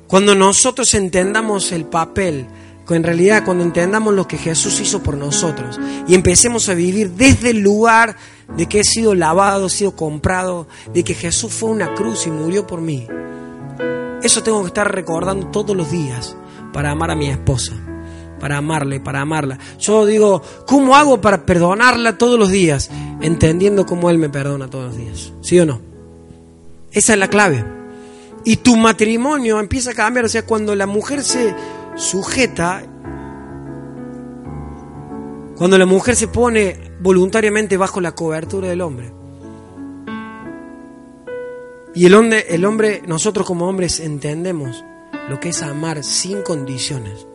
cuando 0.09 0.35
nosotros 0.35 0.93
entendamos 0.95 1.71
el 1.71 1.85
papel, 1.85 2.47
en 2.89 3.03
realidad 3.05 3.45
cuando 3.45 3.63
entendamos 3.63 4.15
lo 4.15 4.27
que 4.27 4.39
Jesús 4.39 4.81
hizo 4.81 5.03
por 5.03 5.17
nosotros 5.17 5.79
y 6.09 6.15
empecemos 6.15 6.69
a 6.69 6.75
vivir 6.75 7.11
desde 7.11 7.51
el 7.51 7.59
lugar 7.59 8.17
de 8.57 8.67
que 8.67 8.81
he 8.81 8.85
sido 8.85 9.15
lavado, 9.15 9.67
he 9.67 9.71
sido 9.71 9.95
comprado, 9.95 10.67
de 10.95 11.05
que 11.05 11.15
Jesús 11.15 11.53
fue 11.53 11.69
una 11.69 11.95
cruz 11.95 12.27
y 12.27 12.31
murió 12.31 12.67
por 12.67 12.81
mí, 12.81 13.07
eso 14.23 14.43
tengo 14.43 14.63
que 14.63 14.69
estar 14.69 14.93
recordando 14.93 15.49
todos 15.49 15.77
los 15.77 15.91
días 15.91 16.35
para 16.73 16.91
amar 16.91 17.11
a 17.11 17.15
mi 17.15 17.29
esposa 17.29 17.75
para 18.39 18.59
amarle, 18.59 19.01
para 19.01 19.21
amarla. 19.21 19.59
Yo 19.79 20.07
digo, 20.07 20.43
¿cómo 20.67 20.97
hago 20.97 21.21
para 21.21 21.45
perdonarla 21.45 22.19
todos 22.19 22.39
los 22.39 22.51
días? 22.51 22.91
Entendiendo 23.21 23.87
cómo 23.87 24.11
Él 24.11 24.19
me 24.19 24.29
perdona 24.29 24.69
todos 24.69 24.87
los 24.87 24.97
días. 24.97 25.33
¿Sí 25.41 25.59
o 25.59 25.67
no? 25.67 25.81
Esa 26.93 27.13
es 27.13 27.19
la 27.19 27.29
clave. 27.29 27.65
Y 28.45 28.57
tu 28.57 28.77
matrimonio 28.77 29.61
empieza 29.61 29.91
a 29.91 29.95
cambiar. 29.95 30.25
O 30.25 30.29
sea, 30.29 30.45
cuando 30.47 30.75
la 30.75 30.87
mujer 30.87 31.23
se 31.23 31.55
sujeta, 31.97 32.83
cuando 35.57 35.77
la 35.79 35.87
mujer 35.87 36.17
se 36.17 36.29
pone 36.29 36.93
voluntariamente 37.01 37.77
bajo 37.77 38.01
la 38.01 38.13
cobertura 38.13 38.69
del 38.69 38.81
hombre. 38.81 39.13
Y 41.95 42.07
el 42.07 42.15
hombre, 42.15 42.47
el 42.49 42.65
hombre, 42.65 43.03
nosotros 43.07 43.47
como 43.47 43.69
hombres 43.69 43.99
entendemos 44.01 44.85
lo 45.29 45.41
que 45.41 45.51
es 45.51 45.63
amar 45.63 46.05
sin 46.05 46.43
condiciones 46.43 47.28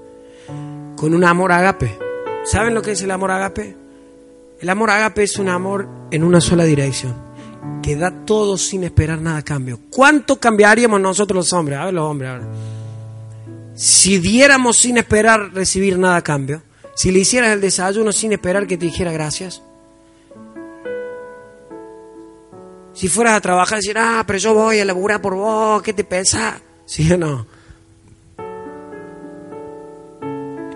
con 1.04 1.14
un 1.14 1.26
amor 1.26 1.52
agape. 1.52 2.00
¿Saben 2.46 2.74
lo 2.74 2.82
que 2.82 2.92
es 2.92 3.02
el 3.02 3.12
amor 3.12 3.30
agape? 3.30 3.76
El 4.62 4.70
amor 4.70 4.90
agape 4.90 5.24
es 5.24 5.38
un 5.38 5.50
amor 5.50 5.86
en 6.12 6.24
una 6.24 6.40
sola 6.40 6.64
dirección, 6.64 7.14
que 7.82 7.98
da 7.98 8.24
todo 8.24 8.58
sin 8.58 8.86
esperar 8.86 9.20
nada 9.20 9.40
a 9.40 9.42
cambio. 9.42 9.82
¿Cuánto 9.90 10.40
cambiaríamos 10.40 11.02
nosotros 11.02 11.36
los 11.36 11.52
hombres? 11.52 11.78
A 11.78 11.84
ver 11.84 11.94
los 11.94 12.10
hombres 12.10 12.30
ahora. 12.32 12.48
Si 13.76 14.18
diéramos 14.18 14.78
sin 14.78 14.96
esperar 14.96 15.54
recibir 15.54 16.00
nada 16.00 16.16
a 16.16 16.22
cambio, 16.22 16.62
si 16.96 17.12
le 17.12 17.20
hicieras 17.20 17.52
el 17.52 17.60
desayuno 17.60 18.14
sin 18.14 18.32
esperar 18.32 18.66
que 18.66 18.78
te 18.78 18.86
dijera 18.86 19.12
gracias, 19.12 19.62
si 22.94 23.10
fueras 23.10 23.34
a 23.34 23.42
trabajar 23.42 23.80
decir, 23.80 23.98
ah, 23.98 24.24
pero 24.26 24.40
yo 24.40 24.54
voy 24.54 24.80
a 24.80 24.86
laburar 24.86 25.22
por 25.22 25.36
vos, 25.36 25.84
¿qué 25.84 25.92
te 25.92 26.06
pensás? 26.06 26.62
¿Sí 26.86 27.12
o 27.12 27.18
no? 27.18 27.46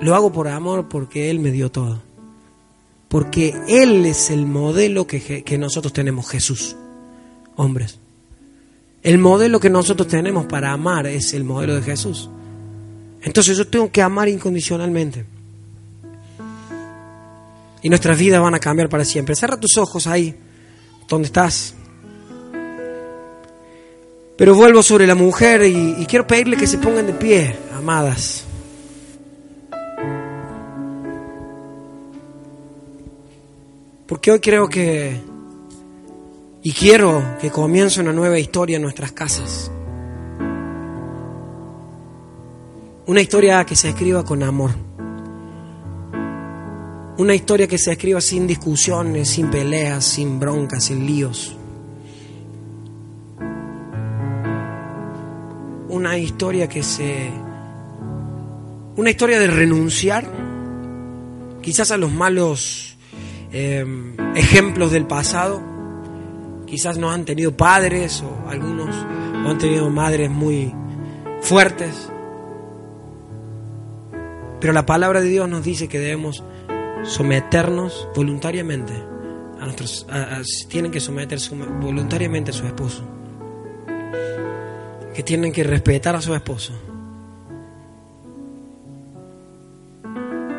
Lo 0.01 0.15
hago 0.15 0.31
por 0.31 0.47
amor 0.47 0.87
porque 0.89 1.29
Él 1.29 1.39
me 1.39 1.51
dio 1.51 1.71
todo. 1.71 2.01
Porque 3.07 3.55
Él 3.67 4.05
es 4.05 4.29
el 4.29 4.45
modelo 4.45 5.07
que, 5.07 5.43
que 5.43 5.57
nosotros 5.57 5.93
tenemos, 5.93 6.29
Jesús. 6.29 6.75
Hombres. 7.55 7.99
El 9.03 9.17
modelo 9.17 9.59
que 9.59 9.69
nosotros 9.69 10.07
tenemos 10.07 10.45
para 10.45 10.71
amar 10.71 11.07
es 11.07 11.33
el 11.33 11.43
modelo 11.43 11.75
de 11.75 11.81
Jesús. 11.81 12.29
Entonces 13.21 13.57
yo 13.57 13.67
tengo 13.67 13.91
que 13.91 14.01
amar 14.01 14.27
incondicionalmente. 14.27 15.25
Y 17.81 17.89
nuestras 17.89 18.17
vidas 18.17 18.41
van 18.41 18.55
a 18.55 18.59
cambiar 18.59 18.89
para 18.89 19.05
siempre. 19.05 19.35
Cierra 19.35 19.59
tus 19.59 19.77
ojos 19.77 20.07
ahí, 20.07 20.35
donde 21.07 21.27
estás. 21.27 21.73
Pero 24.35 24.55
vuelvo 24.55 24.83
sobre 24.83 25.07
la 25.07 25.15
mujer 25.15 25.63
y, 25.63 25.95
y 25.99 26.05
quiero 26.05 26.27
pedirle 26.27 26.57
que 26.57 26.67
se 26.67 26.77
pongan 26.77 27.07
de 27.07 27.13
pie, 27.13 27.55
amadas. 27.75 28.46
Porque 34.07 34.31
hoy 34.31 34.39
creo 34.39 34.69
que, 34.69 35.21
y 36.63 36.71
quiero 36.71 37.37
que 37.41 37.51
comience 37.51 37.99
una 37.99 38.13
nueva 38.13 38.39
historia 38.39 38.77
en 38.77 38.83
nuestras 38.83 39.11
casas. 39.11 39.69
Una 43.05 43.21
historia 43.21 43.65
que 43.65 43.75
se 43.75 43.89
escriba 43.89 44.23
con 44.23 44.43
amor. 44.43 44.71
Una 47.17 47.35
historia 47.35 47.67
que 47.67 47.77
se 47.77 47.91
escriba 47.91 48.21
sin 48.21 48.47
discusiones, 48.47 49.27
sin 49.27 49.49
peleas, 49.49 50.05
sin 50.05 50.39
broncas, 50.39 50.85
sin 50.85 51.05
líos. 51.05 51.57
Una 55.89 56.17
historia 56.17 56.69
que 56.69 56.81
se... 56.81 57.29
Una 58.95 59.09
historia 59.09 59.39
de 59.39 59.47
renunciar 59.47 60.25
quizás 61.61 61.91
a 61.91 61.97
los 61.97 62.11
malos 62.11 62.96
Em, 63.51 64.15
ejemplos 64.35 64.91
del 64.91 65.05
pasado. 65.07 65.61
Quizás 66.65 66.97
no 66.97 67.11
han 67.11 67.23
tenido 67.23 67.55
padres 67.55 68.21
o 68.21 68.49
algunos 68.49 68.93
han 69.49 69.57
tenido 69.57 69.89
madres 69.89 70.29
muy 70.29 70.73
fuertes. 71.41 72.09
Pero 74.59 74.73
la 74.73 74.85
palabra 74.85 75.21
de 75.21 75.29
Dios 75.29 75.47
nos 75.47 75.63
dice 75.63 75.87
que 75.87 75.99
debemos 75.99 76.43
someternos 77.03 78.09
voluntariamente 78.15 78.93
a 79.59 79.65
nuestros 79.65 80.05
tienen 80.67 80.91
que 80.91 80.99
someterse 80.99 81.55
voluntariamente 81.55 82.51
a 82.51 82.53
su 82.53 82.65
esposo. 82.65 83.07
Que 85.13 85.23
tienen 85.23 85.51
que 85.51 85.63
respetar 85.63 86.15
a 86.15 86.21
su 86.21 86.35
esposo. 86.35 86.73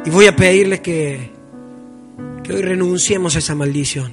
Y 0.05 0.11
voy 0.11 0.27
a 0.27 0.35
pedirles 0.35 0.81
que 0.81 1.38
que 2.49 2.55
hoy 2.55 2.63
renunciemos 2.63 3.37
a 3.37 3.41
esa 3.41 3.55
maldición 3.55 4.11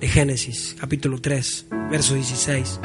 de 0.00 0.08
Génesis, 0.08 0.74
capítulo 0.80 1.20
3, 1.20 1.66
verso 1.92 2.16
16. 2.16 2.80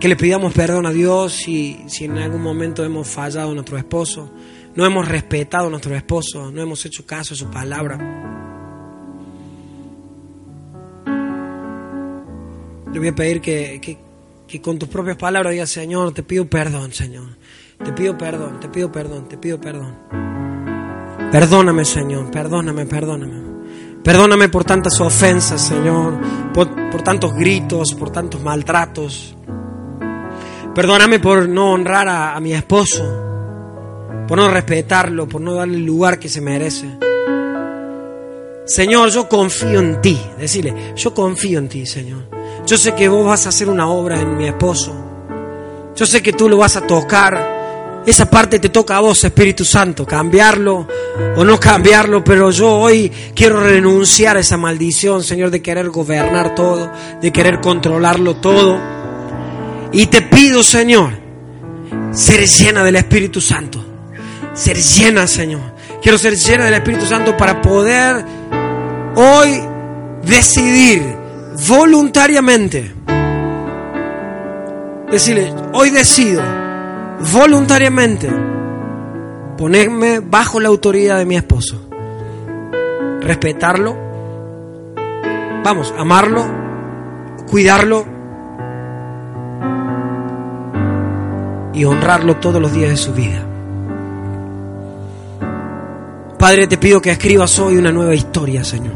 Que 0.00 0.08
le 0.08 0.16
pidamos 0.16 0.52
perdón 0.52 0.84
a 0.84 0.90
Dios 0.90 1.32
si, 1.32 1.84
si 1.86 2.06
en 2.06 2.18
algún 2.18 2.42
momento 2.42 2.84
hemos 2.84 3.06
fallado 3.06 3.52
a 3.52 3.54
nuestro 3.54 3.78
esposo, 3.78 4.32
no 4.74 4.84
hemos 4.84 5.06
respetado 5.06 5.68
a 5.68 5.70
nuestro 5.70 5.94
esposo, 5.94 6.50
no 6.50 6.60
hemos 6.60 6.84
hecho 6.86 7.06
caso 7.06 7.34
a 7.34 7.36
su 7.36 7.48
palabra. 7.52 7.98
Le 12.92 12.98
voy 12.98 13.08
a 13.08 13.14
pedir 13.14 13.40
que, 13.40 13.78
que, 13.80 13.96
que 14.48 14.60
con 14.60 14.76
tus 14.76 14.88
propias 14.88 15.16
palabras 15.16 15.52
digas, 15.52 15.70
Señor, 15.70 16.12
te 16.12 16.24
pido 16.24 16.50
perdón, 16.50 16.92
Señor. 16.92 17.36
Te 17.84 17.92
pido 17.92 18.18
perdón, 18.18 18.58
te 18.58 18.68
pido 18.68 18.90
perdón, 18.90 19.28
te 19.28 19.38
pido 19.38 19.60
perdón. 19.60 20.24
Perdóname, 21.34 21.84
Señor, 21.84 22.30
perdóname, 22.30 22.86
perdóname. 22.86 23.42
Perdóname 24.04 24.48
por 24.48 24.62
tantas 24.62 25.00
ofensas, 25.00 25.60
Señor, 25.62 26.14
por, 26.54 26.68
tantos 27.02 27.34
gritos, 27.34 27.92
por 27.94 28.10
tantos 28.10 28.40
maltratos. 28.40 29.34
Perdóname 30.72 31.18
por 31.18 31.48
no 31.48 31.72
honrar 31.72 32.06
a, 32.06 32.36
a 32.36 32.40
mi 32.40 32.52
esposo, 32.52 33.02
por 34.28 34.38
no 34.38 34.48
respetarlo, 34.48 35.26
por 35.26 35.40
no 35.40 35.54
darle 35.54 35.78
el 35.78 35.84
lugar 35.84 36.20
que 36.20 36.28
se 36.28 36.40
merece. 36.40 36.86
Señor, 38.64 39.10
yo 39.10 39.28
confío 39.28 39.80
en 39.80 40.00
ti. 40.00 40.16
Decirle, 40.38 40.94
yo 40.94 41.12
confío 41.12 41.58
en 41.58 41.68
ti, 41.68 41.84
Señor. 41.84 42.28
Yo 42.64 42.78
sé 42.78 42.94
que 42.94 43.08
vos 43.08 43.26
vas 43.26 43.46
a 43.46 43.48
hacer 43.48 43.68
una 43.68 43.88
obra 43.88 44.20
en 44.20 44.36
mi 44.36 44.46
esposo. 44.46 44.94
Yo 45.96 46.06
sé 46.06 46.22
que 46.22 46.32
tú 46.32 46.48
lo 46.48 46.58
vas 46.58 46.76
a 46.76 46.86
tocar. 46.86 47.53
Esa 48.06 48.28
parte 48.28 48.58
te 48.58 48.68
toca 48.68 48.98
a 48.98 49.00
vos, 49.00 49.24
Espíritu 49.24 49.64
Santo, 49.64 50.04
cambiarlo 50.04 50.86
o 51.36 51.44
no 51.44 51.58
cambiarlo, 51.58 52.22
pero 52.22 52.50
yo 52.50 52.70
hoy 52.70 53.10
quiero 53.34 53.60
renunciar 53.60 54.36
a 54.36 54.40
esa 54.40 54.58
maldición, 54.58 55.22
Señor, 55.22 55.50
de 55.50 55.62
querer 55.62 55.88
gobernar 55.88 56.54
todo, 56.54 56.92
de 57.22 57.32
querer 57.32 57.60
controlarlo 57.60 58.36
todo. 58.36 58.78
Y 59.90 60.06
te 60.06 60.20
pido, 60.20 60.62
Señor, 60.62 61.12
ser 62.12 62.46
llena 62.46 62.84
del 62.84 62.96
Espíritu 62.96 63.40
Santo, 63.40 63.82
ser 64.52 64.76
llena, 64.76 65.26
Señor. 65.26 65.74
Quiero 66.02 66.18
ser 66.18 66.36
llena 66.36 66.66
del 66.66 66.74
Espíritu 66.74 67.06
Santo 67.06 67.34
para 67.38 67.62
poder 67.62 68.22
hoy 69.14 69.62
decidir 70.26 71.16
voluntariamente, 71.66 72.92
decirle, 75.10 75.54
hoy 75.72 75.88
decido 75.88 76.63
voluntariamente 77.32 78.30
ponerme 79.56 80.20
bajo 80.20 80.60
la 80.60 80.68
autoridad 80.68 81.18
de 81.18 81.26
mi 81.26 81.36
esposo, 81.36 81.88
respetarlo, 83.20 83.96
vamos, 85.64 85.94
amarlo, 85.96 86.44
cuidarlo 87.48 88.04
y 91.72 91.84
honrarlo 91.84 92.36
todos 92.36 92.60
los 92.60 92.72
días 92.72 92.90
de 92.90 92.96
su 92.96 93.12
vida. 93.12 93.46
Padre, 96.38 96.66
te 96.66 96.76
pido 96.76 97.00
que 97.00 97.10
escribas 97.10 97.58
hoy 97.58 97.76
una 97.76 97.90
nueva 97.90 98.14
historia, 98.14 98.64
Señor. 98.64 98.94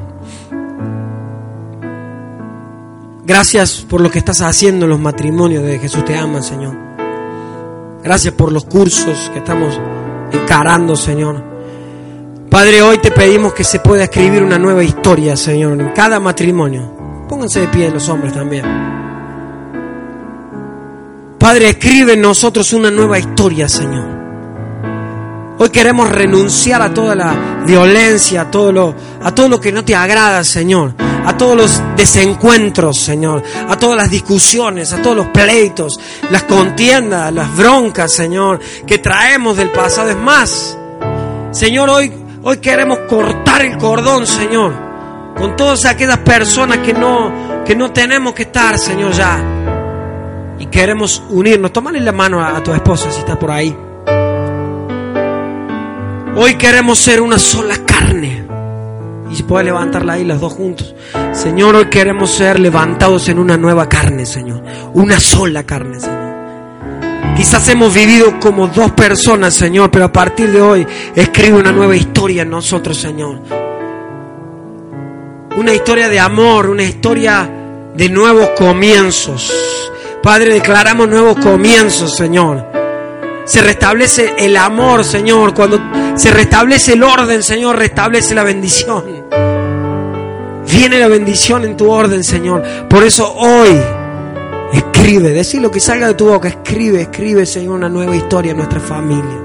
Gracias 3.24 3.86
por 3.88 4.00
lo 4.00 4.10
que 4.10 4.18
estás 4.18 4.40
haciendo 4.40 4.86
en 4.86 4.90
los 4.90 5.00
matrimonios 5.00 5.62
de 5.62 5.78
Jesús 5.78 6.04
te 6.04 6.16
ama, 6.16 6.42
Señor. 6.42 6.87
Gracias 8.02 8.32
por 8.34 8.52
los 8.52 8.64
cursos 8.64 9.30
que 9.32 9.40
estamos 9.40 9.78
encarando, 10.32 10.94
Señor. 10.96 11.42
Padre, 12.48 12.80
hoy 12.80 12.98
te 12.98 13.10
pedimos 13.10 13.52
que 13.52 13.64
se 13.64 13.80
pueda 13.80 14.04
escribir 14.04 14.42
una 14.42 14.58
nueva 14.58 14.82
historia, 14.84 15.36
Señor, 15.36 15.80
en 15.80 15.90
cada 15.90 16.20
matrimonio. 16.20 17.26
Pónganse 17.28 17.60
de 17.60 17.68
pie 17.68 17.90
los 17.90 18.08
hombres 18.08 18.32
también. 18.32 18.64
Padre, 21.38 21.70
escribe 21.70 22.14
en 22.14 22.22
nosotros 22.22 22.72
una 22.72 22.90
nueva 22.90 23.18
historia, 23.18 23.68
Señor. 23.68 24.18
Hoy 25.58 25.70
queremos 25.70 26.08
renunciar 26.08 26.80
a 26.80 26.94
toda 26.94 27.14
la 27.14 27.64
violencia, 27.66 28.42
a 28.42 28.50
todo 28.50 28.72
lo, 28.72 28.94
a 29.22 29.34
todo 29.34 29.48
lo 29.48 29.60
que 29.60 29.72
no 29.72 29.84
te 29.84 29.94
agrada, 29.94 30.44
Señor 30.44 31.07
a 31.28 31.36
todos 31.36 31.56
los 31.56 31.82
desencuentros, 31.94 32.96
Señor, 33.00 33.42
a 33.68 33.76
todas 33.76 33.98
las 33.98 34.10
discusiones, 34.10 34.94
a 34.94 35.02
todos 35.02 35.14
los 35.14 35.26
pleitos, 35.26 36.00
las 36.30 36.44
contiendas, 36.44 37.30
las 37.34 37.54
broncas, 37.54 38.10
Señor, 38.10 38.58
que 38.86 38.96
traemos 38.96 39.58
del 39.58 39.68
pasado. 39.68 40.08
Es 40.08 40.16
más, 40.16 40.78
Señor, 41.50 41.90
hoy, 41.90 42.10
hoy 42.42 42.56
queremos 42.56 43.00
cortar 43.00 43.60
el 43.60 43.76
cordón, 43.76 44.26
Señor, 44.26 44.72
con 45.36 45.54
todas 45.54 45.84
aquellas 45.84 46.16
personas 46.20 46.78
que 46.78 46.94
no, 46.94 47.62
que 47.62 47.76
no 47.76 47.92
tenemos 47.92 48.32
que 48.32 48.44
estar, 48.44 48.78
Señor, 48.78 49.12
ya. 49.12 49.38
Y 50.58 50.64
queremos 50.66 51.22
unirnos. 51.28 51.74
Tómale 51.74 52.00
la 52.00 52.12
mano 52.12 52.40
a, 52.40 52.56
a 52.56 52.62
tu 52.62 52.72
esposa 52.72 53.12
si 53.12 53.18
está 53.18 53.38
por 53.38 53.50
ahí. 53.50 53.76
Hoy 56.36 56.54
queremos 56.54 56.98
ser 56.98 57.20
una 57.20 57.38
sola 57.38 57.76
carne. 57.84 58.47
Y 59.30 59.36
si 59.36 59.42
puede 59.42 59.64
levantarla 59.64 60.14
ahí 60.14 60.24
las 60.24 60.40
dos 60.40 60.52
juntos. 60.52 60.94
Señor, 61.32 61.74
hoy 61.74 61.86
queremos 61.86 62.30
ser 62.30 62.58
levantados 62.58 63.28
en 63.28 63.38
una 63.38 63.56
nueva 63.56 63.88
carne, 63.88 64.24
Señor. 64.24 64.62
Una 64.94 65.20
sola 65.20 65.64
carne, 65.64 66.00
Señor. 66.00 66.28
Quizás 67.36 67.68
hemos 67.68 67.94
vivido 67.94 68.40
como 68.40 68.66
dos 68.66 68.92
personas, 68.92 69.54
Señor, 69.54 69.90
pero 69.90 70.06
a 70.06 70.12
partir 70.12 70.50
de 70.50 70.60
hoy 70.60 70.86
escribe 71.14 71.58
una 71.58 71.70
nueva 71.70 71.94
historia 71.94 72.42
en 72.42 72.50
nosotros, 72.50 72.96
Señor. 72.96 73.40
Una 75.56 75.72
historia 75.72 76.08
de 76.08 76.18
amor, 76.18 76.68
una 76.68 76.82
historia 76.82 77.48
de 77.94 78.08
nuevos 78.08 78.50
comienzos. 78.56 79.52
Padre, 80.22 80.54
declaramos 80.54 81.08
nuevos 81.08 81.36
comienzos, 81.38 82.16
Señor. 82.16 82.66
Se 83.44 83.62
restablece 83.62 84.34
el 84.38 84.56
amor, 84.56 85.04
Señor. 85.04 85.54
Cuando 85.54 85.80
se 86.18 86.32
restablece 86.32 86.94
el 86.94 87.02
orden, 87.04 87.44
Señor, 87.44 87.76
restablece 87.76 88.34
la 88.34 88.42
bendición. 88.42 89.04
Viene 90.68 90.98
la 90.98 91.06
bendición 91.06 91.64
en 91.64 91.76
tu 91.76 91.88
orden, 91.88 92.24
Señor. 92.24 92.62
Por 92.90 93.04
eso 93.04 93.32
hoy 93.34 93.80
escribe, 94.72 95.30
decir 95.30 95.62
lo 95.62 95.70
que 95.70 95.78
salga 95.78 96.08
de 96.08 96.14
tu 96.14 96.26
boca, 96.26 96.48
escribe, 96.48 97.02
escribe, 97.02 97.46
Señor, 97.46 97.76
una 97.76 97.88
nueva 97.88 98.16
historia 98.16 98.50
en 98.50 98.56
nuestra 98.56 98.80
familia. 98.80 99.44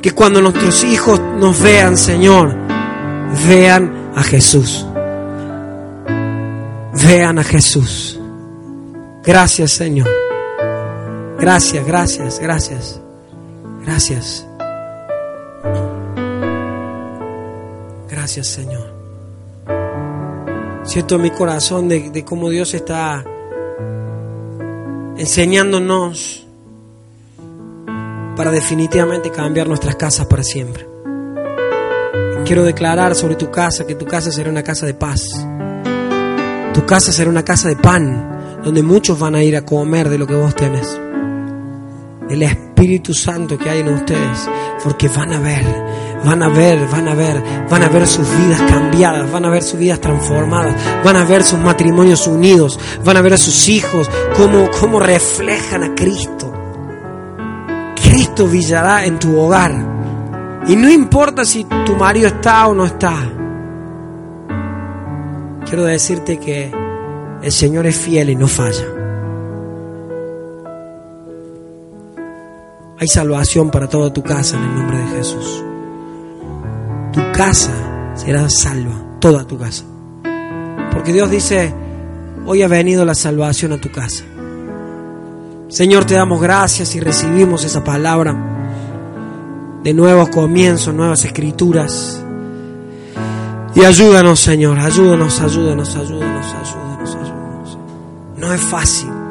Que 0.00 0.12
cuando 0.12 0.40
nuestros 0.40 0.84
hijos 0.84 1.20
nos 1.38 1.60
vean, 1.60 1.98
Señor, 1.98 2.54
vean 3.46 4.10
a 4.16 4.22
Jesús. 4.22 4.86
Vean 7.06 7.38
a 7.38 7.44
Jesús. 7.44 8.18
Gracias, 9.22 9.72
Señor. 9.72 10.08
Gracias, 11.38 11.86
gracias, 11.86 12.40
gracias. 12.40 13.00
Gracias. 13.84 14.46
Gracias 18.22 18.46
Señor. 18.46 18.86
Siento 20.84 21.16
en 21.16 21.22
mi 21.22 21.32
corazón 21.32 21.88
de, 21.88 22.10
de 22.10 22.24
cómo 22.24 22.50
Dios 22.50 22.72
está 22.72 23.24
enseñándonos 25.16 26.46
para 28.36 28.52
definitivamente 28.52 29.32
cambiar 29.32 29.66
nuestras 29.66 29.96
casas 29.96 30.26
para 30.26 30.44
siempre. 30.44 30.86
Quiero 32.44 32.62
declarar 32.62 33.16
sobre 33.16 33.34
tu 33.34 33.50
casa 33.50 33.88
que 33.88 33.96
tu 33.96 34.06
casa 34.06 34.30
será 34.30 34.50
una 34.50 34.62
casa 34.62 34.86
de 34.86 34.94
paz. 34.94 35.44
Tu 36.74 36.86
casa 36.86 37.10
será 37.10 37.28
una 37.28 37.44
casa 37.44 37.70
de 37.70 37.74
pan, 37.74 38.60
donde 38.62 38.84
muchos 38.84 39.18
van 39.18 39.34
a 39.34 39.42
ir 39.42 39.56
a 39.56 39.64
comer 39.64 40.08
de 40.08 40.18
lo 40.18 40.28
que 40.28 40.36
vos 40.36 40.54
tenés. 40.54 40.96
El 42.30 42.42
Espíritu 42.42 43.12
Santo 43.12 43.58
que 43.58 43.68
hay 43.68 43.80
en 43.80 43.88
ustedes, 43.88 44.48
porque 44.82 45.08
van 45.08 45.32
a 45.32 45.40
ver, 45.40 45.64
van 46.24 46.42
a 46.42 46.48
ver, 46.48 46.86
van 46.88 47.08
a 47.08 47.14
ver, 47.14 47.42
van 47.68 47.82
a 47.82 47.88
ver 47.88 48.06
sus 48.06 48.26
vidas 48.38 48.62
cambiadas, 48.62 49.30
van 49.30 49.44
a 49.44 49.50
ver 49.50 49.62
sus 49.62 49.78
vidas 49.78 50.00
transformadas, 50.00 50.74
van 51.04 51.16
a 51.16 51.24
ver 51.24 51.42
sus 51.42 51.58
matrimonios 51.58 52.26
unidos, 52.26 52.78
van 53.04 53.16
a 53.16 53.22
ver 53.22 53.34
a 53.34 53.38
sus 53.38 53.68
hijos 53.68 54.10
cómo, 54.36 54.70
cómo 54.80 55.00
reflejan 55.00 55.82
a 55.82 55.94
Cristo. 55.94 56.52
Cristo 57.94 58.46
villará 58.46 59.04
en 59.04 59.18
tu 59.18 59.38
hogar. 59.38 59.72
Y 60.66 60.76
no 60.76 60.90
importa 60.90 61.44
si 61.44 61.64
tu 61.64 61.96
marido 61.96 62.28
está 62.28 62.68
o 62.68 62.74
no 62.74 62.86
está. 62.86 63.14
Quiero 65.64 65.84
decirte 65.84 66.38
que 66.38 66.70
el 67.42 67.52
Señor 67.52 67.86
es 67.86 67.96
fiel 67.96 68.30
y 68.30 68.36
no 68.36 68.46
falla. 68.46 69.01
Hay 73.02 73.08
salvación 73.08 73.68
para 73.68 73.88
toda 73.88 74.12
tu 74.12 74.22
casa 74.22 74.56
en 74.56 74.62
el 74.62 74.74
nombre 74.76 74.96
de 74.96 75.06
Jesús. 75.16 75.64
Tu 77.12 77.20
casa 77.36 77.72
será 78.14 78.48
salva, 78.48 79.18
toda 79.18 79.44
tu 79.44 79.58
casa. 79.58 79.82
Porque 80.92 81.12
Dios 81.12 81.28
dice, 81.28 81.74
hoy 82.46 82.62
ha 82.62 82.68
venido 82.68 83.04
la 83.04 83.16
salvación 83.16 83.72
a 83.72 83.80
tu 83.80 83.90
casa. 83.90 84.22
Señor, 85.66 86.04
te 86.04 86.14
damos 86.14 86.40
gracias 86.40 86.94
y 86.94 87.00
recibimos 87.00 87.64
esa 87.64 87.82
palabra 87.82 88.36
de 89.82 89.92
nuevos 89.92 90.28
comienzos, 90.28 90.94
nuevas 90.94 91.24
escrituras. 91.24 92.22
Y 93.74 93.82
ayúdanos, 93.82 94.38
Señor, 94.38 94.78
ayúdanos, 94.78 95.40
ayúdanos, 95.40 95.96
ayúdanos, 95.96 96.54
ayúdanos, 96.54 97.16
ayúdanos. 97.16 97.78
No 98.36 98.54
es 98.54 98.60
fácil. 98.60 99.21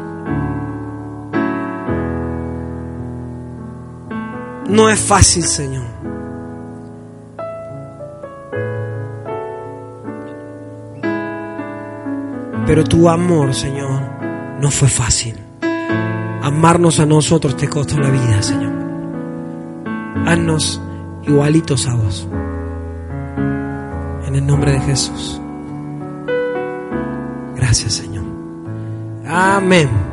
No 4.70 4.90
es 4.90 5.00
fácil, 5.00 5.44
Señor. 5.44 5.86
Pero 12.66 12.84
tu 12.84 13.10
amor, 13.10 13.54
Señor, 13.54 14.02
no 14.62 14.72
fue 14.72 14.88
fácil. 14.88 15.36
Amarnos 16.42 17.00
a 17.00 17.06
nosotros 17.06 17.58
te 17.58 17.68
costó 17.68 18.00
la 18.00 18.10
vida, 18.10 18.42
Señor. 18.42 18.72
Haznos 20.26 20.82
igualitos 21.24 21.88
a 21.88 21.96
vos. 21.96 22.28
En 24.26 24.36
el 24.36 24.46
nombre 24.46 24.72
de 24.72 24.80
Jesús. 24.80 25.42
Gracias, 27.56 27.94
Señor. 27.94 28.26
Amén. 29.28 30.11